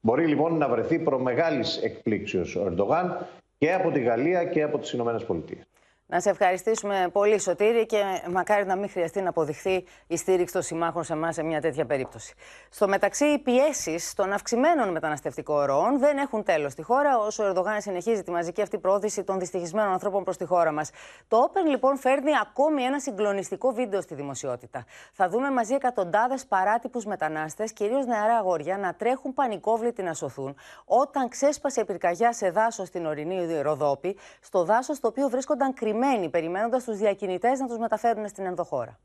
Μπορεί 0.00 0.26
λοιπόν 0.26 0.56
να 0.58 0.68
βρεθεί 0.68 0.98
προ 0.98 1.18
μεγάλη 1.18 1.64
εκπλήξεως 1.82 2.56
ο 2.56 2.66
Ερντογάν 2.66 3.26
και 3.58 3.72
από 3.72 3.90
τη 3.90 4.00
Γαλλία 4.00 4.44
και 4.44 4.62
από 4.62 4.78
τις 4.78 4.92
Ηνωμένες 4.92 5.24
Πολιτείες. 5.24 5.66
Να 6.06 6.20
σε 6.20 6.30
ευχαριστήσουμε 6.30 7.08
πολύ, 7.12 7.38
Σωτήρη, 7.40 7.86
και 7.86 8.02
μακάρι 8.30 8.66
να 8.66 8.76
μην 8.76 8.90
χρειαστεί 8.90 9.20
να 9.20 9.28
αποδειχθεί 9.28 9.84
η 10.06 10.16
στήριξη 10.16 10.52
των 10.52 10.62
συμμάχων 10.62 11.04
σε 11.04 11.12
εμάς 11.12 11.34
σε 11.34 11.42
μια 11.42 11.60
τέτοια 11.60 11.86
περίπτωση. 11.86 12.34
Στο 12.70 12.88
μεταξύ, 12.88 13.24
οι 13.24 13.38
πιέσεις 13.38 14.14
των 14.14 14.32
αυξημένων 14.32 14.90
μεταναστευτικών 14.90 15.64
ροών 15.64 15.98
δεν 15.98 16.18
έχουν 16.18 16.42
τέλος 16.42 16.72
στη 16.72 16.82
χώρα, 16.82 17.18
όσο 17.18 17.44
ο 17.44 17.46
Ερδογάν 17.46 17.80
συνεχίζει 17.80 18.22
τη 18.22 18.30
μαζική 18.30 18.62
αυτή 18.62 18.78
πρόθεση 18.78 19.24
των 19.24 19.38
δυστυχισμένων 19.38 19.92
ανθρώπων 19.92 20.24
προς 20.24 20.36
τη 20.36 20.44
χώρα 20.44 20.72
μας. 20.72 20.90
Το 21.28 21.50
Open, 21.50 21.68
λοιπόν, 21.68 21.98
φέρνει 21.98 22.30
ακόμη 22.40 22.82
ένα 22.82 23.00
συγκλονιστικό 23.00 23.72
βίντεο 23.72 24.00
στη 24.00 24.14
δημοσιότητα. 24.14 24.84
Θα 25.12 25.28
δούμε 25.28 25.50
μαζί 25.50 25.74
εκατοντάδες 25.74 26.46
παράτυπους 26.46 27.04
μετανάστες, 27.04 27.72
κυρίως 27.72 28.06
νεαρά 28.06 28.36
αγόρια, 28.36 28.78
να 28.78 28.94
τρέχουν 28.94 29.34
πανικόβλητοι 29.34 30.02
να 30.02 30.14
σωθούν, 30.14 30.56
όταν 30.84 31.28
ξέσπασε 31.28 31.84
πυρκαγιά 31.84 32.32
σε 32.32 32.50
δάσος 32.50 32.88
στην 32.88 33.06
ορεινή 33.06 33.60
Ροδόπη, 33.62 34.16
στο 34.40 34.64
δάσος 34.64 35.00
το 35.00 35.08
οποίο 35.08 35.28
βρίσκονταν 35.28 35.74
κρυμμένοι 35.74 35.92
περιμένοντα 36.00 36.30
περιμένοντας 36.30 36.84
τους 36.84 36.96
διακινητές 36.96 37.58
να 37.58 37.66
τους 37.66 37.78
μεταφέρουν 37.78 38.28
στην 38.28 38.44
ενδοχώρα. 38.44 38.98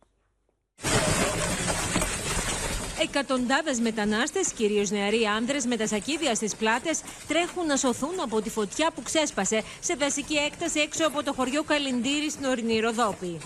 Εκατοντάδες 3.01 3.79
μετανάστες, 3.79 4.53
κυρίως 4.53 4.89
νεαροί 4.89 5.25
άνδρες 5.25 5.65
με 5.65 5.77
τα 5.77 5.87
σακίδια 5.87 6.35
στις 6.35 6.55
πλάτες, 6.55 7.01
τρέχουν 7.27 7.65
να 7.65 7.75
σωθούν 7.75 8.19
από 8.23 8.41
τη 8.41 8.49
φωτιά 8.49 8.91
που 8.95 9.01
ξέσπασε 9.01 9.61
σε 9.79 9.93
δασική 9.93 10.35
έκταση 10.35 10.79
έξω 10.79 11.07
από 11.07 11.23
το 11.23 11.33
χωριό 11.33 11.63
Καλυντήρη 11.63 12.29
στην 12.29 12.45
ορεινή 12.45 12.79
Ροδόπη. 12.79 13.37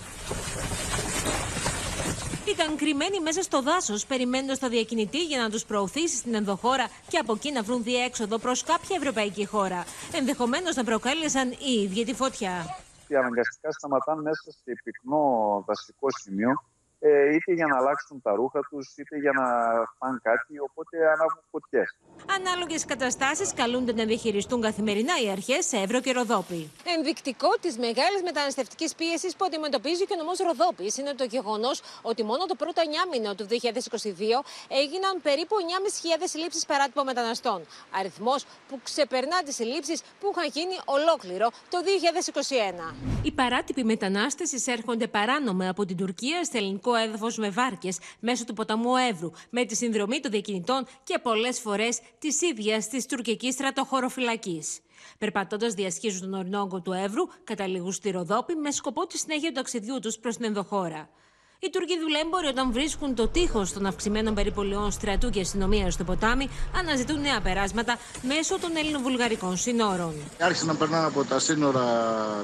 Ήταν 2.47 2.75
κρυμμένοι 2.75 3.19
μέσα 3.19 3.41
στο 3.41 3.61
δάσος, 3.61 4.05
περιμένοντας 4.05 4.59
το 4.59 4.69
διακινητή 4.69 5.23
για 5.23 5.41
να 5.41 5.49
τους 5.49 5.65
προωθήσει 5.65 6.15
στην 6.15 6.33
ενδοχώρα 6.33 6.87
και 7.07 7.17
από 7.17 7.33
εκεί 7.33 7.51
να 7.51 7.61
βρουν 7.63 7.83
διέξοδο 7.83 8.37
προς 8.37 8.63
κάποια 8.63 8.95
ευρωπαϊκή 8.99 9.45
χώρα. 9.45 9.85
Ενδεχομένως 10.13 10.75
να 10.75 10.83
προκάλεσαν 10.83 11.51
οι 11.51 11.81
ίδιοι 11.83 12.03
τη 12.03 12.13
φωτιά 12.13 12.83
και 13.14 13.20
αναγκαστικά 13.20 13.72
σταματάνε 13.72 14.22
μέσα 14.22 14.51
σε 14.51 14.74
πυκνό 14.84 15.24
δασικό 15.68 16.07
σημείο 16.22 16.51
ε, 17.06 17.34
είτε 17.36 17.54
για 17.54 17.68
να 17.72 17.78
αλλάξουν 17.78 18.22
τα 18.22 18.32
ρούχα 18.36 18.60
τους, 18.70 18.86
είτε 18.97 19.18
για 19.18 19.32
να 19.32 19.45
φάνε 19.97 20.20
κάτι, 20.22 20.60
οπότε 20.68 20.95
ανάβουν 21.14 21.43
φωτιές. 21.51 21.97
Ανάλογες 22.38 22.86
καταστάσεις 22.86 23.54
καλούνται 23.54 23.93
να 23.93 24.06
διαχειριστούν 24.06 24.62
καθημερινά 24.62 25.14
οι 25.24 25.30
αρχές 25.30 25.66
σε 25.66 25.78
Εύρο 25.78 25.99
και 26.01 26.12
Ροδόπη. 26.12 26.72
Ενδεικτικό 26.97 27.49
της 27.62 27.78
μεγάλης 27.78 28.22
μεταναστευτικής 28.24 28.95
πίεσης 28.95 29.36
που 29.36 29.45
αντιμετωπίζει 29.45 30.06
και 30.06 30.14
ο 30.18 30.20
νομός 30.22 30.38
Ροδόπης 30.47 30.97
είναι 30.97 31.14
το 31.14 31.24
γεγονός 31.24 31.82
ότι 32.01 32.24
μόνο 32.24 32.45
το 32.45 32.56
πρώτο 32.56 32.82
9 32.86 33.12
μήνο 33.14 33.36
του 33.36 33.45
2022 33.49 33.54
έγιναν 34.82 35.14
περίπου 35.28 35.56
9.500 36.34 36.41
λήψει 36.41 36.66
παράτυπων 36.68 37.06
μεταναστών. 37.06 37.60
Αριθμός 37.99 38.45
που 38.68 38.80
ξεπερνά 38.84 39.38
τις 39.45 39.56
συλλήψεις 39.56 40.01
που 40.20 40.28
είχαν 40.32 40.47
γίνει 40.58 40.76
ολόκληρο 40.86 41.47
το 41.74 41.78
2021. 42.82 42.95
Οι 43.24 43.32
παράτυποι 43.32 43.84
μετανάστες 43.84 44.51
εισέρχονται 44.51 45.08
παράνομα 45.08 45.70
από 45.70 45.86
την 45.86 45.97
Τουρκία 45.97 46.43
σε 46.43 46.58
ελληνικό 46.58 46.91
έδαφος 46.95 47.37
με 47.37 47.49
βάρκες 47.49 47.99
μέσω 48.19 48.45
του 48.45 48.53
ποταμού 48.53 48.95
Εύρου, 48.95 49.31
με 49.49 49.65
τη 49.65 49.75
συνδρομή 49.75 50.19
των 50.19 50.31
διακινητών 50.31 50.85
και 51.03 51.19
πολλές 51.19 51.59
φορές 51.59 52.01
της 52.19 52.41
ίδιας 52.41 52.87
της 52.87 53.05
τουρκικής 53.05 53.53
στρατοχωροφυλακής. 53.53 54.79
Περπατώντας 55.17 55.73
διασχίζουν 55.73 56.21
τον 56.21 56.33
ορεινόγκο 56.33 56.81
του 56.81 56.91
Εύρου, 56.91 57.23
καταλήγουν 57.43 57.91
στη 57.91 58.09
Ροδόπη 58.09 58.55
με 58.55 58.71
σκοπό 58.71 59.07
τη 59.07 59.17
συνέχεια 59.17 59.47
του 59.47 59.55
ταξιδιού 59.55 59.99
τους 59.99 60.17
προς 60.17 60.35
την 60.35 60.45
ενδοχώρα. 60.45 61.09
Οι 61.66 61.70
Τούρκοι 61.70 61.99
δουλέμποροι, 61.99 62.47
όταν 62.47 62.72
βρίσκουν 62.72 63.16
το 63.16 63.28
τείχος 63.28 63.74
των 63.74 63.86
αυξημένων 63.86 64.34
περιπολιών 64.34 64.91
στρατού 64.91 65.30
και 65.30 65.39
αστυνομία 65.39 65.91
στο 65.91 66.03
ποτάμι, 66.03 66.49
αναζητούν 66.80 67.22
νέα 67.22 67.41
περάσματα 67.41 67.97
μέσω 68.22 68.59
των 68.59 68.70
Ελληνοβουλγαρικών 68.76 69.57
σύνορων. 69.57 70.14
Άρχισαν 70.39 70.68
να 70.68 70.76
περνάνε 70.76 71.05
από 71.05 71.24
τα 71.24 71.39
σύνορα 71.39 71.86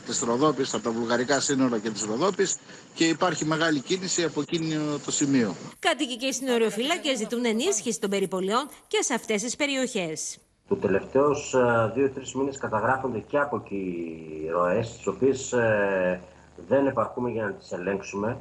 της 0.05 0.19
Ροδόπης, 0.19 0.73
από 0.73 0.83
τα 0.83 0.91
βουλγαρικά 0.91 1.39
σύνορα 1.39 1.79
και 1.79 1.89
της 1.89 2.03
Ροδόπης 2.03 2.57
και 2.93 3.05
υπάρχει 3.05 3.45
μεγάλη 3.45 3.79
κίνηση 3.79 4.23
από 4.23 4.41
εκείνο 4.41 4.97
το 5.05 5.11
σημείο. 5.11 5.55
Κάτοικοι 5.79 6.17
και 6.17 6.31
συνοριοφύλακες 6.31 7.17
ζητούν 7.17 7.45
ενίσχυση 7.45 7.99
των 7.99 8.09
περιπολιών 8.09 8.69
και 8.87 8.97
σε 9.01 9.13
αυτές 9.13 9.41
τις 9.41 9.55
περιοχές. 9.55 10.37
Του 10.67 10.77
τελευταίους 10.77 11.53
ε, 11.53 11.91
δύο-τρεις 11.95 12.33
μήνες 12.33 12.57
καταγράφονται 12.57 13.19
και 13.19 13.37
από 13.37 13.55
εκεί 13.65 14.05
ροές, 14.51 14.91
τις 14.95 15.07
οποίες 15.07 15.51
ε, 15.51 16.21
δεν 16.67 16.87
επαρκούμε 16.87 17.29
για 17.29 17.43
να 17.43 17.51
τις 17.51 17.71
ελέγξουμε 17.71 18.37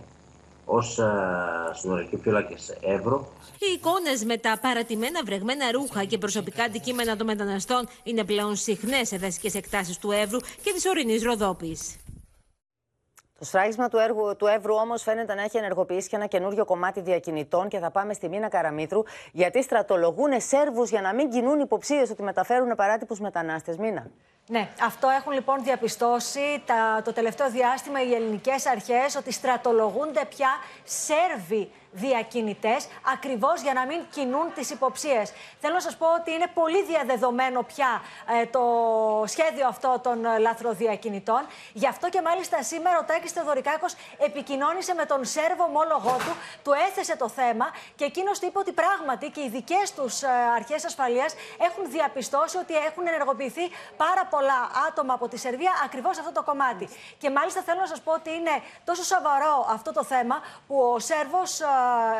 ως 0.71 0.99
συνορικοί 1.73 2.17
φύλακε 2.17 2.55
Εύρο. 2.81 3.33
Οι 3.59 3.73
εικόνες 3.73 4.25
με 4.25 4.37
τα 4.37 4.59
παρατημένα 4.63 5.21
βρεγμένα 5.25 5.71
ρούχα 5.73 6.05
και 6.05 6.19
προσωπικά 6.19 6.65
αντικείμενα 6.65 7.17
των 7.17 7.27
μεταναστών 7.27 7.89
είναι 8.03 8.25
πλέον 8.25 8.57
συχνές 8.57 9.09
σε 9.09 9.17
δασικέ 9.17 9.59
εκτάσεις 9.59 9.99
του 9.99 10.11
Εύρου 10.11 10.39
και 10.39 10.73
της 10.73 10.87
ορεινής 10.87 11.23
Ροδόπης. 11.23 11.97
Το 13.39 13.45
σφράγισμα 13.45 13.89
του, 13.89 13.97
έργου, 13.97 14.37
του 14.37 14.47
Εύρου 14.47 14.75
όμως 14.75 15.03
φαίνεται 15.03 15.35
να 15.35 15.43
έχει 15.43 15.57
ενεργοποιήσει 15.57 16.09
και 16.09 16.17
ένα 16.17 16.27
καινούριο 16.27 16.65
κομμάτι 16.65 17.01
διακινητών 17.01 17.69
και 17.69 17.79
θα 17.79 17.91
πάμε 17.91 18.13
στη 18.13 18.29
Μίνα 18.29 18.49
Καραμίτρου, 18.49 19.03
γιατί 19.33 19.63
στρατολογούν 19.63 20.41
Σέρβους 20.41 20.91
για 20.91 21.01
να 21.01 21.15
μην 21.15 21.31
κινούν 21.31 21.61
υποψίες 21.61 22.11
ότι 22.11 22.23
μεταφέρουν 22.23 22.75
παράτυπους 22.75 23.21
μετανάστες. 23.21 23.77
Μίνα. 23.77 24.11
Ναι, 24.51 24.69
αυτό 24.81 25.09
έχουν 25.09 25.33
λοιπόν 25.33 25.63
διαπιστώσει 25.63 26.63
τα, 26.67 27.03
το 27.05 27.13
τελευταίο 27.13 27.51
διάστημα 27.51 28.03
οι 28.03 28.15
ελληνικές 28.15 28.67
αρχές 28.67 29.17
ότι 29.17 29.33
στρατολογούνται 29.33 30.25
πια 30.25 30.49
Σέρβοι 30.85 31.71
διακινητές, 31.91 32.89
ακριβώς 33.13 33.61
για 33.61 33.73
να 33.73 33.87
μην 33.87 34.01
κινούν 34.11 34.53
τις 34.55 34.71
υποψίες. 34.71 35.33
Θέλω 35.61 35.75
να 35.75 35.81
σας 35.81 35.97
πω 35.97 36.07
ότι 36.21 36.33
είναι 36.33 36.47
πολύ 36.55 36.85
διαδεδομένο 36.85 37.63
πια 37.63 38.03
ε, 38.41 38.47
το 38.47 38.63
σχέδιο 39.27 39.67
αυτό 39.67 40.01
των 40.03 40.25
ε, 40.25 40.39
λαθροδιακινητών. 40.39 41.47
Γι' 41.73 41.87
αυτό 41.87 42.09
και 42.09 42.23
μάλιστα 42.23 42.63
σήμερα 42.63 42.99
ο 42.99 43.05
Τάκης 43.05 43.33
Θεοδωρικάκος 43.33 43.95
επικοινώνησε 44.19 44.95
με 44.95 45.05
τον 45.05 45.25
Σέρβο 45.25 45.65
ομόλογό 45.65 46.17
του, 46.17 46.33
του 46.65 46.73
έθεσε 46.89 47.17
το 47.17 47.29
θέμα 47.29 47.67
και 47.97 48.05
εκείνος 48.05 48.39
του 48.39 48.47
είπε 48.47 48.59
ότι 48.59 48.73
πράγματι 48.73 49.31
και 49.31 49.41
οι 49.41 49.49
δικές 49.49 49.93
τους 49.95 50.23
ε, 50.23 50.29
αρχές 50.57 50.85
ασφαλείας 50.85 51.35
έχουν 51.59 51.91
διαπιστώσει 51.91 52.57
ότι 52.57 52.75
έχουν 52.77 53.07
ενεργοποιηθεί 53.07 53.71
πάρα 53.97 54.27
πολλά 54.31 54.71
άτομα 54.89 55.15
από 55.15 55.29
τη 55.29 55.37
Σερβία 55.37 55.73
ακριβώς 55.85 56.19
αυτό 56.19 56.33
το 56.33 56.43
κομμάτι. 56.43 56.89
Και 57.19 57.31
μάλιστα 57.31 57.61
θέλω 57.61 57.81
να 57.81 57.87
σας 57.87 58.01
πω 58.01 58.13
ότι 58.13 58.31
είναι 58.31 58.55
τόσο 58.85 59.03
σοβαρό 59.03 59.67
αυτό 59.71 59.93
το 59.93 60.05
θέμα 60.05 60.41
που 60.67 60.77
ο 60.95 60.99
Σέρβος 60.99 61.61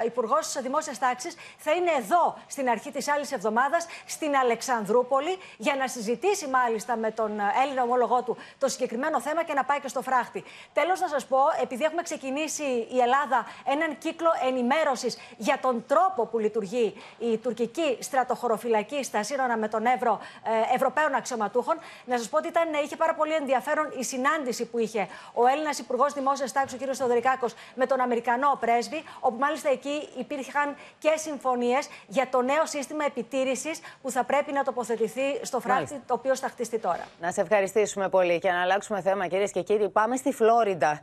Υπουργός 0.05 0.57
Δημόσιας 0.63 0.99
Τάξης 0.99 1.37
θα 1.59 1.73
είναι 1.73 1.91
εδώ 1.99 2.37
στην 2.47 2.69
αρχή 2.69 2.91
της 2.91 3.09
άλλης 3.09 3.33
εβδομάδας 3.33 3.87
στην 4.07 4.37
Αλεξανδρούπολη 4.37 5.39
για 5.57 5.75
να 5.77 5.89
συζητήσει 5.89 6.47
μάλιστα 6.47 6.97
με 6.97 7.11
τον 7.11 7.31
Έλληνα 7.63 7.83
ομόλογό 7.83 8.23
του 8.23 8.37
το 8.59 8.69
συγκεκριμένο 8.69 9.21
θέμα 9.21 9.45
και 9.45 9.55
να 9.55 9.65
πάει 9.65 9.81
και 9.81 9.89
στο 9.89 10.03
φράχτη. 10.03 10.45
Τέλος, 10.73 11.01
να 11.01 11.09
σας 11.09 11.27
πω, 11.27 11.39
επειδή 11.63 11.85
έχουμε 11.85 12.03
ξεκινήσει 12.03 12.63
η 12.91 13.01
Ελλάδα 13.01 13.47
έναν 13.65 13.99
κύκλο 13.99 14.31
ενημέρωσης 14.47 15.19
για 15.37 15.59
τον 15.61 15.85
τρόπο 15.87 16.27
που 16.27 16.39
λειτουργεί 16.39 16.95
η 17.19 17.37
τουρκική 17.37 17.99
στρατοχωροφυλακή 18.01 19.03
στα 19.05 19.23
σύνορα 19.23 19.57
με 19.57 19.69
τον 19.69 19.87
Εύρο 19.87 20.21
ε, 20.71 20.75
Ευρωπαίων 20.75 21.15
αξιωματούχων, 21.15 21.79
να 22.05 22.19
σας 22.19 22.29
πω 22.29 22.37
ότι 22.37 22.49
ήταν, 22.49 22.69
είχε 22.85 22.97
πάρα 22.97 23.15
πολύ 23.15 23.33
ενδιαφέρον 23.33 23.93
η 23.99 24.05
συνάντηση 24.05 24.65
που 24.67 24.79
είχε 24.79 25.09
ο 25.35 25.47
Έλληνας 25.47 25.79
Υπουργός 25.79 26.13
Δημόσιας 26.13 26.53
Τάξης, 26.53 26.81
ο 26.83 26.85
κ. 26.85 26.95
Θεοδωρικάκος, 26.95 27.55
με 27.75 27.87
τον 27.87 28.01
Αμερικανό 28.01 28.57
πρέσβη, 28.61 29.05
όπου 29.21 29.37
μάλιστα 29.49 29.71
εκεί 29.71 30.09
υπήρχαν 30.19 30.77
και 30.99 31.13
συμφωνίες 31.17 31.89
για 32.07 32.29
το 32.31 32.43
νέο 32.43 32.67
σύστημα 32.67 33.05
επιτήρησης 33.05 33.81
που 34.03 34.11
θα 34.11 34.25
πρέπει 34.25 34.53
να 34.53 34.65
τοποθετηθεί 34.65 35.27
στο 35.43 35.61
φράχτη, 35.61 36.03
το 36.07 36.15
οποίο 36.15 36.37
θα 36.37 36.49
χτιστεί 36.49 36.79
τώρα. 36.79 37.05
Να 37.21 37.33
σε 37.33 37.41
ευχαριστήσουμε 37.41 38.09
πολύ 38.09 38.39
και 38.39 38.51
να 38.51 38.63
αλλάξουμε 38.63 39.01
θέμα, 39.01 39.27
κυρίες 39.27 39.51
και 39.51 39.63
κύριοι. 39.63 39.89
Πάμε 39.89 40.17
στη 40.17 40.33
Φλόριντα. 40.33 41.01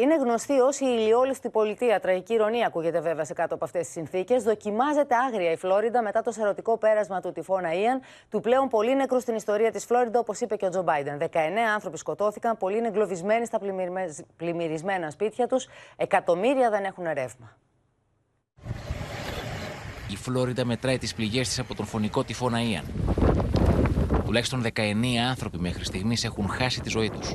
Είναι 0.00 0.16
γνωστή 0.16 0.60
ως 0.60 0.80
η 0.80 0.86
ηλιόλουστη 0.88 1.48
πολιτεία. 1.48 2.00
Τραγική 2.00 2.34
ηρωνία 2.34 2.66
ακούγεται 2.66 3.00
βέβαια 3.00 3.24
σε 3.24 3.32
κάτω 3.32 3.54
από 3.54 3.64
αυτές 3.64 3.84
τις 3.84 3.92
συνθήκες. 3.92 4.42
Δοκιμάζεται 4.42 5.14
άγρια 5.14 5.50
η 5.50 5.56
Φλόριντα 5.56 6.02
μετά 6.02 6.22
το 6.22 6.30
σαρωτικό 6.30 6.76
πέρασμα 6.76 7.20
του 7.20 7.32
τυφώνα 7.32 7.72
Ιαν, 7.72 8.00
του 8.30 8.40
πλέον 8.40 8.68
πολύ 8.68 8.94
νεκρού 8.96 9.20
στην 9.20 9.34
ιστορία 9.34 9.70
της 9.70 9.84
Φλόριντα, 9.84 10.18
όπως 10.18 10.40
είπε 10.40 10.56
και 10.56 10.66
ο 10.66 10.68
Τζο 10.68 10.82
Μπάιντεν. 10.82 11.18
19 11.18 11.36
άνθρωποι 11.74 11.98
σκοτώθηκαν, 11.98 12.56
πολλοί 12.56 12.78
είναι 12.78 12.88
εγκλωβισμένοι 12.88 13.46
στα 13.46 13.60
πλημμυρισμένα 14.36 15.10
σπίτια 15.10 15.46
τους, 15.46 15.68
εκατομμύρια 15.96 16.70
δεν 16.70 16.84
έχουν 16.84 17.04
ρεύμα. 17.04 17.56
Η 20.10 20.16
Φλόριντα 20.16 20.64
μετράει 20.64 20.98
τις 20.98 21.14
πληγές 21.14 21.48
της 21.48 21.58
από 21.58 21.74
τον 21.74 21.86
φωνικό 21.86 22.24
τυφώνα 22.24 22.62
Ιαν. 22.62 22.84
Τουλάχιστον 24.24 24.62
19 24.62 25.16
άνθρωποι 25.28 25.58
μέχρι 25.58 25.84
στιγμής 25.84 26.24
έχουν 26.24 26.48
χάσει 26.48 26.80
τη 26.80 26.88
ζωή 26.88 27.10
τους. 27.10 27.34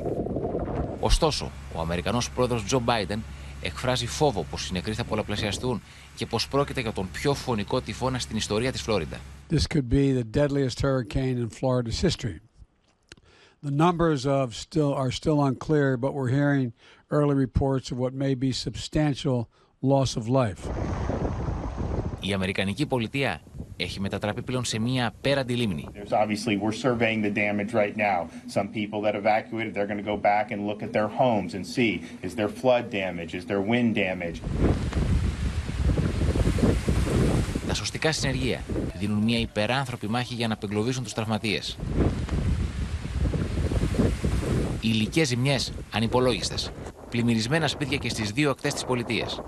Ωστόσο, 1.00 1.50
ο 1.74 1.80
Αμερικανός 1.80 2.30
πρόεδρος 2.30 2.64
Τζο 2.64 2.78
Μπάιντεν 2.80 3.22
εκφράζει 3.62 4.06
φόβο 4.06 4.44
πως 4.50 4.68
οι 4.68 4.72
νεκροί 4.72 4.94
θα 4.94 5.04
πολλαπλασιαστούν 5.04 5.82
και 6.16 6.26
πως 6.26 6.48
πρόκειται 6.48 6.80
για 6.80 6.92
τον 6.92 7.08
πιο 7.12 7.34
φωνικό 7.34 7.80
τυφώνα 7.80 8.18
στην 8.18 8.36
ιστορία 8.36 8.72
της 8.72 8.82
Φλόριντα. 8.82 9.16
This 9.50 9.66
could 9.74 9.88
be 9.88 10.12
the 10.12 10.24
deadliest 10.38 10.80
hurricane 10.80 11.36
in 11.38 11.48
Florida's 11.48 12.00
history. 12.00 12.40
The 13.64 13.70
numbers 13.70 14.26
of 14.26 14.54
still 14.54 14.92
are 14.92 15.10
still 15.10 15.42
unclear, 15.42 15.96
but 15.96 16.12
we're 16.12 16.34
hearing 16.38 16.74
early 17.10 17.34
reports 17.46 17.90
of 17.92 17.96
what 17.98 18.12
may 18.12 18.34
be 18.34 18.52
substantial 18.52 19.48
loss 19.80 20.16
of 20.16 20.28
life. 20.28 20.62
Η 22.26 22.32
Αμερικανική 22.32 22.86
πολιτεία 22.86 23.40
έχει 23.76 24.00
μετατραπεί 24.00 24.42
πλέον 24.42 24.64
σε 24.64 24.78
μια 24.78 25.06
απέραντη 25.06 25.54
λίμνη. 25.54 25.88
There's 25.94 26.12
obviously 26.12 26.56
we're 26.56 26.78
surveying 26.86 27.22
the 27.22 27.34
damage 27.44 27.72
right 27.72 27.96
now. 27.96 28.18
Some 28.56 28.68
people 28.68 29.00
that 29.02 29.14
evacuated, 29.14 29.74
they're 29.74 29.90
going 29.92 30.02
to 30.04 30.10
go 30.12 30.18
back 30.32 30.46
and 30.52 30.58
look 30.70 30.80
at 30.82 30.92
their 30.92 31.08
homes 31.20 31.50
and 31.56 31.64
see 31.76 31.92
is 32.26 32.34
there 32.34 32.52
flood 32.62 32.84
damage, 33.02 33.30
is 33.38 33.44
there 33.50 33.62
wind 33.72 33.94
damage; 33.94 34.40
Τα 37.68 37.74
σωστικά 37.74 38.12
συνεργεία 38.12 38.60
δίνουν 38.94 39.22
μια 39.22 39.38
υπεράνθρωπη 39.38 40.08
μάχη 40.08 40.34
για 40.34 40.48
να 40.48 40.54
απεγκλωβίσουν 40.54 41.02
τους 41.02 41.12
τραυματίες. 41.12 41.78
Οι 44.80 44.88
υλικές 44.88 45.28
ζημιές 45.28 45.72
ανυπολόγιστες. 45.90 46.72
Πλημμυρισμένα 47.10 47.68
σπίτια 47.68 47.96
και 47.96 48.08
στις 48.08 48.30
δύο 48.30 48.50
ακτές 48.50 48.72
της 48.72 48.84
πολιτείας. 48.84 49.40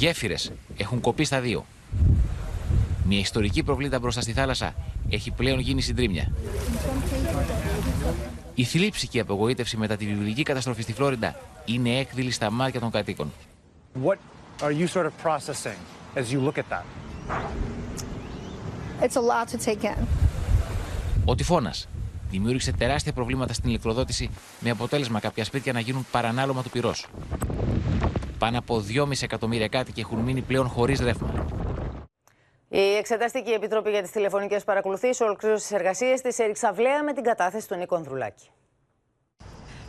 Γέφυρες 0.00 0.52
έχουν 0.76 1.00
κοπεί 1.00 1.24
στα 1.24 1.40
δύο. 1.40 1.66
Μια 3.04 3.18
ιστορική 3.18 3.62
προβλήτα 3.62 3.98
μπροστά 3.98 4.20
στη 4.20 4.32
θάλασσα 4.32 4.74
έχει 5.10 5.30
πλέον 5.30 5.58
γίνει 5.58 5.80
συντρίμια. 5.80 6.32
Η 8.54 8.64
θλίψη 8.64 9.08
και 9.08 9.18
η 9.18 9.20
απογοήτευση 9.20 9.76
μετά 9.76 9.96
τη 9.96 10.06
βιβλική 10.06 10.42
καταστροφή 10.42 10.82
στη 10.82 10.92
Φλόριντα 10.92 11.36
είναι 11.64 11.98
έκδηλη 11.98 12.30
στα 12.30 12.50
μάτια 12.50 12.80
των 12.80 12.90
κατοίκων. 12.90 13.32
What 14.04 14.16
are 14.60 14.72
you 14.72 14.86
sort 14.86 15.04
of 15.04 15.12
processing 15.26 15.78
as 16.14 16.32
you 16.32 16.40
look 16.46 16.58
at 16.58 16.68
that? 16.70 16.84
It's 19.02 19.16
a 19.16 19.20
lot 19.20 19.48
to 19.48 19.66
take 19.66 19.84
in. 19.84 20.06
Ο 21.24 21.34
τυφώνας 21.34 21.88
δημιούργησε 22.30 22.72
τεράστια 22.72 23.12
προβλήματα 23.12 23.52
στην 23.52 23.68
ηλεκτροδότηση 23.68 24.30
με 24.60 24.70
αποτέλεσμα 24.70 25.20
κάποια 25.20 25.44
σπίτια 25.44 25.72
να 25.72 25.80
γίνουν 25.80 26.06
παρανάλωμα 26.10 26.62
του 26.62 26.70
πυρός. 26.70 27.06
Πάνω 28.40 28.58
από 28.58 28.84
2,5 28.88 29.22
εκατομμύρια 29.22 29.68
κάτοικοι 29.68 30.00
έχουν 30.00 30.18
μείνει 30.18 30.40
πλέον 30.40 30.68
χωρίς 30.68 31.00
ρεύμα. 31.00 31.46
Η 32.68 32.94
Εξεταστική 32.96 33.50
Επιτροπή 33.50 33.90
για 33.90 34.02
τις 34.02 34.10
Τηλεφωνικές 34.10 34.64
Παρακολουθήσεις 34.64 35.20
ολοκλήρωσε 35.20 35.68
τις 35.68 35.78
εργασίες 35.78 36.20
της 36.20 36.38
Εριξαβλέα 36.38 37.04
με 37.04 37.12
την 37.12 37.22
κατάθεση 37.22 37.68
του 37.68 37.74
Νίκο 37.74 37.96
Ανδρουλάκη. 37.96 38.48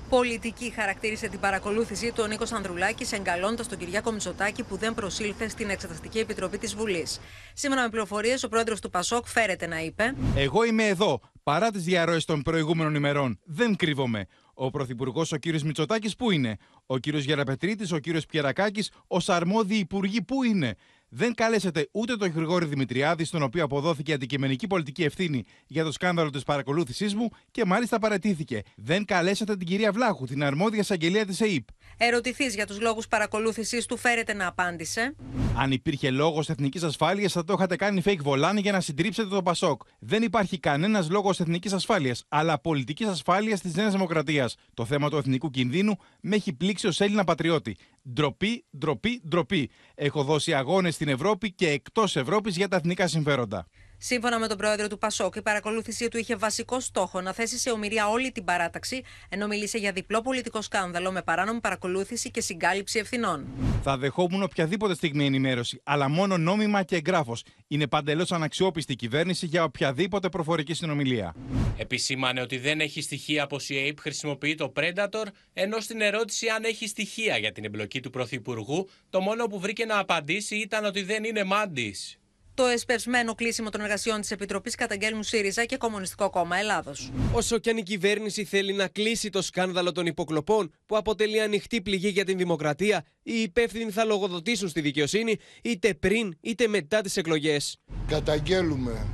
Πολιτική 0.09 0.71
χαρακτήρισε 0.75 1.27
την 1.27 1.39
παρακολούθηση 1.39 2.11
του 2.11 2.21
ο 2.23 2.27
Νίκος 2.27 2.51
Ανδρουλάκης, 2.51 3.11
εγκαλώντας 3.11 3.67
τον 3.67 3.77
Κυριάκο 3.77 4.11
Μητσοτάκη 4.11 4.63
που 4.63 4.77
δεν 4.77 4.93
προσήλθε 4.93 5.47
στην 5.47 5.69
Εξεταστική 5.69 6.19
Επιτροπή 6.19 6.57
της 6.57 6.75
Βουλής. 6.75 7.19
Σύμφωνα 7.53 7.81
με 7.81 7.89
πληροφορίες, 7.89 8.43
ο 8.43 8.49
πρόεδρος 8.49 8.81
του 8.81 8.89
Πασόκ 8.89 9.27
φέρεται 9.27 9.67
να 9.67 9.79
είπε: 9.79 10.15
Εγώ 10.35 10.63
είμαι 10.63 10.87
εδώ, 10.87 11.19
παρά 11.43 11.71
τις 11.71 11.83
διαρροές 11.83 12.25
των 12.25 12.41
προηγούμενων 12.41 12.95
ημερών. 12.95 13.39
Δεν 13.45 13.75
κρύβομαι. 13.75 14.25
Ο 14.63 14.69
Πρωθυπουργός, 14.69 15.31
ο 15.31 15.37
κύριος 15.37 15.63
Μητσοτάκης, 15.63 16.15
πού 16.15 16.31
είναι; 16.31 16.57
Ο 16.85 16.97
κύριος 16.97 17.23
Γεραπετρίτης, 17.23 17.91
ο 17.91 17.97
κύριος 17.97 18.25
Πιερακάκης, 18.25 18.91
ως 19.07 19.29
αρμόδιοι 19.29 19.75
υπουργοί, 19.75 20.21
πού 20.21 20.43
είναι; 20.43 20.75
Δεν 21.13 21.33
καλέσατε 21.33 21.89
ούτε 21.91 22.15
τον 22.15 22.31
Γρηγόρη 22.31 22.65
Δημητριάδη, 22.65 23.25
στον 23.25 23.43
οποίο 23.43 23.63
αποδόθηκε 23.63 24.13
αντικειμενική 24.13 24.67
πολιτική 24.67 25.03
ευθύνη 25.03 25.43
για 25.67 25.83
το 25.83 25.91
σκάνδαλο 25.91 26.29
της 26.29 26.43
παρακολούθησής 26.43 27.15
μου 27.15 27.29
και 27.51 27.65
μάλιστα 27.65 27.99
παρατήθηκε. 27.99 28.61
Δεν 28.75 29.05
καλέσατε 29.05 29.57
την 29.57 29.67
κυρία 29.67 29.91
Βλάχου, 29.91 30.25
την 30.25 30.43
αρμόδια 30.43 30.79
εισαγγελία 30.79 31.25
της 31.25 31.41
ΕΕΠ. 31.41 31.67
Ερωτηθείς 31.97 32.55
για 32.55 32.67
τους 32.67 32.81
λόγους 32.81 33.07
παρακολούθησής 33.07 33.85
του, 33.85 33.97
φέρεται 33.97 34.33
να 34.33 34.47
απάντησε. 34.47 35.15
Αν 35.57 35.71
υπήρχε 35.71 36.09
λόγος 36.09 36.49
εθνικής 36.49 36.83
ασφάλειας, 36.83 37.31
θα 37.31 37.43
το 37.43 37.53
είχατε 37.53 37.75
κάνει 37.75 38.01
fake 38.05 38.21
βολάνη 38.21 38.61
για 38.61 38.71
να 38.71 38.81
συντρίψετε 38.81 39.27
το 39.27 39.41
Πασόκ. 39.41 39.81
Δεν 39.99 40.23
υπάρχει 40.23 40.59
κανένας 40.59 41.09
λόγος 41.09 41.39
εθνικής 41.39 41.73
ασφάλειας, 41.73 42.25
αλλά 42.27 42.59
πολιτικής 42.59 43.07
ασφάλειας 43.07 43.61
της 43.61 43.75
Νέας 43.75 43.91
Δημοκρατίας. 43.91 44.55
Το 44.73 44.85
θέμα 44.85 45.09
του 45.09 45.17
εθνικού 45.17 45.49
κινδύνου 45.49 45.97
με 46.21 46.35
έχει 46.35 46.53
πλήξει 46.53 46.87
ως 46.87 47.01
Έλληνα 47.01 47.23
πατριώτη. 47.23 47.77
Ντροπή, 48.13 48.65
ντροπή, 48.77 49.21
ντροπή. 49.27 49.69
Έχω 49.95 50.23
δώσει 50.23 50.53
αγώνες 50.53 50.95
στην 50.95 51.07
Ευρώπη 51.07 51.51
και 51.51 51.69
εκτός 51.69 52.15
Ευρώπης 52.15 52.57
για 52.57 52.67
τα 52.67 52.75
εθνικά 52.75 53.07
συμφέροντα. 53.07 53.67
Σύμφωνα 54.03 54.39
με 54.39 54.47
τον 54.47 54.57
πρόεδρο 54.57 54.87
του 54.87 54.97
Πασόκ, 54.97 55.35
η 55.35 55.41
παρακολούθησή 55.41 56.07
του 56.07 56.17
είχε 56.17 56.35
βασικό 56.35 56.79
στόχο 56.79 57.21
να 57.21 57.33
θέσει 57.33 57.57
σε 57.57 57.71
ομοιρία 57.71 58.07
όλη 58.07 58.31
την 58.31 58.43
παράταξη, 58.43 59.01
ενώ 59.29 59.47
μιλήσε 59.47 59.77
για 59.77 59.91
διπλό 59.91 60.21
πολιτικό 60.21 60.61
σκάνδαλο 60.61 61.11
με 61.11 61.21
παράνομη 61.21 61.59
παρακολούθηση 61.59 62.31
και 62.31 62.41
συγκάλυψη 62.41 62.99
ευθυνών. 62.99 63.45
Θα 63.83 63.97
δεχόμουν 63.97 64.43
οποιαδήποτε 64.43 64.95
στιγμή 64.95 65.25
ενημέρωση, 65.25 65.81
αλλά 65.83 66.09
μόνο 66.09 66.37
νόμιμα 66.37 66.83
και 66.83 66.95
εγγράφος. 66.95 67.43
Είναι 67.67 67.87
παντελώς 67.87 68.31
αναξιόπιστη 68.31 68.91
η 68.91 68.95
κυβέρνηση 68.95 69.45
για 69.45 69.63
οποιαδήποτε 69.63 70.29
προφορική 70.29 70.73
συνομιλία. 70.73 71.35
Επισήμανε 71.77 72.41
ότι 72.41 72.57
δεν 72.57 72.79
έχει 72.79 73.01
στοιχεία 73.01 73.47
πως 73.47 73.69
η 73.69 73.75
ΑΕΠ 73.75 73.99
χρησιμοποιεί 73.99 74.55
το 74.55 74.73
Predator, 74.75 75.25
ενώ 75.53 75.79
στην 75.79 76.01
ερώτηση 76.01 76.47
αν 76.47 76.63
έχει 76.63 76.87
στοιχεία 76.87 77.37
για 77.37 77.51
την 77.51 77.65
εμπλοκή 77.65 77.99
του 77.99 78.09
Πρωθυπουργού, 78.09 78.89
το 79.09 79.21
μόνο 79.21 79.45
που 79.45 79.59
βρήκε 79.59 79.85
να 79.85 79.99
απαντήσει 79.99 80.55
ήταν 80.55 80.85
ότι 80.85 81.03
δεν 81.03 81.23
είναι 81.23 81.43
μάντης. 81.43 82.15
Το 82.61 82.67
εσπευσμένο 82.67 83.35
κλείσιμο 83.35 83.69
των 83.69 83.81
εργασιών 83.81 84.21
της 84.21 84.31
Επιτροπής 84.31 84.75
καταγγέλνουν 84.75 85.23
ΣΥΡΙΖΑ 85.23 85.65
και 85.65 85.77
Κομμουνιστικό 85.77 86.29
Κόμμα 86.29 86.57
Ελλάδος. 86.57 87.11
Όσο 87.33 87.57
και 87.57 87.69
αν 87.69 87.77
η 87.77 87.83
κυβέρνηση 87.83 88.45
θέλει 88.45 88.73
να 88.73 88.87
κλείσει 88.87 89.29
το 89.29 89.41
σκάνδαλο 89.41 89.91
των 89.91 90.05
υποκλοπών, 90.05 90.73
που 90.85 90.97
αποτελεί 90.97 91.41
ανοιχτή 91.41 91.81
πληγή 91.81 92.07
για 92.07 92.25
την 92.25 92.37
δημοκρατία, 92.37 93.05
οι 93.23 93.41
υπεύθυνοι 93.41 93.91
θα 93.91 94.03
λογοδοτήσουν 94.03 94.69
στη 94.69 94.81
δικαιοσύνη 94.81 95.37
είτε 95.61 95.93
πριν 95.93 96.37
είτε 96.41 96.67
μετά 96.67 97.01
τις 97.01 97.17
εκλογές. 97.17 97.77
Καταγγέλουμε 98.07 99.07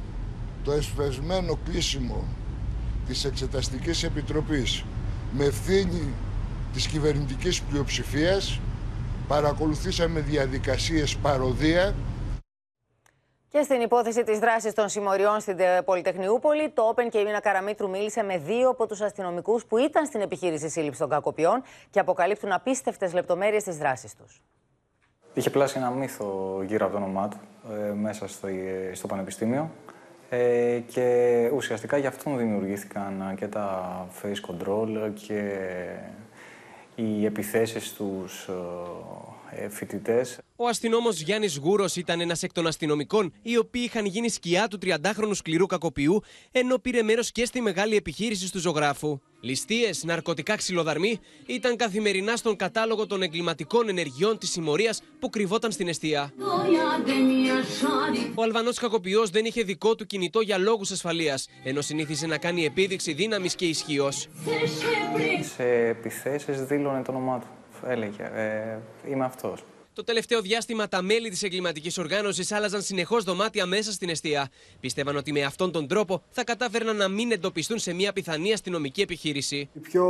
το 0.64 0.72
εσπευσμένο 0.72 1.60
κλείσιμο 1.66 2.28
της 3.08 3.26
Εξεταστικής 3.26 4.04
Επιτροπής 4.04 4.84
με 5.32 5.46
ευθύνη 5.46 6.14
της 6.74 6.88
κυβερνητικής 6.88 7.62
πλειοψηφίας 7.62 8.60
παρακολουθήσαμε 9.28 10.20
διαδικασίες 10.20 11.16
παροδία 11.16 11.96
και 13.58 13.64
στην 13.64 13.82
υπόθεση 13.82 14.24
της 14.24 14.40
δράσης 14.40 14.74
των 14.74 14.90
συμμοριών 14.90 15.40
στην 15.40 15.58
Πολυτεχνιούπολη, 15.86 16.70
το 16.70 16.94
Open 16.96 17.08
και 17.10 17.18
η 17.18 17.24
Μίνα 17.24 17.40
Καραμίτρου 17.40 17.90
μίλησε 17.90 18.24
με 18.24 18.38
δύο 18.38 18.70
από 18.70 18.88
τους 18.88 19.02
αστυνομικούς 19.02 19.66
που 19.66 19.78
ήταν 19.78 20.06
στην 20.06 20.22
επιχείρηση 20.22 20.70
σύλληψη 20.70 21.00
των 21.00 21.10
κακοποιών 21.10 21.64
και 21.90 22.00
αποκαλύπτουν 22.00 22.52
απίστευτες 22.52 23.14
λεπτομέρειες 23.14 23.64
της 23.64 23.78
δράσης 23.78 24.16
τους. 24.16 24.42
Είχε 25.34 25.50
πλάσει 25.50 25.78
ένα 25.78 25.90
μύθο 25.90 26.60
γύρω 26.66 26.86
από 26.86 26.96
το 26.98 27.04
όνομά 27.04 27.28
του 27.28 27.38
ε, 27.74 27.92
μέσα 27.92 28.28
στο, 28.28 28.48
ε, 28.48 28.92
στο 28.94 29.08
Πανεπιστήμιο 29.08 29.70
ε, 30.30 30.80
και 30.88 31.50
ουσιαστικά 31.54 31.98
γι' 31.98 32.08
αυτόν 32.08 32.38
δημιουργήθηκαν 32.38 33.34
και 33.38 33.48
τα 33.48 34.08
face 34.22 34.52
control 34.52 35.12
και 35.14 35.60
οι 36.96 37.26
επιθέσεις 37.26 37.88
στους 37.88 38.50
ε, 39.52 39.70
φοιτητές. 39.70 40.40
Ο 40.60 40.68
αστυνόμος 40.68 41.20
Γιάννης 41.20 41.58
Γούρος 41.58 41.96
ήταν 41.96 42.20
ένας 42.20 42.44
εκ 42.44 42.52
των 42.52 42.68
αστυνομικών 42.68 43.34
οι 43.42 43.58
οποίοι 43.58 43.82
είχαν 43.86 44.06
γίνει 44.06 44.30
σκιά 44.30 44.68
του 44.68 44.80
30χρονου 44.86 45.32
σκληρού 45.34 45.66
κακοποιού, 45.66 46.22
ενώ 46.52 46.78
πήρε 46.78 47.02
μέρος 47.02 47.32
και 47.32 47.46
στη 47.46 47.62
μεγάλη 47.62 47.96
επιχείρηση 47.96 48.52
του 48.52 48.60
ζωγράφου. 48.60 49.20
Ληστείες, 49.42 50.04
ναρκωτικά 50.04 50.56
ξυλοδαρμοί 50.56 51.20
ήταν 51.46 51.76
καθημερινά 51.76 52.36
στον 52.36 52.56
κατάλογο 52.56 53.08
των 53.08 53.22
εγκληματικών 53.22 53.90
ενεργειών 53.90 54.38
της 54.38 54.52
συμμορίας 54.52 55.02
που 55.20 55.30
κρυβόταν 55.30 55.72
στην 55.72 55.88
αιστεία. 55.88 56.34
Ο 58.36 58.44
Αλβανός 58.44 58.78
κακοποιός 58.78 59.30
δεν 59.30 59.46
είχε 59.46 59.64
δικό 59.64 59.96
του 59.96 60.06
κινητό 60.06 60.42
για 60.42 60.58
λόγους 60.58 60.92
ασφαλείας, 60.92 61.48
ενώ 61.64 61.82
συνήθιζε 61.82 62.28
να 62.28 62.38
κάνει 62.38 62.66
επίδειξη 62.66 63.14
δύναμης 63.14 63.56
και 63.56 63.66
ισχύως. 63.66 64.28
Σε 65.56 65.88
επιθέσεις 65.88 66.66
δήλωνε 66.66 67.02
το 67.02 67.12
όνομά 67.12 67.40
του 67.40 67.48
έλεγε. 67.88 68.24
Ε, 68.24 68.80
είμαι 69.12 69.26
αυτός. 69.26 69.64
Το 69.98 70.04
τελευταίο 70.04 70.42
διάστημα 70.42 70.88
τα 70.88 71.02
μέλη 71.02 71.30
της 71.30 71.44
εγκληματικής 71.44 71.98
οργάνωσης 71.98 72.52
άλλαζαν 72.52 72.82
συνεχώς 72.82 73.24
δωμάτια 73.24 73.66
μέσα 73.66 73.92
στην 73.92 74.10
αιστεία. 74.10 74.50
Πίστευαν 74.80 75.18
ότι 75.18 75.32
με 75.32 75.44
αυτόν 75.44 75.72
τον 75.72 75.88
τρόπο 75.88 76.22
θα 76.30 76.44
κατάφερναν 76.44 76.96
να 76.96 77.08
μην 77.08 77.32
εντοπιστούν 77.32 77.80
σε 77.80 77.94
μια 77.94 78.14
πιθανή 78.14 78.54
αστυνομική 78.54 79.02
επιχείρηση. 79.02 79.70
Η 79.74 79.80
πιο 79.80 80.06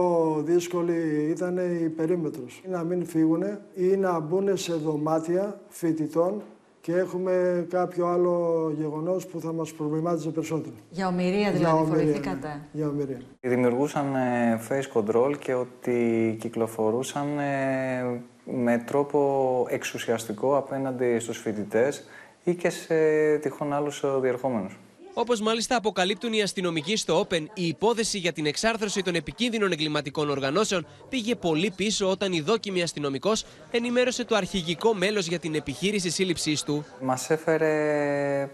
δύσκολη 0.46 1.28
ήταν 1.30 1.58
η 1.58 1.90
περίμετρος. 1.90 2.62
Να 2.70 2.84
μην 2.84 3.06
φύγουν 3.06 3.44
ή 3.76 3.84
να 3.84 4.20
μπουν 4.20 4.58
σε 4.58 4.74
δωμάτια 4.74 5.62
φοιτητών 5.70 6.42
και 6.82 6.94
έχουμε 6.94 7.66
κάποιο 7.70 8.08
άλλο 8.08 8.74
γεγονός 8.78 9.26
που 9.26 9.40
θα 9.40 9.54
μας 9.54 9.74
προβλημάτιζε 9.74 10.30
περισσότερο. 10.30 10.76
Για 10.90 11.08
ομοιρία 11.08 11.52
δηλαδή, 11.52 11.78
φοβηθήκατε. 11.78 12.48
Ναι. 12.48 12.62
Για 12.72 12.88
ομοιρία. 12.88 13.22
Δημιουργούσαν 13.40 14.16
ε, 14.16 14.62
face 14.70 15.00
control 15.00 15.38
και 15.40 15.54
ότι 15.54 16.38
κυκλοφορούσαν 16.40 17.40
ε, 17.40 18.22
με 18.52 18.78
τρόπο 18.78 19.66
εξουσιαστικό 19.70 20.58
απέναντι 20.58 21.20
στους 21.20 21.38
φοιτητές 21.38 22.04
ή 22.44 22.54
και 22.54 22.70
σε 22.70 22.96
τυχόν 23.38 23.74
άλλους 23.74 24.04
διερχόμενους. 24.22 24.78
Όπως 25.20 25.42
μάλιστα 25.42 25.76
αποκαλύπτουν 25.76 26.34
οι 26.34 26.42
αστυνομικοί 26.42 26.96
στο 26.96 27.28
Open, 27.28 27.46
η 27.54 27.68
υπόθεση 27.68 28.18
για 28.18 28.34
την 28.34 28.46
εξάρθρωση 28.46 29.02
των 29.02 29.16
επικίνδυνων 29.16 29.72
εγκληματικών 29.72 30.30
οργανώσεων 30.30 30.88
πήγε 31.10 31.36
πολύ 31.36 31.72
πίσω 31.76 32.10
όταν 32.10 32.34
η 32.34 32.42
δόκιμη 32.42 32.82
αστυνομικός 32.82 33.46
ενημέρωσε 33.72 34.26
το 34.26 34.36
αρχηγικό 34.36 34.94
μέλος 34.94 35.28
για 35.28 35.40
την 35.40 35.56
επιχείρηση 35.56 36.10
σύλληψής 36.10 36.64
του. 36.64 36.86
Μας 37.02 37.30
έφερε 37.30 38.50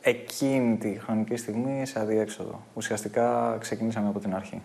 εκείνη 0.00 0.76
τη 0.76 0.98
χρονική 1.04 1.36
στιγμή 1.36 1.86
σε 1.86 2.00
αδιέξοδο. 2.00 2.66
Ουσιαστικά 2.74 3.56
ξεκινήσαμε 3.60 4.08
από 4.08 4.18
την 4.18 4.34
αρχή. 4.34 4.62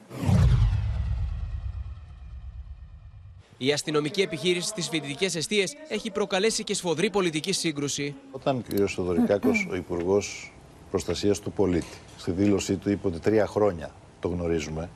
Η 3.65 3.71
αστυνομική 3.73 4.21
επιχείρηση 4.21 4.67
στις 4.67 4.89
φοιτητικές 4.89 5.35
αιστείες 5.35 5.75
έχει 5.87 6.11
προκαλέσει 6.11 6.63
και 6.63 6.73
σφοδρή 6.73 7.09
πολιτική 7.09 7.51
σύγκρουση. 7.51 8.15
Όταν 8.31 8.57
ο 8.57 8.83
κ. 8.83 8.87
Σοδωρικάκος, 8.87 9.67
ο 9.71 9.75
Υπουργός 9.75 10.53
Προστασίας 10.91 11.39
του 11.39 11.51
Πολίτη, 11.51 11.97
στη 12.17 12.31
δήλωσή 12.31 12.75
του 12.75 12.89
είπε 12.89 13.07
ότι 13.07 13.19
τρία 13.19 13.47
χρόνια 13.47 13.91
το 14.19 14.27
γνωρίζουμε, 14.27 14.89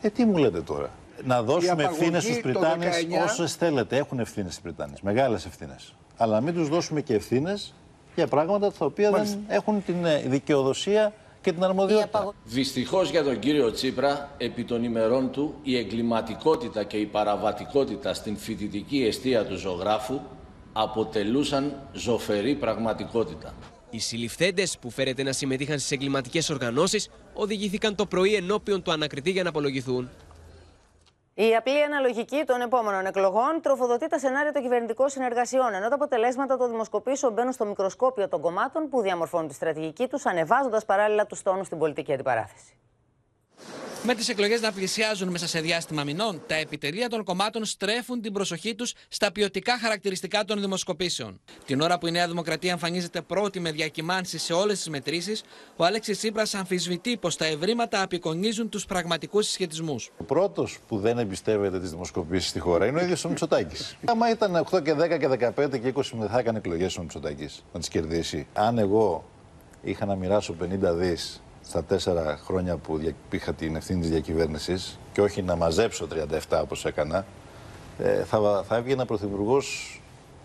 ε, 0.00 0.10
τι 0.10 0.24
μου 0.24 0.36
λέτε 0.36 0.60
τώρα; 0.60 0.90
Να 1.24 1.42
δώσουμε 1.42 1.84
ευθύνες 1.84 2.22
στους 2.22 2.40
Πριτάνες 2.40 3.06
όσες 3.24 3.54
θέλετε. 3.54 3.96
Έχουν 3.96 4.18
ευθύνες 4.18 4.56
οι 4.56 4.60
Πριτάνες. 4.60 5.00
Μεγάλες 5.00 5.46
ευθύνες. 5.46 5.94
Αλλά 6.16 6.34
να 6.34 6.40
μην 6.40 6.54
τους 6.54 6.68
δώσουμε 6.68 7.00
και 7.00 7.14
ευθύνες 7.14 7.74
για 8.14 8.26
πράγματα 8.26 8.72
τα 8.72 8.84
οποία 8.84 9.10
δεν 9.10 9.38
έχουν 9.48 9.84
την 9.84 10.04
ε, 10.04 10.18
δικαιοδοσία 10.26 11.12
και 11.40 11.52
την 11.52 11.64
αρμοδιότητα. 11.64 12.32
Δυστυχώς 12.44 13.10
για 13.10 13.22
τον 13.24 13.38
κύριο 13.38 13.72
Τσίπρα, 13.72 14.34
επί 14.38 14.64
των 14.64 14.84
ημερών 14.84 15.30
του, 15.30 15.54
η 15.62 15.76
εγκληματικότητα 15.76 16.84
και 16.84 16.96
η 16.96 17.06
παραβατικότητα 17.06 18.14
στην 18.14 18.36
φοιτητική 18.36 19.04
αιστεία 19.04 19.44
του 19.46 19.56
ζωγράφου 19.56 20.20
αποτελούσαν 20.72 21.76
ζωφερή 21.92 22.54
πραγματικότητα. 22.54 23.54
Οι 23.90 23.98
συλληφθέντες 23.98 24.78
που 24.80 24.90
φέρεται 24.90 25.22
να 25.22 25.32
συμμετείχαν 25.32 25.78
στις 25.78 25.90
εγκληματικές 25.90 26.50
οργανώσεις 26.50 27.08
οδηγήθηκαν 27.34 27.94
το 27.94 28.06
πρωί 28.06 28.34
ενώπιον 28.34 28.82
του 28.82 28.92
ανακριτή 28.92 29.30
για 29.30 29.42
να 29.42 29.48
απολογηθούν. 29.48 30.08
Η 31.48 31.56
απλή 31.56 31.82
αναλογική 31.82 32.44
των 32.46 32.60
επόμενων 32.60 33.06
εκλογών 33.06 33.60
τροφοδοτεί 33.62 34.06
τα 34.08 34.18
σενάρια 34.18 34.52
των 34.52 34.62
κυβερνητικών 34.62 35.08
συνεργασιών, 35.08 35.74
ενώ 35.74 35.88
τα 35.88 35.94
αποτελέσματα 35.94 36.56
των 36.56 36.70
δημοσκοπήσεων 36.70 37.32
μπαίνουν 37.32 37.52
στο 37.52 37.64
μικροσκόπιο 37.64 38.28
των 38.28 38.40
κομμάτων 38.40 38.88
που 38.88 39.00
διαμορφώνουν 39.00 39.48
τη 39.48 39.54
στρατηγική 39.54 40.08
τους, 40.08 40.26
ανεβάζοντας 40.26 40.84
παράλληλα 40.84 41.26
τους 41.26 41.42
τόνους 41.42 41.66
στην 41.66 41.78
πολιτική 41.78 42.12
αντιπαράθεση. 42.12 42.76
Με 44.02 44.14
τις 44.14 44.28
εκλογές 44.28 44.60
να 44.60 44.72
πλησιάζουν 44.72 45.28
μέσα 45.28 45.46
σε 45.46 45.60
διάστημα 45.60 46.04
μηνών, 46.04 46.42
τα 46.46 46.54
επιτελεία 46.54 47.08
των 47.08 47.24
κομμάτων 47.24 47.64
στρέφουν 47.64 48.20
την 48.20 48.32
προσοχή 48.32 48.74
τους 48.74 48.94
στα 49.08 49.32
ποιοτικά 49.32 49.78
χαρακτηριστικά 49.78 50.44
των 50.44 50.60
δημοσκοπήσεων. 50.60 51.40
Την 51.66 51.80
ώρα 51.80 51.98
που 51.98 52.06
η 52.06 52.10
Νέα 52.10 52.26
Δημοκρατία 52.28 52.70
εμφανίζεται 52.70 53.20
πρώτη 53.20 53.60
με 53.60 53.70
διακυμάνσει 53.70 54.38
σε 54.38 54.52
όλες 54.52 54.76
τις 54.76 54.88
μετρήσεις, 54.88 55.42
ο 55.76 55.84
Αλέξη 55.84 56.12
Τσίπρας 56.12 56.54
αμφισβητεί 56.54 57.16
πως 57.16 57.36
τα 57.36 57.44
ευρήματα 57.44 58.02
απεικονίζουν 58.02 58.68
τους 58.68 58.86
πραγματικούς 58.86 59.46
συσχετισμούς. 59.46 60.10
Ο 60.18 60.24
πρώτος 60.24 60.78
που 60.88 60.98
δεν 60.98 61.18
εμπιστεύεται 61.18 61.80
τις 61.80 61.90
δημοσκοπήσεις 61.90 62.48
στη 62.50 62.58
χώρα 62.58 62.86
είναι 62.86 63.00
ο 63.00 63.02
ίδιος 63.02 63.24
ο 63.24 63.28
Μητσοτάκης. 63.28 63.96
Άμα 64.04 64.30
ήταν 64.30 64.56
8 64.70 64.82
και 64.82 64.94
10 64.94 65.18
και 65.18 65.28
15 65.28 65.78
και 65.80 65.92
20 65.94 66.02
θα 66.30 66.38
έκανε 66.38 66.58
εκλογές 66.58 66.96
ο 66.96 67.00
Μητσοτάκης 67.00 67.64
να 67.72 67.78
τις 67.78 67.88
κερδίσει. 67.88 68.46
Αν 68.52 68.78
εγώ 68.78 69.24
είχα 69.82 70.06
να 70.06 70.14
μοιράσω 70.14 70.56
50 70.62 70.94
δις 70.94 71.42
στα 71.70 71.84
τέσσερα 71.84 72.40
χρόνια 72.44 72.76
που 72.76 73.00
είχα 73.30 73.54
την 73.54 73.76
ευθύνη 73.76 74.00
της 74.00 74.10
διακυβέρνησης 74.10 74.98
και 75.12 75.20
όχι 75.20 75.42
να 75.42 75.56
μαζέψω 75.56 76.06
37 76.50 76.60
όπως 76.62 76.84
έκανα, 76.84 77.26
ε, 77.98 78.24
θα, 78.24 78.64
θα 78.68 78.76
έβγαινα 78.76 79.04
πρωθυπουργός 79.04 80.00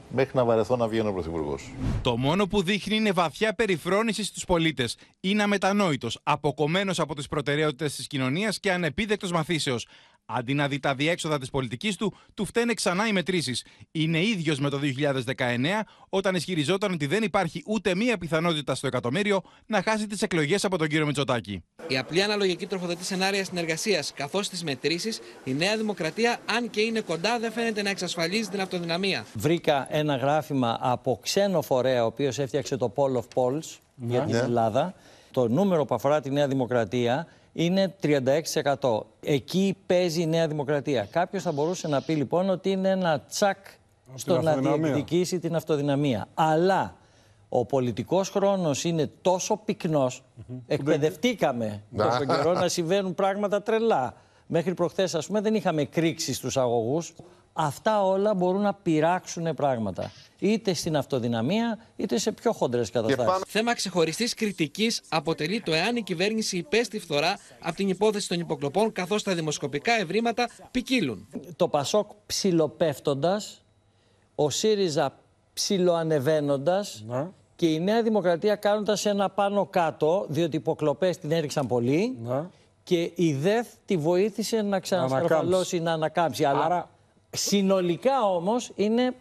μέχρι 0.10 0.32
να 0.34 0.44
βαρεθώ 0.44 0.76
να 0.76 0.88
βγαίνω 0.88 1.12
πρωθυπουργός. 1.12 1.72
Το 2.02 2.18
μόνο 2.18 2.48
που 2.48 2.62
δείχνει 2.64 2.96
είναι 2.96 3.12
βαθιά 3.12 3.54
περιφρόνηση 3.54 4.24
στους 4.24 4.46
πολίτες. 4.46 4.98
Είναι 5.20 5.44
αμετανόητος, 5.44 6.20
αποκομμένος 6.24 7.00
από 7.00 7.16
τις 7.16 7.28
προτεραιότητες 7.28 7.96
της 7.96 8.08
κοινωνίας 8.08 8.60
και 8.60 8.72
ανεπίδεκτος 8.72 9.32
μαθήσεως. 9.32 9.88
Αντί 10.28 10.54
να 10.54 10.68
δει 10.68 10.80
τα 10.80 10.96
διέξοδα 10.96 11.40
της 11.40 11.50
πολιτικής 11.50 11.96
του, 11.96 12.14
του 12.34 12.46
φταίνε 12.46 12.74
ξανά 12.74 13.08
οι 13.08 13.12
μετρήσεις. 13.12 13.66
Είναι 13.92 14.20
ίδιος 14.22 14.60
με 14.60 14.70
το 14.70 14.78
2019, 14.78 15.84
όταν 16.10 16.36
ισχυριζόταν 16.36 16.92
ότι 16.94 17.06
δεν 17.06 17.24
υπάρχει 17.24 17.64
ούτε 17.66 17.96
μία 17.96 18.18
πιθανότητα 18.18 18.76
στο 18.76 18.88
εκατομμύριο 18.88 19.42
να 19.66 19.82
χάσει 19.82 20.08
τις 20.08 20.22
εκλογές 20.22 20.66
από 20.66 20.78
τον 20.78 20.88
κύριο 20.88 21.06
Μητσοτάκη. 21.06 21.64
Η 21.88 21.98
απλή 21.98 22.24
αναλογική 22.24 22.66
τροφοδοτεί 22.66 23.04
σενάρια 23.04 23.44
συνεργασίας, 23.46 24.14
καθώς 24.14 24.46
στι 24.46 24.64
μετρήσεις 24.64 25.20
η 25.44 25.54
Νέα 25.54 25.78
Δημοκρατία, 25.78 26.40
αν 26.46 26.70
και 26.70 26.82
είναι 26.82 27.02
κοντά, 27.02 27.40
δεν 27.40 27.52
φαίνεται 27.52 27.82
να 27.82 27.90
εξασφαλίζει 27.90 28.50
την 28.50 28.62
αυτοδυναμία. 28.62 29.26
Βρήκα 29.34 29.88
ένα 29.90 30.16
γράφημα 30.16 30.78
από 30.82 31.20
ξένο 31.22 31.62
φορέα, 31.62 32.04
ο 32.04 32.06
οποίος 32.06 32.40
έφτιαξε 32.40 32.78
το 32.78 32.94
Poll 32.96 33.16
of 33.20 33.26
Polls 33.34 33.78
για 33.96 34.22
την 34.22 34.36
Ναι. 34.36 34.42
Ελλάδα. 34.42 34.94
Το 35.32 35.48
νούμερο 35.48 35.86
που 35.86 35.96
αφορά 35.96 36.22
τη 36.22 36.30
Νέα 36.32 36.48
Δημοκρατία 36.48 37.28
είναι 37.58 37.96
36%. 38.02 39.00
Εκεί 39.20 39.78
παίζει 39.86 40.22
η 40.22 40.26
Νέα 40.26 40.48
Δημοκρατία. 40.48 41.08
Κάποιος 41.12 41.44
θα 41.44 41.52
μπορούσε 41.52 41.88
να 41.88 42.02
πει 42.02 42.14
λοιπόν 42.14 42.50
ότι 42.50 42.70
είναι 42.70 42.90
ένα 42.90 43.20
τσακ 43.20 43.58
στο 44.16 44.34
να 44.42 44.50
αυτοδυναμία. 44.50 44.84
διεκδικήσει 44.84 45.40
την 45.40 45.56
αυτοδυναμία. 45.56 46.28
Αλλά 46.34 46.96
ο 47.50 47.66
πολιτικός 47.66 48.30
χρόνος 48.30 48.84
είναι 48.84 49.12
τόσο 49.22 49.58
πυκνός, 49.66 50.24
εκπαιδευτήκαμε 50.68 51.84
τόσο 51.98 52.26
καιρό 52.26 52.54
να 52.54 52.68
συμβαίνουν 52.68 53.16
πράγματα 53.16 53.62
τρελά. 53.62 54.14
Μέχρι 54.48 54.74
προχθές, 54.74 55.16
ας 55.16 55.28
πούμε, 55.28 55.42
δεν 55.42 55.56
είχαμε 55.56 55.84
κρίξει 55.84 56.34
στους 56.34 56.58
αγωγούς. 56.58 57.14
Αυτά 57.58 58.04
όλα 58.04 58.34
μπορούν 58.34 58.62
να 58.62 58.74
πειράξουν 58.74 59.54
πράγματα. 59.54 60.12
Είτε 60.40 60.74
στην 60.74 60.98
αυτοδυναμία, 60.98 61.80
είτε 61.96 62.18
σε 62.18 62.32
πιο 62.32 62.52
χοντρές 62.52 62.90
καταστάσεις. 62.90 63.44
Θέμα 63.48 63.74
ξεχωριστής 63.74 64.34
κριτικής 64.34 65.02
αποτελεί 65.10 65.62
το 65.62 65.74
εάν 65.74 65.96
η 65.96 66.02
κυβέρνηση 66.02 66.58
υπέστη 66.58 67.00
φθορά 67.00 67.38
από 67.60 67.76
την 67.76 67.90
υπόθεση 67.90 68.28
των 68.28 68.40
υποκλοπών, 68.40 68.92
καθώς 68.92 69.24
τα 69.24 69.34
δημοσκοπικά 69.34 69.94
ευρήματα 70.00 70.50
ποικίλουν. 70.72 71.28
Το 71.56 71.68
Πασόκ 71.68 72.10
ψιλοπέφτοντας, 72.26 73.62
ο 74.36 74.50
ΣΥΡΙΖΑ 74.50 75.18
ψιλοανεβαίνοντας 75.54 77.06
και 77.56 77.66
η 77.66 77.80
Νέα 77.80 78.04
Δημοκρατία 78.04 78.56
κάνοντας 78.56 79.06
ένα 79.06 79.30
πάνω 79.30 79.66
κάτω, 79.66 80.26
διότι 80.30 80.56
οι 80.56 80.60
υποκλοπές 80.60 81.18
την 81.18 81.32
έριξαν 81.32 81.68
πολύ 81.68 82.18
και 82.84 83.12
η 83.16 83.34
ΔΕΘ 83.34 83.68
τη 83.86 83.98
βοήθησε 83.98 84.62
να 84.62 84.80
ξανασκαρφαλώσει, 84.80 85.80
να 85.80 85.92
ανακάμψει. 85.92 86.44
Αλλά 86.44 86.90
συνολικά 87.36 88.24
όμως 88.24 88.72
είναι 88.76 89.16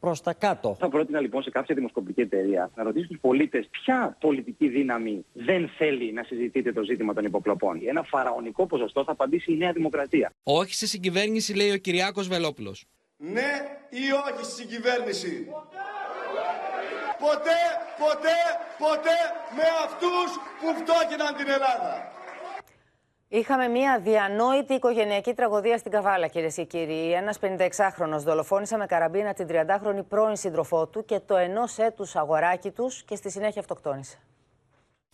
προς 0.00 0.22
τα 0.22 0.32
κάτω. 0.32 0.76
Θα 0.78 0.88
πρότεινα 0.88 1.20
λοιπόν 1.20 1.42
σε 1.42 1.50
κάποια 1.50 1.74
δημοσκοπική 1.74 2.20
εταιρεία 2.20 2.70
να 2.74 2.82
ρωτήσει 2.82 3.06
τους 3.06 3.18
πολίτες 3.20 3.68
ποια 3.70 4.16
πολιτική 4.20 4.68
δύναμη 4.68 5.24
δεν 5.32 5.68
θέλει 5.78 6.12
να 6.12 6.22
συζητείτε 6.22 6.72
το 6.72 6.82
ζήτημα 6.82 7.14
των 7.14 7.24
υποκλοπών. 7.24 7.80
Ένα 7.86 8.02
φαραωνικό 8.02 8.66
ποσοστό 8.66 9.04
θα 9.04 9.12
απαντήσει 9.12 9.52
η 9.52 9.56
Νέα 9.56 9.72
Δημοκρατία. 9.72 10.32
Όχι 10.42 10.74
σε 10.74 10.86
συγκυβέρνηση, 10.86 11.54
λέει 11.54 11.70
ο 11.70 11.76
Κυριάκος 11.76 12.28
Βελόπουλος. 12.28 12.84
Ναι 13.16 13.50
ή 13.90 14.04
όχι 14.26 14.44
στην 14.52 14.68
κυβέρνηση. 14.68 15.46
Ποτέ, 17.26 17.60
ποτέ, 18.04 18.38
ποτέ 18.78 19.18
με 19.56 19.66
αυτούς 19.86 20.28
που 20.60 20.68
φτώχυναν 20.80 21.34
την 21.38 21.48
Ελλάδα. 21.56 21.92
Είχαμε 23.32 23.68
μια 23.68 24.00
διανόητη 24.00 24.74
οικογενειακή 24.74 25.34
τραγωδία 25.34 25.78
στην 25.78 25.90
Καβάλα, 25.90 26.26
κυρίες 26.26 26.54
και 26.54 26.64
κύριοι. 26.64 27.12
Ένας 27.12 27.38
56χρονο 27.40 28.18
δολοφόνησε 28.18 28.76
με 28.76 28.86
καραμπίνα 28.86 29.32
την 29.32 29.46
30χρονη 29.50 30.04
πρώην 30.08 30.36
σύντροφό 30.36 30.86
του 30.86 31.04
και 31.04 31.20
το 31.20 31.36
ενός 31.36 31.78
έτους 31.78 32.16
αγοράκι 32.16 32.70
τους 32.70 33.02
και 33.02 33.16
στη 33.16 33.30
συνέχεια 33.30 33.60
αυτοκτόνησε. 33.60 34.18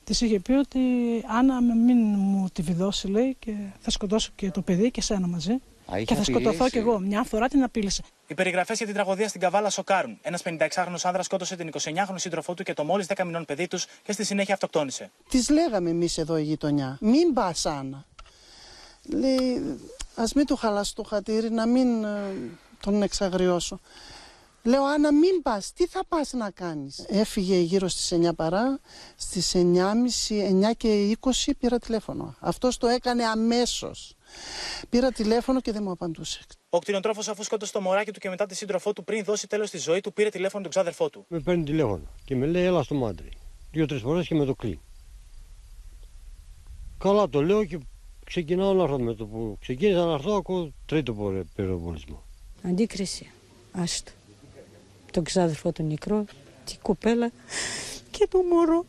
Της 0.07 0.21
είχε 0.21 0.41
πει 0.41 0.53
ότι 0.53 0.81
Άννα, 1.27 1.61
με 1.61 1.75
μην 1.75 1.99
μου 2.17 2.49
τη 2.53 2.63
βιδώσει, 2.63 3.09
λέει, 3.09 3.37
και 3.39 3.53
θα 3.81 3.91
σκοτώσω 3.91 4.31
και 4.35 4.51
το 4.51 4.63
παιδί 4.63 4.91
και 4.91 5.03
σένα 5.03 5.27
μαζί. 5.27 5.61
είχε 5.95 6.05
και 6.05 6.15
θα 6.15 6.25
σκοτωθώ 6.25 6.49
απειλήσει. 6.49 6.71
κι 6.71 6.79
εγώ. 6.79 6.99
Μια 6.99 7.23
φορά 7.23 7.49
την 7.49 7.63
απείλησε. 7.63 8.03
Οι 8.27 8.35
περιγραφές 8.35 8.77
για 8.77 8.87
την 8.87 8.95
τραγωδία 8.95 9.29
στην 9.29 9.41
Καβάλα 9.41 9.71
σοκάρουν. 9.71 10.19
Ένας 10.23 10.43
56χρονο 10.45 10.97
άνδρας 11.03 11.25
σκότωσε 11.25 11.57
την 11.57 11.71
29χρονη 11.73 12.15
σύντροφό 12.15 12.55
του 12.55 12.63
και 12.63 12.75
το 12.75 12.85
μόλις 12.85 13.07
10 13.15 13.25
μηνών 13.25 13.45
παιδί 13.45 13.67
τους 13.67 13.87
και 14.03 14.13
στη 14.13 14.25
συνέχεια 14.25 14.55
αυτοκτόνησε. 14.55 15.11
Της 15.29 15.49
λέγαμε 15.49 15.91
εμείς 15.91 16.19
εδώ 16.19 16.37
η 16.37 16.43
γειτονιά. 16.43 16.99
Μην 17.01 17.33
πας, 17.33 17.67
Άννα. 17.67 18.05
Λέει, 19.03 19.79
ας 20.15 20.33
μην 20.33 20.47
του 20.47 20.57
χαλάσω 20.57 20.93
το 20.95 21.03
χατήρι, 21.03 21.51
να 21.51 21.67
μην 21.67 22.05
ε, 22.05 22.35
τον 22.81 23.03
εξαγριώσω. 23.03 23.81
Λέω, 24.67 24.85
Άννα, 24.85 25.13
μην 25.13 25.43
πας. 25.43 25.73
Τι 25.73 25.87
θα 25.87 26.05
πας 26.09 26.33
να 26.33 26.51
κάνεις; 26.51 27.05
Έφυγε 27.09 27.57
γύρω 27.59 27.89
στις 27.89 28.13
9 28.13 28.35
παρά. 28.35 28.79
Στις 29.17 29.55
9.30, 29.55 30.41
9 30.43 30.73
και 30.77 31.17
20 31.21 31.51
πήρα 31.59 31.79
τηλέφωνο. 31.79 32.35
Αυτός 32.41 32.77
το 32.77 32.87
έκανε 32.87 33.25
αμέσως. 33.25 34.15
Πήρα 34.89 35.11
τηλέφωνο 35.13 35.61
και 35.61 35.73
δεν 35.73 35.83
μου 35.83 35.91
απαντούσε. 35.91 36.41
Ο 36.69 36.79
κτηνοτρόφος, 36.79 37.29
αφού 37.29 37.43
σκότωσε 37.45 37.73
το 37.73 37.81
μωράκι 37.81 38.11
του 38.11 38.21
και 38.21 38.29
μετά 38.29 38.47
τη 38.47 38.55
σύντροφό 38.55 38.93
του 38.93 39.05
πριν 39.05 39.25
δώσει 39.25 39.47
τέλος 39.47 39.69
στη 39.69 39.79
ζωή 39.79 40.01
του, 40.01 40.13
πήρε 40.13 40.29
τηλέφωνο 40.29 40.63
τον 40.63 40.71
ξάδερφό 40.71 41.11
του. 41.11 41.25
Με 41.29 41.41
παίρνει 41.41 41.65
τηλέφωνο 41.65 42.03
και 42.25 42.37
με 42.37 42.47
λέει 42.47 42.65
έλα 42.65 42.83
στο 42.83 42.95
μάντρι. 42.95 43.29
Δύο-τρεις 43.73 44.01
φορές 44.01 44.27
και 44.27 44.35
με 44.35 44.45
το 44.45 44.55
κλείνει. 44.55 44.81
Καλά 46.99 47.29
το 47.29 47.43
λέω 47.43 47.65
και 47.65 47.79
ξεκινάω 48.25 48.73
να 48.75 48.83
έρθω 48.83 48.99
με 48.99 49.15
το 49.15 49.27
που 49.27 49.57
ξεκίνησα 49.61 50.05
να 50.05 50.13
έρθω 50.13 50.33
ακούω 50.35 50.73
τρίτο 50.87 51.13
πορε- 51.15 51.45
πυροβολισμό. 51.55 52.23
Αντίκριση. 52.63 53.31
Άστο. 53.73 54.11
Τον 55.17 55.25
ξάδερφο 55.25 55.73
του 55.73 55.83
νεκρό, 55.83 56.25
τη 56.65 56.79
κοπέλα 56.83 57.31
και 58.11 58.27
το 58.31 58.43
μωρό. 58.43 58.85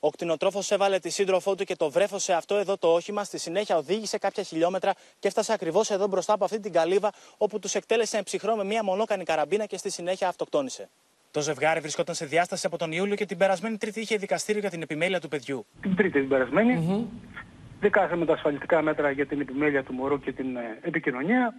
Ο 0.00 0.10
κτηνοτρόφος 0.10 0.70
έβαλε 0.70 0.98
τη 0.98 1.10
σύντροφό 1.10 1.54
του 1.54 1.64
και 1.64 1.76
το 1.76 1.90
βρέφο 1.90 2.18
σε 2.18 2.32
αυτό 2.32 2.54
εδώ 2.54 2.76
το 2.76 2.92
όχημα. 2.92 3.24
Στη 3.24 3.38
συνέχεια 3.38 3.76
οδήγησε 3.76 4.18
κάποια 4.18 4.42
χιλιόμετρα 4.42 4.94
και 5.18 5.28
έφτασε 5.28 5.52
ακριβώς 5.52 5.90
εδώ 5.90 6.06
μπροστά 6.06 6.32
από 6.32 6.44
αυτή 6.44 6.60
την 6.60 6.72
καλύβα, 6.72 7.12
όπου 7.36 7.58
τους 7.58 7.74
εκτέλεσε 7.74 8.16
εν 8.16 8.22
ψυχρό 8.22 8.56
με 8.56 8.64
μία 8.64 8.84
μονόκανη 8.84 9.24
καραμπίνα 9.24 9.66
και 9.66 9.76
στη 9.76 9.90
συνέχεια 9.90 10.28
αυτοκτόνησε. 10.28 10.88
Το 11.30 11.40
ζευγάρι 11.40 11.80
βρισκόταν 11.80 12.14
σε 12.14 12.24
διάσταση 12.24 12.66
από 12.66 12.78
τον 12.78 12.92
Ιούλιο 12.92 13.14
και 13.14 13.26
την 13.26 13.36
περασμένη 13.36 13.76
Τρίτη 13.76 14.00
είχε 14.00 14.16
δικαστήριο 14.16 14.60
για 14.60 14.70
την 14.70 14.82
επιμέλεια 14.82 15.20
του 15.20 15.28
παιδιού. 15.28 15.66
Την 15.80 15.96
Τρίτη 15.96 16.20
την 16.20 16.28
περασμένη. 16.28 17.06
Δικάσαμε 17.80 18.24
τα 18.24 18.32
ασφαλιστικά 18.32 18.82
μέτρα 18.82 19.10
για 19.10 19.26
την 19.26 19.40
επιμέλεια 19.40 19.84
του 19.84 19.92
μωρού 19.92 20.20
και 20.20 20.32
την 20.32 20.56
ε, 20.56 20.78
επικοινωνία. 20.82 21.54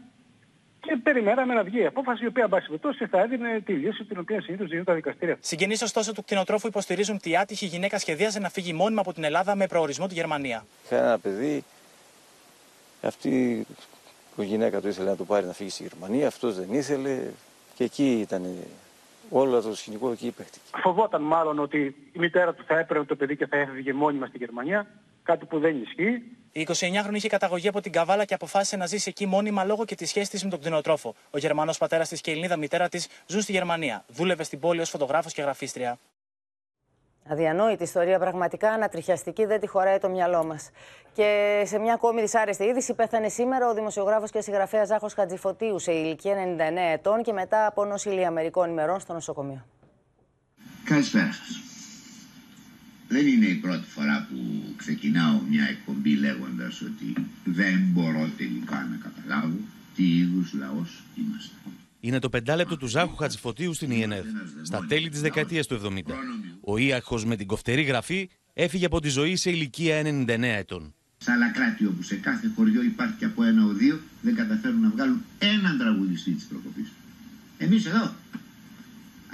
Και 0.85 0.99
περιμέναμε 1.03 1.53
να 1.53 1.63
βγει 1.63 1.81
η 1.81 1.85
απόφαση 1.85 2.23
η 2.23 2.27
οποία, 2.27 2.43
εν 2.43 2.49
πάση 2.49 2.65
περιπτώσει, 2.65 3.05
θα 3.05 3.19
έδινε 3.19 3.61
τη 3.65 3.73
λύση 3.73 4.03
την 4.03 4.17
οποία 4.19 4.41
συνήθως 4.41 4.69
δίνουν 4.69 4.85
τα 4.85 4.93
δικαστήρια. 4.93 5.37
Συγγενεί 5.39 5.73
ωστόσο 5.73 6.11
του 6.13 6.23
κτηνοτρόφου 6.23 6.67
υποστηρίζουν 6.67 7.15
ότι 7.15 7.29
η 7.29 7.37
άτυχη 7.37 7.65
γυναίκα 7.65 7.99
σχεδίαζε 7.99 8.39
να 8.39 8.49
φύγει 8.49 8.73
μόνιμα 8.73 9.01
από 9.01 9.13
την 9.13 9.23
Ελλάδα 9.23 9.55
με 9.55 9.67
προορισμό 9.67 10.07
τη 10.07 10.13
Γερμανία. 10.13 10.65
Είχα 10.85 10.97
ένα 10.97 11.19
παιδί, 11.19 11.63
αυτή 13.01 13.65
η 14.37 14.43
γυναίκα 14.43 14.81
του 14.81 14.87
ήθελε 14.87 15.09
να 15.09 15.15
το 15.15 15.23
πάρει 15.23 15.45
να 15.45 15.53
φύγει 15.53 15.69
στη 15.69 15.83
Γερμανία, 15.83 16.27
αυτός 16.27 16.55
δεν 16.55 16.73
ήθελε 16.73 17.19
και 17.75 17.83
εκεί 17.83 18.19
ήταν 18.19 18.55
όλο 19.29 19.61
το 19.61 19.75
σκηνικό 19.75 20.11
εκεί 20.11 20.31
παίχτηκε. 20.31 20.65
Φοβόταν 20.81 21.21
μάλλον 21.21 21.59
ότι 21.59 21.95
η 22.11 22.19
μητέρα 22.19 22.53
του 22.53 22.63
θα 22.67 22.79
έπαιρνε 22.79 23.03
το 23.03 23.15
παιδί 23.15 23.35
και 23.37 23.47
θα 23.47 23.57
έφευγε 23.57 23.93
μόνιμα 23.93 24.27
στη 24.27 24.37
Γερμανία, 24.37 24.87
κάτι 25.23 25.45
που 25.45 25.59
δεν 25.59 25.81
ισχύει. 25.81 26.23
Η 26.55 26.67
29χρονη 26.69 27.13
είχε 27.13 27.27
καταγωγή 27.27 27.67
από 27.67 27.81
την 27.81 27.91
Καβάλα 27.91 28.25
και 28.25 28.33
αποφάσισε 28.33 28.75
να 28.75 28.85
ζήσει 28.85 29.09
εκεί 29.09 29.25
μόνιμα 29.25 29.63
λόγω 29.63 29.85
και 29.85 29.95
της 29.95 30.09
σχέσης 30.09 30.29
της 30.29 30.43
με 30.43 30.49
τον 30.49 30.59
κτηνοτρόφο. 30.59 31.15
Ο 31.31 31.37
Γερμανός 31.37 31.77
πατέρας 31.77 32.09
της 32.09 32.21
και 32.21 32.29
η 32.29 32.33
Ελληνίδα 32.33 32.57
μητέρα 32.57 32.89
της 32.89 33.07
ζουν 33.27 33.41
στη 33.41 33.51
Γερμανία. 33.51 34.05
Δούλευε 34.07 34.43
στην 34.43 34.59
πόλη 34.59 34.81
ως 34.81 34.89
φωτογράφος 34.89 35.33
και 35.33 35.41
γραφίστρια. 35.41 35.99
Αδιανόητη 37.27 37.83
ιστορία, 37.83 38.19
πραγματικά 38.19 38.71
ανατριχιαστική, 38.71 39.45
δεν 39.45 39.59
τη 39.59 39.67
χωράει 39.67 39.97
το 39.97 40.09
μυαλό 40.09 40.43
μας. 40.43 40.69
Και 41.13 41.61
σε 41.65 41.79
μια 41.79 41.93
ακόμη 41.93 42.21
δυσάρεστη 42.21 42.63
είδηση, 42.63 42.93
πέθανε 42.93 43.29
σήμερα 43.29 43.69
ο 43.69 43.73
δημοσιογράφος 43.73 44.31
και 44.31 44.41
συγγραφέας 44.41 44.87
Ζάχος 44.87 45.13
Χατζηφωτίου 45.13 45.79
σε 45.79 45.91
ηλικία 45.91 46.35
99 46.35 46.91
ετών 46.91 47.23
και 47.23 47.33
μετά 47.33 47.65
από 47.65 47.85
νοσηλεία 47.85 48.31
μερικών 48.31 48.69
ημερών 48.69 48.99
στο 48.99 49.13
νοσοκομείο. 49.13 49.65
Καλησπέρα 50.83 51.31
σας. 51.31 51.72
Δεν 53.13 53.27
είναι 53.27 53.45
η 53.45 53.55
πρώτη 53.55 53.87
φορά 53.87 54.27
που 54.29 54.63
ξεκινάω 54.77 55.41
μια 55.49 55.63
εκπομπή 55.63 56.15
λέγοντας 56.15 56.81
ότι 56.81 57.25
δεν 57.43 57.79
μπορώ 57.91 58.29
τελικά 58.37 58.87
να 58.91 58.97
καταλάβω 59.07 59.57
τι 59.95 60.17
είδους 60.17 60.53
λαός 60.53 61.03
είμαστε. 61.15 61.55
Είναι 61.99 62.19
το 62.19 62.29
πεντάλεπτο 62.29 62.77
του 62.77 62.87
Ζάχου 62.87 63.15
Χατζηφωτίου 63.15 63.73
στην 63.73 63.91
ΙΕΝΕΔ, 63.91 64.25
στα 64.61 64.85
τέλη 64.87 65.09
της 65.09 65.21
δεκαετίας 65.21 65.67
του 65.67 65.79
70. 65.83 66.13
Ο 66.61 66.77
Ίαχος 66.77 67.25
με 67.25 67.35
την 67.35 67.47
κοφτερή 67.47 67.81
γραφή 67.81 68.29
έφυγε 68.53 68.85
από 68.85 68.99
τη 68.99 69.09
ζωή 69.09 69.35
σε 69.35 69.49
ηλικία 69.49 70.01
99 70.05 70.41
ετών. 70.41 70.93
Στα 71.17 71.33
άλλα 71.33 71.49
κράτη 71.49 71.85
όπου 71.85 72.03
σε 72.03 72.15
κάθε 72.15 72.51
χωριό 72.55 72.81
υπάρχει 72.81 73.15
και 73.17 73.25
από 73.25 73.43
ένα 73.43 73.65
ο 73.65 73.73
δύο 73.73 73.99
δεν 74.21 74.35
καταφέρουν 74.35 74.81
να 74.81 74.89
βγάλουν 74.89 75.23
έναν 75.39 75.77
τραγουδιστή 75.77 76.31
της 76.31 76.43
προκοπής. 76.43 76.91
Εμείς 77.57 77.85
εδώ 77.85 78.13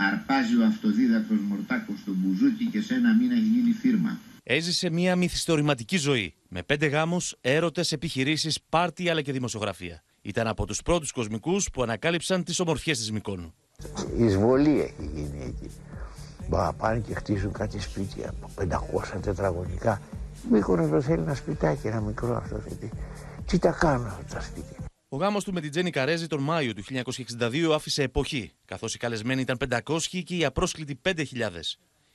αρπάζει 0.08 0.56
ο 0.62 0.66
αυτοδίδακτος 0.66 1.38
Μορτάκος 1.39 2.00
στον 2.00 2.16
Μπουζούκι 2.18 2.66
και 2.66 2.82
σε 2.82 2.93
ένα 2.93 3.16
μήνα 3.16 3.34
έχει 3.34 3.43
γίνει 3.43 3.72
φίρμα. 3.72 4.20
Έζησε 4.43 4.89
μια 4.89 5.16
μυθιστορηματική 5.16 5.97
ζωή, 5.97 6.34
με 6.47 6.64
πέντε 6.64 6.86
γάμους, 6.88 7.36
έρωτες, 7.41 7.91
επιχειρήσεις, 7.91 8.60
πάρτι 8.70 9.10
αλλά 9.10 9.22
και 9.22 9.32
δημοσιογραφία. 9.32 10.04
Ήταν 10.22 10.47
από 10.47 10.66
τους 10.66 10.82
πρώτους 10.82 11.12
κοσμικούς 11.12 11.70
που 11.74 11.84
ανακάλυψαν 11.84 12.43
τις 12.43 12.60
ομορφιές 12.60 12.97
της 12.97 13.12
Μικόνου. 13.12 13.54
Η 14.18 14.24
εισβολή 14.24 14.80
έχει 14.80 15.10
γίνει 15.14 15.43
εκεί. 15.45 15.72
Μπα, 16.50 16.74
πάνε 16.74 17.00
και 17.00 17.14
χτίζουν 17.14 17.52
κάτι 17.52 17.80
σπίτια 17.80 18.30
από 18.30 18.50
500 18.56 19.20
τετραγωνικά. 19.22 20.02
Μήκονος 20.52 20.89
δεν 20.89 21.02
θέλει 21.02 21.22
ένα 21.22 21.36
σπιτάκι, 21.36 21.88
ένα 21.88 22.02
μικρό 22.02 22.36
αυτό 22.36 22.62
σπίτι. 22.66 22.91
Τι 23.45 23.60
τα 23.60 23.72
κάνουν 23.72 24.08
αυτά 24.08 24.24
τα 24.36 24.41
σπίτια; 24.41 24.78
Ο 25.12 25.18
γάμος 25.18 25.43
του 25.43 25.53
με 25.53 25.62
την 25.62 25.72
Τζέννη 25.72 25.89
Καρέζη 25.89 26.28
τον 26.28 26.41
Μάιο 26.41 26.74
του 26.74 26.84
1962 27.39 27.72
άφησε 27.74 28.03
εποχή, 28.03 28.51
καθώς 28.66 28.93
οι 28.93 28.97
καλεσμένοι 28.97 29.41
ήταν 29.41 29.57
500 29.86 29.99
και 30.24 30.36
οι 30.36 30.45
απρόσκλητοι 30.45 30.99
5.000. 31.05 31.16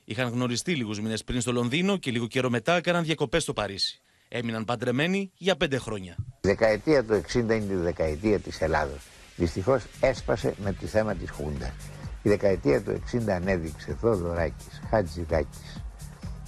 Είχαν 0.05 0.29
γνωριστεί 0.29 0.75
λίγους 0.75 1.01
μήνες 1.01 1.25
πριν 1.25 1.41
στο 1.41 1.53
Λονδίνο 1.53 1.97
και 1.97 2.11
λίγο 2.11 2.27
καιρό 2.27 2.51
μετά 2.51 2.77
έκαναν 2.77 3.05
διακοπές 3.05 3.43
στο 3.43 3.53
Παρίσι. 3.53 4.03
Έμειναν 4.29 4.65
παντρεμένοι 4.65 5.33
για 5.37 5.57
πέντε 5.57 5.79
χρόνια. 5.79 6.17
Η 6.19 6.49
δεκαετία 6.49 7.05
του 7.05 7.23
60 7.33 7.37
είναι 7.37 7.55
η 7.55 7.75
δεκαετία 7.75 8.39
της 8.39 8.61
Ελλάδος. 8.61 9.03
Δυστυχώς 9.37 9.85
έσπασε 10.01 10.55
με 10.63 10.73
το 10.73 10.87
θέμα 10.87 11.15
της 11.15 11.31
Χούντα. 11.31 11.75
Η 12.23 12.29
δεκαετία 12.29 12.83
του 12.83 13.03
60 13.13 13.29
ανέδειξε 13.29 13.97
Θόδωράκης, 14.01 14.81
Χατζηδάκης, 14.91 15.83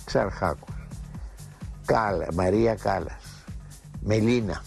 Ξαρχάκος, 0.05 0.86
Κάλα, 1.86 2.28
Μαρία 2.32 2.74
Κάλλας, 2.74 3.44
Μελίνα, 4.01 4.62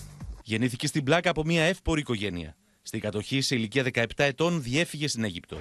Γεννήθηκε 0.50 0.88
στην 0.88 1.04
Πλάκα 1.04 1.30
από 1.30 1.44
μια 1.46 1.64
εύπορη 1.64 2.00
οικογένεια. 2.00 2.56
Στην 2.82 3.00
κατοχή 3.00 3.42
σε 3.42 3.56
ηλικία 3.56 3.84
17 3.94 4.04
ετών 4.16 4.62
διέφυγε 4.62 5.08
στην 5.08 5.24
Αίγυπτο. 5.24 5.58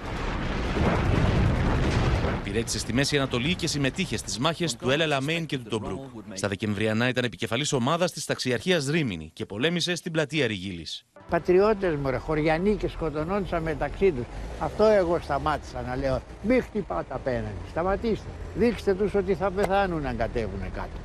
Υπηρέτησε 2.39 2.79
στη 2.79 2.93
Μέση 2.93 3.17
Ανατολή 3.17 3.55
και 3.55 3.67
συμμετείχε 3.67 4.17
στις 4.17 4.39
μάχες 4.39 4.77
του 4.77 4.91
Ελ 4.91 5.07
Αλαμέιν 5.07 5.47
και 5.47 5.59
του 5.59 5.65
Τομπρούκ. 5.69 6.01
Στα 6.33 6.49
Δεκεμβριανά 6.49 7.09
ήταν 7.09 7.25
επικεφαλής 7.25 7.73
ομάδας 7.73 8.13
της 8.13 8.25
ταξιαρχίας 8.25 8.87
Ρίμινι 8.87 9.31
και 9.33 9.47
πολέμησε 9.47 9.95
στην 9.95 10.13
πλατεία 10.13 10.47
Ρηγίλλης. 10.47 11.05
Πατριώτες 11.29 11.95
μου, 11.95 12.11
ρε, 12.11 12.17
χωριανοί 12.17 12.77
και 12.77 12.89
σκοτωνόντουσαν 12.89 13.63
μεταξύ 13.63 14.13
τους. 14.13 14.25
Αυτό 14.59 14.85
εγώ 14.85 15.19
σταμάτησα 15.23 15.83
να 15.83 15.97
λέω. 15.97 16.23
Μην 16.43 16.63
χτυπάτε 16.63 17.15
απέναντι. 17.15 17.69
Σταματήστε. 17.71 18.29
Δείξτε 18.55 18.95
τους 18.95 19.15
ότι 19.15 19.35
θα 19.35 19.51
πεθάνουν 19.51 20.07
αν 20.07 20.17
κατέβουν 20.17 20.61
κάτω. 20.73 20.99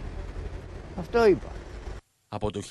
Αυτό 1.00 1.28
είπα. 1.28 1.53
Από 2.36 2.52
το 2.52 2.62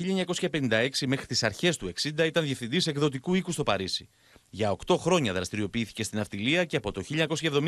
1956 0.41 0.89
μέχρι 1.07 1.27
τις 1.27 1.43
αρχές 1.43 1.77
του 1.77 1.93
60 2.03 2.25
ήταν 2.25 2.45
διευθυντής 2.45 2.87
εκδοτικού 2.87 3.35
οίκου 3.35 3.53
στο 3.53 3.63
Παρίσι. 3.63 4.09
Για 4.51 4.77
8 4.87 4.97
χρόνια 4.99 5.33
δραστηριοποιήθηκε 5.33 6.03
στην 6.03 6.19
αυτιλία 6.19 6.65
και 6.65 6.77
από 6.77 6.93
το 6.93 7.03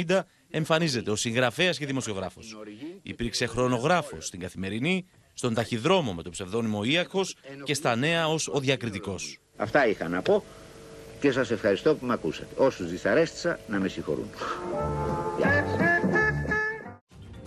1970 0.07 0.20
εμφανίζεται 0.51 1.11
ως 1.11 1.20
συγγραφέας 1.20 1.78
και 1.78 1.86
δημοσιογράφος. 1.86 2.57
Υπήρξε 3.03 3.47
χρονογράφος 3.47 4.26
στην 4.26 4.40
καθημερινή, 4.40 5.07
στον 5.34 5.55
ταχυδρόμο 5.55 6.12
με 6.12 6.22
το 6.22 6.30
ψευδόνυμο 6.30 6.84
Ίακος 6.84 7.36
και 7.64 7.74
στα 7.74 7.97
νέα 7.97 8.28
ως 8.28 8.49
ο 8.49 8.61
διακριτικός. 8.61 9.38
Αυτά 9.57 9.86
είχα 9.86 10.09
να 10.09 10.22
πω 10.22 10.45
και 11.20 11.32
σας 11.32 11.51
ευχαριστώ 11.51 11.95
που 11.95 12.07
με 12.07 12.12
ακούσατε. 12.12 12.55
Όσους 12.57 12.90
δυσαρέστησα 12.90 13.59
να 13.68 13.78
με 13.78 13.88
συγχωρούν. 13.88 14.28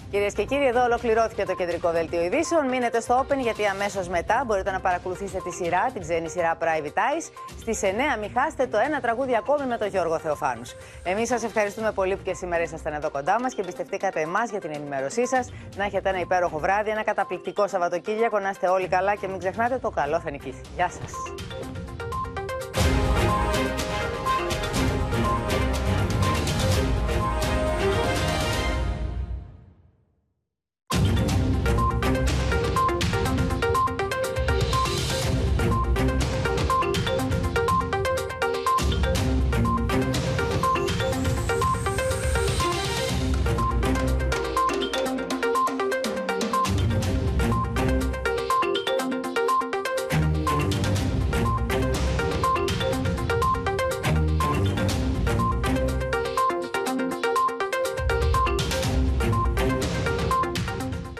Γεια 0.09 0.21
σας. 0.21 0.33
Κυρίες 0.33 0.33
και 0.33 0.43
κύριοι, 0.43 0.67
εδώ 0.67 0.83
ολοκληρώθηκε 0.83 1.45
το 1.45 1.55
κεντρικό 1.55 1.91
δελτίο 1.91 2.23
ειδήσεων. 2.23 2.67
Μείνετε 2.67 2.99
στο 2.99 3.25
Open 3.25 3.37
γιατί 3.39 3.65
αμέσως 3.65 4.07
μετά 4.07 4.43
μπορείτε 4.45 4.71
να 4.71 4.79
παρακολουθήσετε 4.79 5.41
τη 5.43 5.51
σειρά, 5.51 5.89
την 5.93 6.01
ξένη 6.01 6.29
σειρά 6.29 6.57
Private 6.61 6.97
Eyes. 7.07 7.31
Στις 7.59 7.81
9 7.83 8.19
μην 8.19 8.29
χάσετε 8.37 8.67
το 8.67 8.77
ένα 8.77 8.99
τραγούδι 8.99 9.35
ακόμη 9.35 9.65
με 9.65 9.77
τον 9.77 9.87
Γιώργο 9.87 10.19
Θεοφάνους. 10.19 10.75
Εμείς 11.03 11.27
σας 11.27 11.43
ευχαριστούμε 11.43 11.91
πολύ 11.91 12.15
που 12.15 12.23
και 12.23 12.33
σήμερα 12.33 12.63
ήσασταν 12.63 12.93
εδώ 12.93 13.09
κοντά 13.09 13.41
μας 13.41 13.53
και 13.53 13.61
εμπιστευτήκατε 13.61 14.21
εμάς 14.21 14.49
για 14.49 14.59
την 14.59 14.71
ενημέρωσή 14.73 15.27
σας. 15.27 15.51
Να 15.75 15.83
έχετε 15.83 16.09
ένα 16.09 16.19
υπέροχο 16.19 16.59
βράδυ, 16.59 16.89
ένα 16.89 17.03
καταπληκτικό 17.03 17.67
Σαββατοκύριακο, 17.67 18.39
να 18.39 18.49
είστε 18.49 18.67
όλοι 18.67 18.87
καλά 18.87 19.15
και 19.15 19.27
μην 19.27 19.39
ξεχνάτε 19.39 19.77
το 19.77 19.89
καλό 19.89 20.19
θα 20.19 20.31
νικήσει. 20.31 20.61
Γεια 20.75 20.89
σας. 20.89 21.11